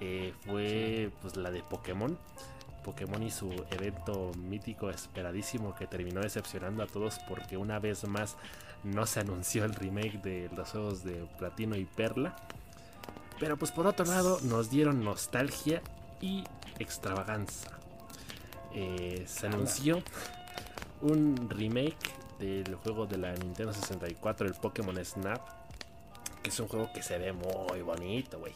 eh, 0.00 0.34
fue 0.44 1.10
pues 1.20 1.36
la 1.36 1.50
de 1.50 1.62
Pokémon. 1.62 2.18
Pokémon 2.82 3.22
y 3.22 3.30
su 3.30 3.50
evento 3.70 4.32
mítico 4.36 4.90
esperadísimo 4.90 5.74
que 5.74 5.86
terminó 5.86 6.20
decepcionando 6.20 6.82
a 6.82 6.86
todos 6.86 7.18
porque 7.28 7.56
una 7.56 7.78
vez 7.78 8.04
más 8.04 8.36
no 8.84 9.06
se 9.06 9.20
anunció 9.20 9.64
el 9.64 9.74
remake 9.74 10.20
de 10.22 10.50
los 10.54 10.70
juegos 10.70 11.04
de 11.04 11.26
Platino 11.38 11.76
y 11.76 11.84
Perla. 11.84 12.36
Pero 13.38 13.56
pues 13.56 13.70
por 13.70 13.86
otro 13.86 14.04
lado 14.04 14.38
nos 14.42 14.70
dieron 14.70 15.04
nostalgia 15.04 15.82
y 16.20 16.44
extravaganza. 16.78 17.70
Eh, 18.74 19.24
se 19.26 19.46
anunció 19.46 20.02
un 21.00 21.48
remake 21.50 22.10
del 22.38 22.74
juego 22.76 23.06
de 23.06 23.18
la 23.18 23.32
Nintendo 23.34 23.72
64, 23.72 24.46
el 24.46 24.54
Pokémon 24.54 25.04
Snap, 25.04 25.40
que 26.42 26.50
es 26.50 26.60
un 26.60 26.68
juego 26.68 26.90
que 26.92 27.02
se 27.02 27.18
ve 27.18 27.32
muy 27.32 27.82
bonito, 27.82 28.38
güey. 28.38 28.54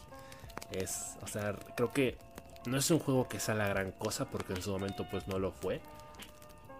Es, 0.71 1.15
o 1.21 1.27
sea, 1.27 1.53
creo 1.75 1.91
que 1.91 2.17
no 2.65 2.77
es 2.77 2.91
un 2.91 2.99
juego 2.99 3.27
que 3.27 3.39
sea 3.39 3.55
la 3.55 3.67
gran 3.67 3.91
cosa 3.91 4.25
porque 4.25 4.53
en 4.53 4.61
su 4.61 4.71
momento 4.71 5.05
pues 5.09 5.27
no 5.27 5.39
lo 5.39 5.51
fue, 5.51 5.81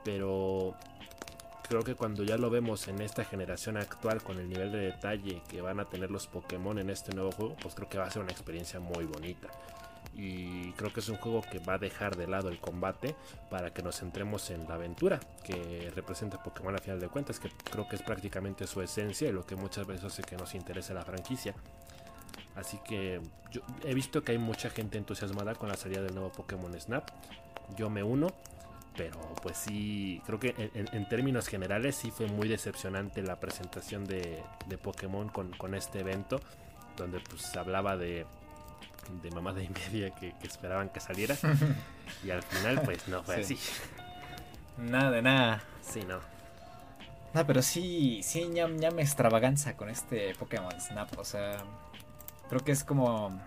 pero 0.03 0.75
creo 1.67 1.83
que 1.83 1.95
cuando 1.95 2.23
ya 2.23 2.37
lo 2.37 2.49
vemos 2.49 2.87
en 2.87 3.01
esta 3.01 3.25
generación 3.25 3.77
actual 3.77 4.23
con 4.23 4.39
el 4.39 4.49
nivel 4.49 4.71
de 4.71 4.79
detalle 4.79 5.41
que 5.49 5.61
van 5.61 5.79
a 5.79 5.85
tener 5.85 6.11
los 6.11 6.27
Pokémon 6.27 6.79
en 6.79 6.89
este 6.89 7.13
nuevo 7.13 7.31
juego, 7.31 7.55
pues 7.61 7.75
creo 7.75 7.89
que 7.89 7.97
va 7.97 8.05
a 8.05 8.11
ser 8.11 8.21
una 8.21 8.31
experiencia 8.31 8.79
muy 8.79 9.05
bonita. 9.05 9.49
Y 10.15 10.71
creo 10.71 10.91
que 10.91 11.01
es 11.01 11.09
un 11.09 11.17
juego 11.17 11.41
que 11.41 11.59
va 11.59 11.75
a 11.75 11.77
dejar 11.77 12.15
de 12.15 12.25
lado 12.25 12.49
el 12.49 12.59
combate 12.59 13.15
para 13.51 13.71
que 13.71 13.83
nos 13.83 13.99
centremos 13.99 14.49
en 14.49 14.67
la 14.67 14.75
aventura 14.75 15.19
que 15.43 15.91
representa 15.93 16.41
Pokémon 16.41 16.75
a 16.75 16.79
final 16.79 16.99
de 16.99 17.09
cuentas, 17.09 17.39
que 17.39 17.51
creo 17.69 17.87
que 17.87 17.97
es 17.97 18.01
prácticamente 18.01 18.65
su 18.65 18.81
esencia 18.81 19.29
y 19.29 19.31
lo 19.31 19.45
que 19.45 19.55
muchas 19.55 19.85
veces 19.85 20.05
hace 20.05 20.23
que 20.23 20.35
nos 20.35 20.55
interese 20.55 20.93
la 20.93 21.03
franquicia. 21.03 21.53
Así 22.57 22.79
que 22.83 23.21
yo 23.51 23.61
he 23.85 23.93
visto 23.93 24.23
que 24.23 24.33
hay 24.33 24.37
mucha 24.37 24.69
gente 24.69 24.97
entusiasmada 24.97 25.55
con 25.55 25.69
la 25.69 25.77
salida 25.77 26.01
del 26.01 26.13
nuevo 26.13 26.31
Pokémon 26.31 26.77
Snap. 26.79 27.09
Yo 27.77 27.89
me 27.89 28.03
uno 28.03 28.33
pero 28.97 29.19
pues 29.43 29.57
sí, 29.57 30.21
creo 30.25 30.39
que 30.39 30.71
en, 30.73 31.07
términos 31.07 31.47
generales 31.47 31.95
sí 31.95 32.09
fue 32.09 32.25
muy 32.25 32.47
decepcionante 32.47 33.21
la 33.21 33.39
presentación 33.39 34.05
de, 34.05 34.43
Pokémon 34.81 35.29
con, 35.29 35.75
este 35.75 35.99
evento, 35.99 36.41
donde 36.97 37.19
pues 37.19 37.43
se 37.43 37.59
hablaba 37.59 37.95
de, 37.95 38.25
de 39.21 39.31
mamada 39.31 39.61
y 39.61 39.69
media 39.69 40.09
que, 40.15 40.33
esperaban 40.41 40.89
que 40.89 40.99
saliera, 40.99 41.37
y 42.25 42.31
al 42.31 42.41
final 42.41 42.81
pues 42.83 43.07
no 43.07 43.23
fue 43.23 43.41
así. 43.41 43.57
Nada 44.77 45.11
de 45.11 45.21
nada. 45.21 45.63
Sí, 45.81 46.01
no. 46.05 46.19
No, 47.33 47.45
pero 47.45 47.61
sí, 47.61 48.21
sí 48.23 48.47
ñam, 48.47 48.99
extravaganza 48.99 49.77
con 49.77 49.89
este 49.89 50.33
Pokémon 50.35 50.73
Snap, 50.81 51.19
o 51.19 51.23
sea, 51.23 51.63
creo 52.49 52.63
que 52.63 52.71
es 52.71 52.83
como 52.83 53.37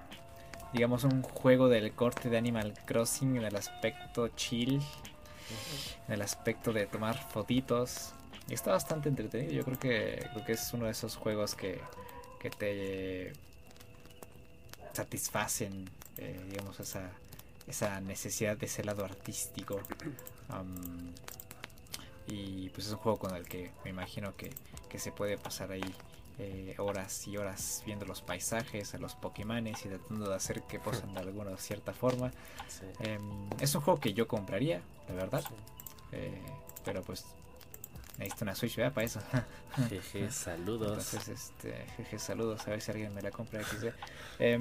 digamos 0.72 1.05
un 1.05 1.22
juego 1.22 1.68
del 1.68 1.92
corte 1.92 2.28
de 2.28 2.38
Animal 2.38 2.74
Crossing 2.86 3.36
en 3.36 3.44
el 3.44 3.57
aspecto 3.57 4.28
chill 4.28 4.80
en 6.09 6.14
el 6.14 6.22
aspecto 6.22 6.72
de 6.72 6.86
tomar 6.86 7.18
fotitos. 7.30 8.12
Y 8.48 8.55
está 8.55 8.72
bastante 8.72 9.09
entretenido. 9.09 9.53
Yo 9.53 9.64
creo 9.64 9.78
que, 9.78 10.26
creo 10.32 10.44
que 10.44 10.53
es 10.53 10.72
uno 10.72 10.86
de 10.86 10.92
esos 10.92 11.16
juegos 11.16 11.55
que, 11.55 11.80
que 12.40 12.51
te 12.51 13.32
satisfacen, 14.92 15.88
eh, 16.16 16.40
digamos, 16.48 16.80
esa, 16.80 17.11
esa 17.66 18.01
necesidad 18.01 18.57
de 18.57 18.66
ese 18.66 18.82
lado 18.84 19.05
artístico. 19.05 19.80
y 22.26 22.68
pues 22.70 22.86
es 22.86 22.92
un 22.92 22.98
juego 22.98 23.18
con 23.18 23.36
el 23.36 23.46
que 23.46 23.70
me 23.84 23.90
imagino 23.90 24.36
que, 24.36 24.51
que 24.88 24.98
se 24.98 25.12
puede 25.12 25.38
pasar 25.38 25.72
ahí 25.72 25.94
eh, 26.43 26.74
horas 26.78 27.28
y 27.28 27.36
horas 27.36 27.82
viendo 27.84 28.07
los 28.07 28.22
paisajes, 28.22 28.95
a 28.95 28.99
los 28.99 29.14
Pokémones 29.14 29.84
y 29.84 29.91
tratando 29.91 30.30
de 30.30 30.34
hacer 30.34 30.62
que 30.62 30.78
posen 30.78 31.12
de 31.12 31.20
alguna 31.20 31.55
cierta 31.59 31.93
forma. 31.93 32.30
Em, 33.01 33.51
es 33.61 33.74
un 33.74 33.82
juego 33.82 34.01
que 34.01 34.14
yo 34.14 34.26
compraría, 34.26 34.80
la 35.07 35.14
verdad. 35.16 35.45
Eh, 36.12 36.41
pero 36.82 37.03
pues 37.03 37.26
necesito 38.16 38.45
una 38.47 38.55
Switch 38.55 38.76
para 38.76 39.03
eso. 39.03 39.20
Jeje, 39.91 40.30
saludos. 40.30 41.12
Entonces, 41.12 41.28
este, 41.28 41.74
jeje, 41.99 42.18
saludos. 42.18 42.66
A 42.66 42.70
ver 42.70 42.80
si 42.80 42.91
alguien 42.91 43.14
me 43.14 43.20
la 43.20 43.30
compra. 43.30 43.61
Eh, 44.38 44.59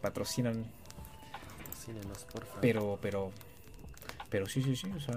patrocinan. 0.00 0.64
Pero, 2.60 2.96
pero, 3.02 3.32
pero 4.30 4.46
sí, 4.46 4.62
sí, 4.62 4.76
sí. 4.76 4.92
O 4.92 5.00
sea, 5.00 5.16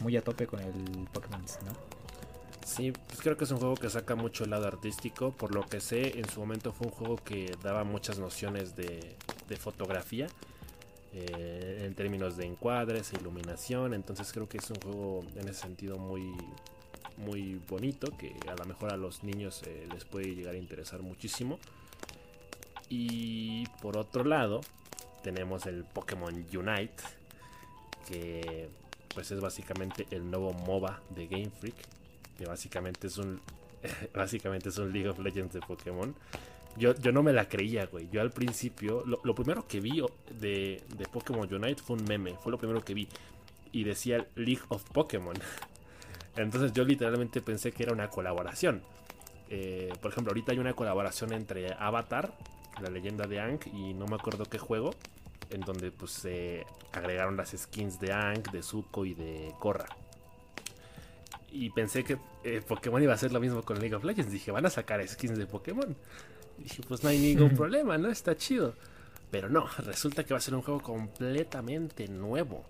muy 0.00 0.16
a 0.16 0.22
tope 0.22 0.48
con 0.48 0.58
el 0.58 1.08
Pokémon, 1.12 1.40
¿no? 1.64 1.93
Sí, 2.64 2.92
pues 2.92 3.20
creo 3.20 3.36
que 3.36 3.44
es 3.44 3.50
un 3.50 3.58
juego 3.58 3.74
que 3.74 3.90
saca 3.90 4.14
mucho 4.14 4.44
el 4.44 4.50
lado 4.50 4.66
artístico. 4.66 5.32
Por 5.32 5.54
lo 5.54 5.66
que 5.66 5.80
sé, 5.80 6.18
en 6.18 6.28
su 6.28 6.40
momento 6.40 6.72
fue 6.72 6.86
un 6.86 6.92
juego 6.94 7.16
que 7.16 7.54
daba 7.62 7.84
muchas 7.84 8.18
nociones 8.18 8.74
de, 8.74 9.16
fotografía. 9.58 10.26
Eh, 11.12 11.82
en 11.84 11.94
términos 11.94 12.36
de 12.36 12.46
encuadres, 12.46 13.12
e 13.12 13.16
iluminación. 13.20 13.92
Entonces 13.92 14.32
creo 14.32 14.48
que 14.48 14.58
es 14.58 14.70
un 14.70 14.76
juego 14.80 15.20
en 15.36 15.48
ese 15.48 15.60
sentido 15.60 15.98
muy, 15.98 16.34
muy 17.18 17.60
bonito. 17.68 18.16
Que 18.16 18.34
a 18.48 18.54
lo 18.54 18.64
mejor 18.64 18.92
a 18.92 18.96
los 18.96 19.22
niños 19.22 19.62
eh, 19.66 19.86
les 19.92 20.04
puede 20.06 20.34
llegar 20.34 20.54
a 20.54 20.58
interesar 20.58 21.02
muchísimo. 21.02 21.58
Y 22.88 23.66
por 23.82 23.98
otro 23.98 24.24
lado, 24.24 24.62
tenemos 25.22 25.66
el 25.66 25.84
Pokémon 25.84 26.34
Unite. 26.34 27.02
Que 28.08 28.70
pues 29.14 29.30
es 29.30 29.40
básicamente 29.40 30.06
el 30.10 30.28
nuevo 30.30 30.52
MOBA 30.54 31.00
de 31.10 31.26
Game 31.26 31.50
Freak 31.50 31.76
que 32.36 32.46
básicamente 32.46 33.06
es 33.06 33.18
un 33.18 33.40
básicamente 34.14 34.68
es 34.68 34.78
un 34.78 34.92
League 34.92 35.08
of 35.08 35.18
Legends 35.18 35.54
de 35.54 35.60
Pokémon. 35.60 36.14
Yo, 36.76 36.94
yo 36.96 37.12
no 37.12 37.22
me 37.22 37.32
la 37.32 37.48
creía, 37.48 37.86
güey. 37.86 38.08
Yo 38.10 38.20
al 38.20 38.32
principio, 38.32 39.04
lo, 39.06 39.34
primero 39.34 39.66
que 39.66 39.80
vi 39.80 40.02
de, 40.40 40.82
de, 40.96 41.04
Pokémon 41.06 41.52
Unite 41.52 41.80
fue 41.80 41.96
un 41.96 42.04
meme, 42.04 42.34
fue 42.42 42.50
lo 42.50 42.58
primero 42.58 42.84
que 42.84 42.94
vi. 42.94 43.08
Y 43.70 43.84
decía 43.84 44.26
League 44.34 44.62
of 44.68 44.82
Pokémon. 44.90 45.36
Entonces 46.36 46.72
yo 46.72 46.84
literalmente 46.84 47.40
pensé 47.40 47.70
que 47.70 47.84
era 47.84 47.92
una 47.92 48.10
colaboración. 48.10 48.82
Eh, 49.50 49.92
por 50.00 50.10
ejemplo, 50.10 50.32
ahorita 50.32 50.52
hay 50.52 50.58
una 50.58 50.72
colaboración 50.74 51.32
entre 51.32 51.72
Avatar, 51.74 52.36
la 52.80 52.90
leyenda 52.90 53.26
de 53.26 53.38
Aang, 53.38 53.60
y 53.72 53.94
no 53.94 54.06
me 54.06 54.16
acuerdo 54.16 54.44
qué 54.44 54.58
juego, 54.58 54.90
en 55.50 55.60
donde 55.60 55.92
pues 55.92 56.10
se 56.10 56.66
agregaron 56.92 57.36
las 57.36 57.50
skins 57.56 58.00
de 58.00 58.12
Aang, 58.12 58.42
de 58.50 58.62
Zuko 58.64 59.04
y 59.04 59.14
de 59.14 59.52
Korra 59.60 59.86
y 61.54 61.70
pensé 61.70 62.02
que 62.02 62.18
eh, 62.42 62.60
Pokémon 62.66 63.00
iba 63.00 63.12
a 63.12 63.14
hacer 63.14 63.32
lo 63.32 63.38
mismo 63.38 63.62
con 63.62 63.78
League 63.78 63.94
of 63.94 64.02
Legends. 64.02 64.32
Dije, 64.32 64.50
van 64.50 64.66
a 64.66 64.70
sacar 64.70 65.06
skins 65.06 65.38
de 65.38 65.46
Pokémon. 65.46 65.96
dije, 66.58 66.82
pues 66.88 67.04
no 67.04 67.10
hay 67.10 67.18
ningún 67.18 67.54
problema, 67.54 67.96
¿no? 67.96 68.10
Está 68.10 68.36
chido. 68.36 68.74
Pero 69.30 69.48
no, 69.48 69.66
resulta 69.78 70.24
que 70.24 70.34
va 70.34 70.38
a 70.38 70.40
ser 70.40 70.54
un 70.54 70.62
juego 70.62 70.82
completamente 70.82 72.08
nuevo. 72.08 72.64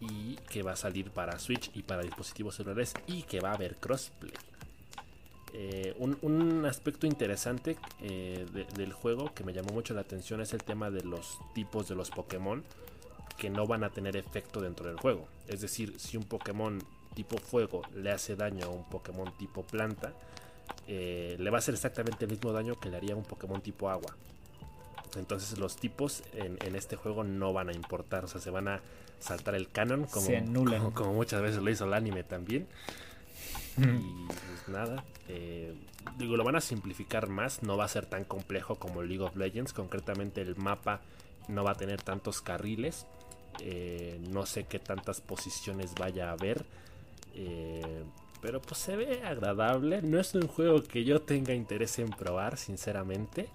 Y 0.00 0.36
que 0.50 0.62
va 0.62 0.72
a 0.72 0.76
salir 0.76 1.10
para 1.10 1.38
Switch 1.38 1.70
y 1.74 1.82
para 1.82 2.02
dispositivos 2.02 2.56
celulares. 2.56 2.92
Y 3.06 3.22
que 3.22 3.40
va 3.40 3.52
a 3.52 3.54
haber 3.54 3.76
crossplay. 3.76 4.34
Eh, 5.54 5.94
un, 5.98 6.66
aspecto 6.66 7.06
interesante 7.06 7.76
eh, 8.02 8.44
del 8.74 8.92
juego 8.92 9.32
que 9.32 9.44
me 9.44 9.52
llamó 9.52 9.72
mucho 9.72 9.94
la 9.94 10.00
atención 10.00 10.40
es 10.40 10.52
el 10.52 10.64
tema 10.64 10.90
de 10.90 11.04
los 11.04 11.38
tipos 11.54 11.86
de 11.88 11.94
los 11.94 12.10
Pokémon 12.10 12.64
que 13.38 13.50
no 13.50 13.64
van 13.66 13.84
a 13.84 13.90
tener 13.90 14.16
efecto 14.16 14.60
dentro 14.60 14.88
del 14.88 14.98
juego. 14.98 15.28
Es 15.48 15.60
decir, 15.60 15.94
si 15.98 16.16
un 16.16 16.24
Pokémon 16.24 16.82
tipo 17.14 17.38
fuego 17.38 17.82
le 17.94 18.10
hace 18.10 18.36
daño 18.36 18.66
a 18.66 18.68
un 18.68 18.84
Pokémon 18.84 19.32
tipo 19.36 19.62
planta, 19.62 20.12
eh, 20.86 21.36
le 21.38 21.50
va 21.50 21.58
a 21.58 21.60
hacer 21.60 21.74
exactamente 21.74 22.24
el 22.24 22.30
mismo 22.30 22.52
daño 22.52 22.78
que 22.78 22.90
le 22.90 22.96
haría 22.96 23.14
a 23.14 23.16
un 23.16 23.24
Pokémon 23.24 23.60
tipo 23.60 23.88
agua. 23.88 24.14
Entonces 25.16 25.58
los 25.58 25.76
tipos 25.76 26.22
en, 26.34 26.74
este 26.74 26.96
juego 26.96 27.24
no 27.24 27.52
van 27.52 27.68
a 27.68 27.72
importar, 27.72 28.24
o 28.24 28.28
sea, 28.28 28.40
se 28.40 28.50
van 28.50 28.68
a 28.68 28.80
saltar 29.20 29.54
el 29.54 29.70
canon 29.70 30.06
como, 30.06 30.92
como, 30.92 31.12
muchas 31.14 31.40
veces 31.40 31.62
lo 31.62 31.70
hizo 31.70 31.84
el 31.84 31.94
anime 31.94 32.24
también. 32.24 32.66
Y 33.76 34.26
pues 34.26 34.68
nada, 34.68 35.04
eh, 35.28 35.74
digo, 36.16 36.36
lo 36.36 36.44
van 36.44 36.56
a 36.56 36.60
simplificar 36.60 37.28
más, 37.28 37.62
no 37.62 37.76
va 37.76 37.84
a 37.84 37.88
ser 37.88 38.06
tan 38.06 38.24
complejo 38.24 38.76
como 38.76 39.02
League 39.02 39.22
of 39.22 39.36
Legends, 39.36 39.72
concretamente 39.72 40.40
el 40.40 40.56
mapa 40.56 41.00
no 41.48 41.64
va 41.64 41.72
a 41.72 41.74
tener 41.74 42.02
tantos 42.02 42.40
carriles, 42.40 43.06
eh, 43.60 44.20
no 44.30 44.46
sé 44.46 44.64
qué 44.64 44.78
tantas 44.78 45.20
posiciones 45.20 45.94
vaya 45.94 46.30
a 46.30 46.32
haber. 46.32 46.64
Eh, 47.34 48.04
pero 48.40 48.60
pues 48.60 48.80
se 48.80 48.96
ve 48.96 49.22
agradable. 49.24 50.02
No 50.02 50.20
es 50.20 50.34
un 50.34 50.46
juego 50.46 50.82
que 50.82 51.04
yo 51.04 51.22
tenga 51.22 51.54
interés 51.54 51.98
en 51.98 52.10
probar, 52.10 52.56
sinceramente. 52.56 53.48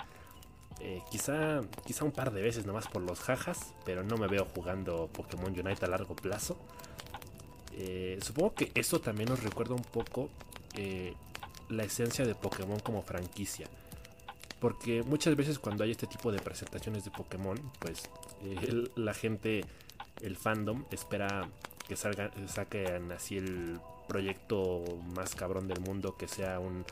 Eh, 0.82 1.01
quizá, 1.11 1.61
quizá 1.86 2.05
un 2.05 2.11
par 2.11 2.32
de 2.32 2.41
veces 2.41 2.65
nomás 2.65 2.88
por 2.88 3.01
los 3.01 3.19
jajas, 3.19 3.73
pero 3.86 4.03
no 4.03 4.17
me 4.17 4.27
veo 4.27 4.45
jugando 4.45 5.07
Pokémon 5.07 5.51
Unite 5.51 5.86
a 5.86 5.88
largo 5.88 6.15
plazo. 6.15 6.57
Eh, 7.73 8.17
supongo 8.21 8.55
que 8.55 8.71
eso 8.75 8.99
también 8.99 9.30
nos 9.30 9.43
recuerda 9.43 9.75
un 9.75 9.84
poco 9.84 10.30
la 11.67 11.84
esencia 11.84 12.25
de 12.25 12.36
Pokémon 12.36 12.80
como 12.80 13.03
franquicia. 13.03 13.67
Porque 14.61 15.03
muchas 15.03 15.36
veces 15.36 15.59
cuando 15.59 15.84
hay 15.84 15.91
este 15.91 16.07
tipo 16.07 16.32
de 16.32 16.39
presentaciones 16.39 17.03
de 17.03 17.11
Pokémon, 17.11 17.57
pues 17.80 18.09
la 18.95 19.13
gente, 19.13 19.65
el 20.21 20.38
fandom, 20.38 20.86
espera 20.91 21.49
que 21.89 21.97
salgan, 21.97 22.31
saquen 22.47 23.11
así 23.11 23.37
el 23.37 23.79
proyecto 24.07 24.83
más 25.15 25.35
cabrón 25.35 25.67
del 25.67 25.81
mundo, 25.81 26.15
que 26.15 26.27
sea 26.27 26.59
un, 26.59 26.85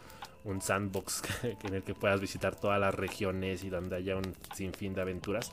un 0.43 0.61
sandbox 0.61 1.21
en 1.63 1.73
el 1.73 1.83
que 1.83 1.93
puedas 1.93 2.19
visitar 2.19 2.55
todas 2.55 2.79
las 2.79 2.95
regiones 2.95 3.63
y 3.63 3.69
donde 3.69 3.95
haya 3.95 4.17
un 4.17 4.35
sinfín 4.55 4.93
de 4.93 5.01
aventuras. 5.01 5.51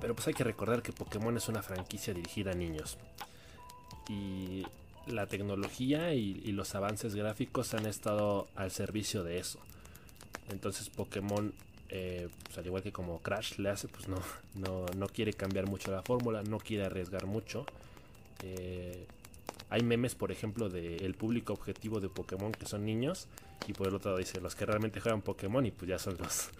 Pero 0.00 0.14
pues 0.14 0.28
hay 0.28 0.34
que 0.34 0.44
recordar 0.44 0.82
que 0.82 0.92
Pokémon 0.92 1.36
es 1.36 1.48
una 1.48 1.62
franquicia 1.62 2.12
dirigida 2.12 2.52
a 2.52 2.54
niños. 2.54 2.98
Y 4.08 4.64
la 5.06 5.26
tecnología 5.26 6.12
y, 6.12 6.34
los 6.52 6.74
avances 6.74 7.14
gráficos 7.14 7.72
han 7.74 7.86
estado 7.86 8.48
al 8.56 8.70
servicio 8.70 9.24
de 9.24 9.38
eso. 9.38 9.58
Entonces 10.50 10.90
Pokémon, 10.90 11.52
eh, 11.88 12.28
pues, 12.44 12.58
al 12.58 12.66
igual 12.66 12.82
que 12.82 12.92
como 12.92 13.20
Crash 13.20 13.56
le 13.58 13.70
hace, 13.70 13.88
pues 13.88 14.08
no, 14.08 14.18
no, 14.54 14.86
no 14.96 15.08
quiere 15.08 15.32
cambiar 15.32 15.66
mucho 15.66 15.90
la 15.90 16.02
fórmula, 16.02 16.42
no 16.42 16.58
quiere 16.58 16.84
arriesgar 16.84 17.26
mucho. 17.26 17.64
Eh, 18.42 19.06
hay 19.70 19.82
memes, 19.82 20.14
por 20.14 20.30
ejemplo, 20.30 20.68
del 20.68 21.14
público 21.14 21.52
objetivo 21.52 22.00
de 22.00 22.08
Pokémon 22.08 22.52
que 22.52 22.66
son 22.66 22.84
niños. 22.84 23.28
Y 23.66 23.72
por 23.72 23.88
el 23.88 23.94
otro 23.94 24.10
lado 24.10 24.18
dice 24.18 24.40
los 24.40 24.54
que 24.54 24.66
realmente 24.66 25.00
juegan 25.00 25.22
Pokémon 25.22 25.64
y 25.66 25.70
pues 25.70 25.88
ya 25.88 25.98
son 25.98 26.16
los, 26.18 26.50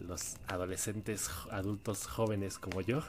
los 0.00 0.36
adolescentes, 0.48 1.30
adultos 1.50 2.06
jóvenes 2.06 2.58
como 2.58 2.80
yo. 2.80 3.02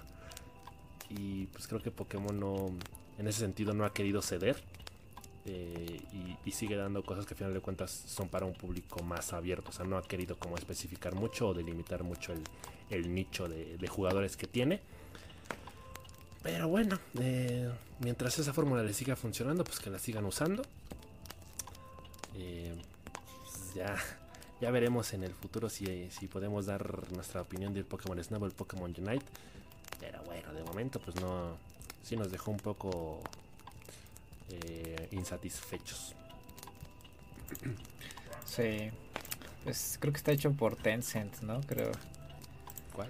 Y 1.09 1.47
pues 1.47 1.68
creo 1.68 1.82
que 1.82 1.91
Pokémon 1.91 2.39
no, 2.39 2.72
en 3.18 3.28
ese 3.28 3.39
sentido 3.39 3.74
no 3.74 3.86
ha 3.86 3.93
querido 3.93 4.22
ceder. 4.22 4.62
Eh, 5.45 5.99
y, 6.45 6.51
sigue 6.51 6.76
dando 6.76 7.01
cosas 7.03 7.26
que 7.26 7.34
al 7.34 7.38
final 7.38 7.53
de 7.53 7.62
cuentas 7.62 7.89
son 7.89 8.28
para 8.30 8.45
un 8.45 8.53
público 8.53 9.01
más 9.03 9.34
abierto. 9.34 9.70
O 9.70 9.74
sea, 9.74 9.86
no 9.86 9.97
ha 9.97 10.03
querido 10.03 10.38
como 10.38 10.57
especificar 10.57 11.16
mucho 11.16 11.47
o 11.47 11.53
delimitar 11.53 12.03
mucho 12.03 12.34
el, 12.89 13.14
nicho 13.14 13.47
de, 13.47 13.88
jugadores 13.88 14.38
que 14.38 14.47
tiene. 14.47 14.82
Pero 16.44 16.68
bueno, 16.68 17.00
eh, 17.20 17.72
mientras 18.00 18.38
esa 18.39 18.54
fórmula 18.54 18.84
le 18.84 18.94
siga 18.94 19.16
funcionando, 19.16 19.64
pues 19.64 19.80
que 19.80 19.89
la 19.89 20.00
sigan 20.00 20.26
usando. 20.26 20.64
Eh, 22.36 22.76
pues 23.44 23.74
ya, 23.76 23.96
ya 24.60 24.72
veremos 24.72 25.14
en 25.14 25.24
el 25.24 25.34
futuro 25.34 25.70
si, 25.70 26.10
si 26.10 26.28
podemos 26.28 26.66
dar 26.66 27.12
nuestra 27.12 27.42
opinión 27.42 27.74
del 27.74 27.86
Pokémon 27.86 28.24
Snap 28.24 28.42
o 28.42 28.46
el 28.46 28.54
Pokémon 28.54 28.94
Unite. 28.98 29.26
Pero 30.00 30.24
bueno, 30.24 30.52
de 30.54 30.64
momento 30.64 31.00
pues 31.00 31.16
no, 31.18 31.58
sí 32.04 32.16
nos 32.16 32.32
dejó 32.32 32.52
un 32.52 32.58
poco 32.58 33.22
eh, 34.50 35.10
insatisfechos. 35.12 36.16
Sí, 38.46 38.89
pues 39.64 39.98
creo 40.00 40.12
que 40.12 40.18
está 40.18 40.32
hecho 40.32 40.52
por 40.52 40.76
Tencent, 40.76 41.42
¿no? 41.42 41.62
Creo. 41.62 41.92
¿Cuál? 42.94 43.10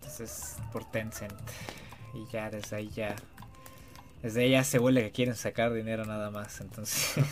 Entonces, 0.00 0.56
por 0.72 0.84
Tencent. 0.90 1.32
Y 2.16 2.26
ya 2.32 2.50
desde 2.50 2.76
ahí 2.76 2.88
ya. 2.88 3.14
Desde 4.22 4.42
ahí 4.42 4.50
ya 4.50 4.64
se 4.64 4.78
vuelve 4.78 5.02
que 5.02 5.12
quieren 5.12 5.36
sacar 5.36 5.72
dinero 5.72 6.04
nada 6.04 6.30
más. 6.30 6.60
Entonces. 6.62 7.24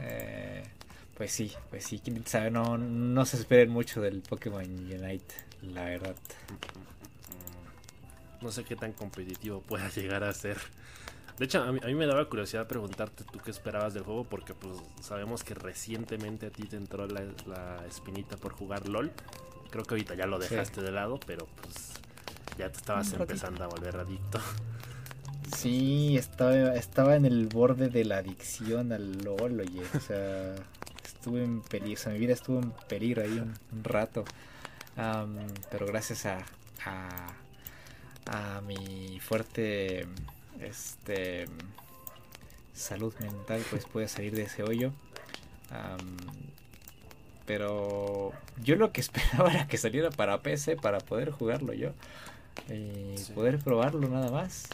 eh, 0.00 0.64
pues 1.16 1.32
sí, 1.32 1.52
pues 1.70 1.84
sí. 1.84 2.00
Quién 2.02 2.26
sabe, 2.26 2.50
no, 2.50 2.78
no 2.78 3.24
se 3.24 3.36
esperen 3.36 3.70
mucho 3.70 4.00
del 4.00 4.20
Pokémon 4.22 4.64
Unite, 4.64 5.34
la 5.62 5.84
verdad. 5.84 6.16
No 8.40 8.50
sé 8.50 8.64
qué 8.64 8.74
tan 8.74 8.92
competitivo 8.92 9.60
pueda 9.60 9.88
llegar 9.90 10.24
a 10.24 10.32
ser. 10.32 10.58
De 11.38 11.46
hecho, 11.46 11.62
a 11.62 11.72
mí, 11.72 11.94
me 11.94 12.06
daba 12.06 12.28
curiosidad 12.28 12.66
preguntarte 12.66 13.24
tú 13.24 13.38
qué 13.38 13.50
esperabas 13.50 13.94
del 13.94 14.02
juego, 14.02 14.24
porque 14.24 14.54
pues 14.54 14.76
sabemos 15.00 15.42
que 15.42 15.54
recientemente 15.54 16.46
a 16.46 16.50
ti 16.50 16.64
te 16.64 16.76
entró 16.76 17.06
la, 17.06 17.84
espinita 17.88 18.36
por 18.36 18.52
jugar 18.52 18.88
LOL. 18.88 19.10
Creo 19.70 19.84
que 19.84 19.94
ahorita 19.94 20.14
ya 20.14 20.26
lo 20.26 20.38
dejaste 20.38 20.82
de 20.82 20.92
lado, 20.92 21.18
pero 21.26 21.46
pues 21.60 21.94
ya 22.58 22.70
te 22.70 22.78
estabas 22.78 23.12
empezando 23.12 23.64
a 23.64 23.68
volver 23.68 23.96
adicto. 23.96 24.40
Sí, 25.56 26.16
estaba, 26.16 26.74
estaba 26.76 27.14
en 27.14 27.26
el 27.26 27.46
borde 27.46 27.88
de 27.88 28.06
la 28.06 28.18
adicción 28.18 28.90
al 28.90 29.18
LOL, 29.22 29.60
oye. 29.60 29.82
O 29.94 30.00
sea, 30.00 30.54
estuve 31.04 31.44
en 31.44 31.60
peligro, 31.60 31.92
o 31.92 32.02
sea, 32.02 32.12
mi 32.12 32.18
vida 32.18 32.32
estuvo 32.32 32.58
en 32.58 32.72
peligro 32.88 33.22
ahí 33.22 33.38
un, 33.38 33.84
rato. 33.84 34.24
pero 35.70 35.86
gracias 35.86 36.24
a, 36.24 36.38
a, 36.86 38.56
a 38.56 38.60
mi 38.62 39.20
fuerte 39.20 40.06
este 40.60 41.46
salud 42.74 43.14
mental 43.20 43.62
pues 43.70 43.84
puede 43.84 44.08
salir 44.08 44.34
de 44.34 44.42
ese 44.42 44.62
hoyo 44.62 44.92
pero 47.46 48.32
yo 48.62 48.76
lo 48.76 48.92
que 48.92 49.00
esperaba 49.02 49.52
era 49.52 49.66
que 49.66 49.76
saliera 49.76 50.10
para 50.10 50.42
PC 50.42 50.76
para 50.76 50.98
poder 50.98 51.30
jugarlo 51.30 51.72
yo 51.72 51.92
y 52.68 53.14
poder 53.34 53.58
probarlo 53.58 54.08
nada 54.08 54.30
más 54.30 54.68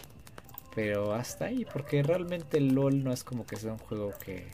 pero 0.75 1.15
hasta 1.15 1.47
ahí 1.47 1.67
porque 1.73 2.03
realmente 2.03 2.59
el 2.59 2.75
LOL 2.75 3.03
no 3.03 3.13
es 3.13 3.25
como 3.25 3.47
que 3.47 3.57
sea 3.57 3.73
un 3.73 3.79
juego 3.79 4.13
que 4.25 4.47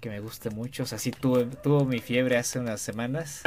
que 0.00 0.08
me 0.10 0.20
guste 0.20 0.50
mucho 0.50 0.84
o 0.84 0.86
sea 0.86 0.98
sí 0.98 1.10
tuve, 1.10 1.44
tuvo 1.44 1.84
mi 1.84 2.00
fiebre 2.00 2.36
hace 2.36 2.58
unas 2.58 2.80
semanas 2.80 3.42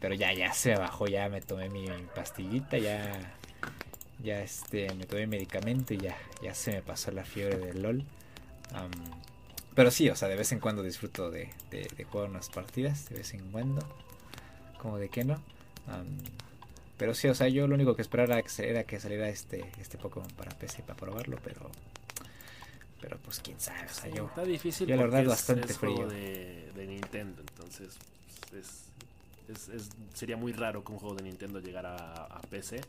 pero 0.00 0.14
ya 0.14 0.32
ya 0.32 0.52
se 0.52 0.76
bajó 0.76 1.06
ya 1.06 1.28
me 1.28 1.40
tomé 1.40 1.68
mi 1.68 1.86
pastillita 2.14 2.78
ya 2.78 3.36
ya 4.22 4.42
este, 4.42 4.92
me 4.94 5.04
tomé 5.04 5.26
medicamento 5.26 5.94
y 5.94 5.98
ya, 5.98 6.16
ya 6.42 6.54
se 6.54 6.72
me 6.72 6.82
pasó 6.82 7.10
la 7.10 7.24
fiebre 7.24 7.58
del 7.58 7.82
LOL. 7.82 8.04
pero 9.74 9.90
sí, 9.90 10.08
o 10.08 10.16
sea, 10.16 10.28
de 10.28 10.36
vez 10.36 10.52
en 10.52 10.60
cuando 10.60 10.82
disfruto 10.82 11.30
de, 11.30 11.50
de, 11.70 12.04
jugar 12.04 12.30
unas 12.30 12.48
partidas, 12.48 13.08
de 13.08 13.16
vez 13.16 13.34
en 13.34 13.50
cuando. 13.50 13.86
Como 14.78 14.98
de 14.98 15.08
que 15.08 15.24
no. 15.24 15.40
Pero 16.96 17.14
sí, 17.14 17.28
o 17.28 17.34
sea, 17.34 17.48
yo 17.48 17.66
lo 17.66 17.74
único 17.74 17.94
que 17.94 18.02
esperaba 18.02 18.40
era 18.58 18.84
que 18.84 19.00
saliera 19.00 19.28
este, 19.28 19.70
este 19.80 19.98
Pokémon 19.98 20.28
para 20.30 20.50
PC 20.56 20.82
para 20.82 20.96
probarlo, 20.96 21.38
pero 21.42 21.70
pero 23.00 23.18
pues 23.18 23.40
quién 23.40 23.60
sabe, 23.60 23.84
o 23.84 23.94
sea, 23.94 24.10
yo, 24.10 24.26
está 24.26 24.42
difícil 24.44 24.88
yo 24.88 24.96
la 24.96 25.02
verdad 25.02 25.24
bastante 25.26 25.72
frío. 25.74 26.08
De, 26.08 26.72
de, 26.74 26.86
Nintendo, 26.86 27.42
entonces 27.42 27.96
pues, 28.50 28.86
es, 29.48 29.68
es, 29.68 29.90
sería 30.14 30.36
muy 30.36 30.52
raro 30.52 30.82
que 30.82 30.92
un 30.92 30.98
juego 30.98 31.14
de 31.14 31.24
Nintendo 31.24 31.60
llegara 31.60 31.94
a, 31.94 32.24
a 32.24 32.40
PC 32.40 32.80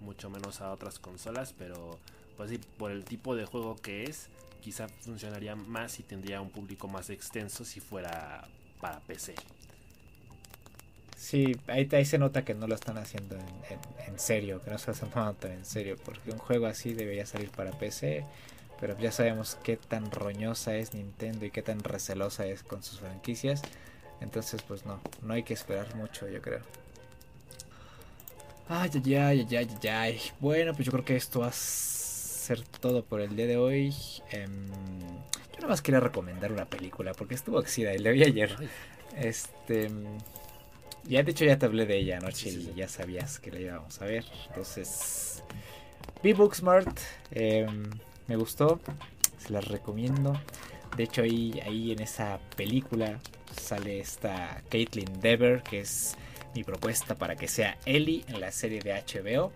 mucho 0.00 0.30
menos 0.30 0.60
a 0.60 0.70
otras 0.70 0.98
consolas, 0.98 1.54
pero 1.56 1.98
pues 2.36 2.50
sí, 2.50 2.60
por 2.78 2.90
el 2.90 3.04
tipo 3.04 3.34
de 3.34 3.46
juego 3.46 3.76
que 3.76 4.04
es, 4.04 4.28
quizá 4.60 4.88
funcionaría 4.88 5.56
más 5.56 5.98
y 5.98 6.02
tendría 6.02 6.40
un 6.40 6.50
público 6.50 6.88
más 6.88 7.10
extenso 7.10 7.64
si 7.64 7.80
fuera 7.80 8.46
para 8.80 9.00
PC. 9.00 9.34
Sí, 11.24 11.56
ahí, 11.68 11.88
ahí 11.92 12.04
se 12.04 12.18
nota 12.18 12.44
que 12.44 12.52
no 12.52 12.66
lo 12.66 12.74
están 12.74 12.98
haciendo 12.98 13.34
en, 14.06 14.18
serio, 14.18 14.60
que 14.62 14.70
no 14.70 14.76
se 14.76 14.88
lo 14.88 14.92
están 14.92 15.08
tomando 15.08 15.32
tan 15.32 15.52
en 15.52 15.64
serio, 15.64 15.96
porque 16.04 16.30
un 16.30 16.36
juego 16.36 16.66
así 16.66 16.92
debería 16.92 17.24
salir 17.24 17.48
para 17.48 17.70
PC, 17.70 18.26
pero 18.78 18.94
ya 18.98 19.10
sabemos 19.10 19.56
qué 19.62 19.78
tan 19.78 20.10
roñosa 20.10 20.76
es 20.76 20.92
Nintendo 20.92 21.46
y 21.46 21.50
qué 21.50 21.62
tan 21.62 21.82
recelosa 21.82 22.44
es 22.44 22.62
con 22.62 22.82
sus 22.82 23.00
franquicias, 23.00 23.62
entonces 24.20 24.60
pues 24.60 24.84
no, 24.84 25.00
no 25.22 25.32
hay 25.32 25.44
que 25.44 25.54
esperar 25.54 25.94
mucho 25.96 26.28
yo 26.28 26.42
creo. 26.42 26.60
Ay, 28.68 28.90
ay, 28.92 29.14
ay, 29.14 29.46
ay, 29.50 29.68
ay, 29.82 29.88
ay. 29.88 30.20
Bueno, 30.40 30.74
pues 30.74 30.84
yo 30.84 30.92
creo 30.92 31.06
que 31.06 31.16
esto 31.16 31.40
va 31.40 31.46
a 31.46 31.52
ser 31.52 32.60
todo 32.80 33.02
por 33.02 33.22
el 33.22 33.34
día 33.34 33.46
de 33.46 33.56
hoy. 33.56 33.94
Em, 34.30 34.68
yo 34.68 35.56
nada 35.56 35.68
más 35.68 35.80
quería 35.80 36.00
recomendar 36.00 36.52
una 36.52 36.66
película 36.66 37.14
porque 37.14 37.34
estuvo 37.34 37.58
oxida 37.58 37.94
y 37.94 37.98
la 37.98 38.10
vi 38.10 38.24
ayer. 38.24 38.54
Este. 39.16 39.90
Ya 41.06 41.22
de 41.22 41.30
hecho 41.32 41.44
ya 41.44 41.58
te 41.58 41.66
hablé 41.66 41.86
de 41.86 41.98
ella 41.98 42.18
anoche 42.18 42.50
y 42.50 42.72
ya 42.74 42.88
sabías 42.88 43.38
que 43.38 43.50
la 43.50 43.60
íbamos 43.60 44.00
a 44.00 44.06
ver. 44.06 44.24
Entonces. 44.48 45.42
Vi 46.22 46.32
Booksmart. 46.32 46.98
Em, 47.30 47.90
me 48.26 48.36
gustó. 48.36 48.80
Se 49.38 49.52
las 49.52 49.66
recomiendo. 49.66 50.40
De 50.96 51.04
hecho 51.04 51.22
ahí, 51.22 51.60
ahí 51.66 51.92
en 51.92 52.00
esa 52.00 52.38
película 52.56 53.18
sale 53.60 54.00
esta 54.00 54.62
Caitlin 54.70 55.20
Dever 55.20 55.62
que 55.62 55.80
es 55.80 56.16
mi 56.54 56.64
propuesta 56.64 57.14
para 57.14 57.36
que 57.36 57.48
sea 57.48 57.76
Ellie 57.84 58.24
en 58.28 58.40
la 58.40 58.50
serie 58.52 58.80
de 58.80 58.92
HBO. 58.92 59.52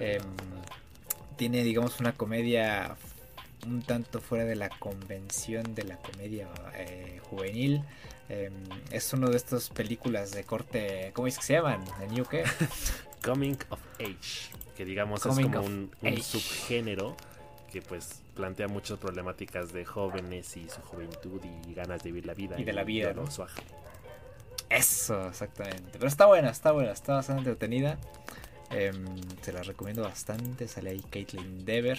Em, 0.00 0.22
tiene, 1.36 1.62
digamos, 1.62 2.00
una 2.00 2.12
comedia 2.12 2.96
un 3.66 3.82
tanto 3.82 4.20
fuera 4.20 4.44
de 4.44 4.56
la 4.56 4.68
convención 4.68 5.74
de 5.74 5.84
la 5.84 5.96
comedia 5.96 6.48
eh, 6.76 7.20
juvenil. 7.30 7.82
Em, 8.28 8.52
es 8.90 9.12
uno 9.12 9.28
de 9.28 9.36
estas 9.36 9.68
películas 9.68 10.32
de 10.32 10.44
corte, 10.44 11.10
¿cómo 11.14 11.28
es 11.28 11.36
que 11.36 11.44
se 11.44 11.52
llaman? 11.54 11.84
¿De 11.98 12.08
New 12.08 12.24
qué? 12.24 12.44
Coming 13.22 13.56
of 13.70 13.80
Age, 14.00 14.50
que 14.76 14.84
digamos 14.84 15.24
es 15.24 15.34
como 15.34 15.60
un, 15.60 15.90
subgénero 16.22 17.16
que 17.70 17.82
pues 17.82 18.22
plantea 18.34 18.68
muchas 18.68 18.98
problemáticas 18.98 19.72
de 19.72 19.84
jóvenes 19.84 20.56
y 20.56 20.68
su 20.68 20.80
juventud 20.82 21.40
y 21.66 21.74
ganas 21.74 22.02
de 22.02 22.10
vivir 22.10 22.26
la 22.26 22.34
vida. 22.34 22.58
Y 22.58 22.64
de 22.64 22.72
la 22.72 22.84
vida, 22.84 23.12
¿no? 23.12 23.24
Eso, 24.70 25.28
exactamente. 25.28 25.90
Pero 25.92 26.06
está 26.06 26.26
buena, 26.26 26.50
está 26.50 26.72
buena, 26.72 26.92
está 26.92 27.14
bastante 27.14 27.40
entretenida. 27.40 27.98
Em, 28.70 29.04
se 29.42 29.52
la 29.52 29.62
recomiendo 29.62 30.02
bastante. 30.02 30.68
Sale 30.68 30.90
ahí 30.90 31.02
Caitlin 31.10 31.64
Dever. 31.64 31.98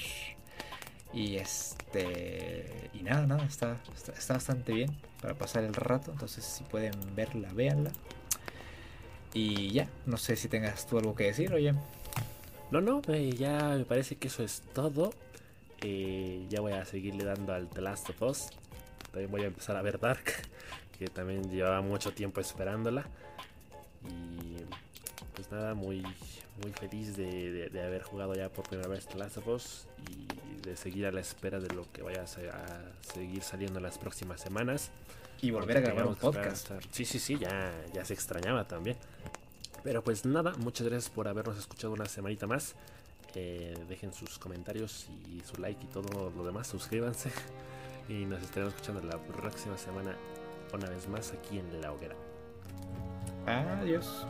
Y 1.14 1.38
este. 1.38 2.90
Y 2.94 3.04
nada, 3.04 3.28
nada, 3.28 3.46
está, 3.46 3.78
está, 4.18 4.34
bastante 4.34 4.74
bien 4.74 4.96
para 5.26 5.40
pasar 5.40 5.64
el 5.64 5.74
rato. 5.74 6.12
Entonces, 6.12 6.46
si 6.46 6.64
pueden 6.66 6.94
verla, 7.16 7.52
véanla. 7.52 7.92
Y 9.34 9.72
ya, 9.72 9.90
no 10.06 10.18
sé 10.18 10.36
si 10.36 10.48
tengas 10.48 10.86
tú 10.86 11.00
algo 11.00 11.16
que 11.16 11.24
decir, 11.24 11.52
oye. 11.52 11.74
No, 12.70 12.80
no, 12.80 13.02
eh, 13.08 13.32
ya 13.32 13.70
me 13.76 13.86
parece 13.86 14.18
que 14.18 14.28
eso 14.28 14.44
es 14.44 14.62
todo. 14.74 15.12
Eh, 15.82 16.46
ya 16.48 16.62
voy 16.62 16.74
a 16.74 16.86
seguirle 16.86 17.24
dando 17.24 17.54
al 17.54 17.68
The 17.70 17.82
Last 17.82 18.08
of 18.12 18.22
Us. 18.22 18.50
También 19.12 19.32
voy 19.32 19.42
a 19.42 19.46
empezar 19.48 19.76
a 19.76 19.82
ver 19.82 20.00
Dark 20.00 20.26
que 21.00 21.08
también 21.08 21.50
llevaba 21.50 21.82
mucho 21.82 22.14
tiempo 22.14 22.40
esperándola. 22.40 23.08
Y 24.04 24.58
pues 25.34 25.50
nada, 25.52 25.74
muy, 25.74 26.04
muy 26.62 26.72
feliz 26.72 27.16
de, 27.16 27.70
haber 27.86 28.04
jugado 28.04 28.34
ya 28.36 28.50
por 28.50 28.68
primera 28.68 28.88
vez 28.88 29.08
The 29.08 29.18
Last 29.18 29.38
of 29.38 29.48
Us 29.48 29.88
y 30.10 30.62
de 30.62 30.76
seguir 30.76 31.06
a 31.06 31.12
la 31.12 31.22
espera 31.22 31.60
de 31.60 31.74
lo 31.74 31.92
que 31.92 32.02
vaya 32.02 32.24
a, 32.24 33.14
seguir 33.14 33.44
saliendo 33.44 33.80
en 33.80 33.84
las 33.84 33.98
próximas 33.98 34.42
semanas. 34.42 34.92
Y 35.42 35.52
volver 35.52 35.78
a 35.78 35.82
grabar 35.82 36.08
un 36.08 36.16
podcast. 36.16 36.72
Sí, 36.92 37.06
sí, 37.06 37.20
sí, 37.20 37.38
ya, 37.38 37.72
ya 37.94 38.06
se 38.06 38.14
extrañaba 38.14 38.68
también. 38.68 38.98
Pero 39.84 40.04
pues 40.04 40.26
nada, 40.26 40.54
muchas 40.58 40.88
gracias 40.88 41.10
por 41.10 41.28
habernos 41.28 41.58
escuchado 41.58 41.94
una 41.94 42.06
semanita 42.06 42.48
más. 42.48 42.76
Eh, 43.36 43.76
dejen 43.90 44.14
sus 44.14 44.40
comentarios 44.40 45.08
y 45.30 45.42
su 45.42 45.62
like 45.62 45.84
y 45.84 45.88
todo 45.88 46.32
lo 46.32 46.46
demás. 46.46 46.68
Suscríbanse. 46.68 47.32
Y 48.08 48.26
nos 48.26 48.42
estaremos 48.44 48.76
escuchando 48.76 49.02
la 49.02 49.18
próxima 49.18 49.78
semana 49.78 50.16
una 50.74 50.90
vez 50.90 51.08
más 51.08 51.32
aquí 51.32 51.58
en 51.58 51.82
La 51.82 51.92
Hoguera. 51.92 52.16
Adiós. 53.48 54.26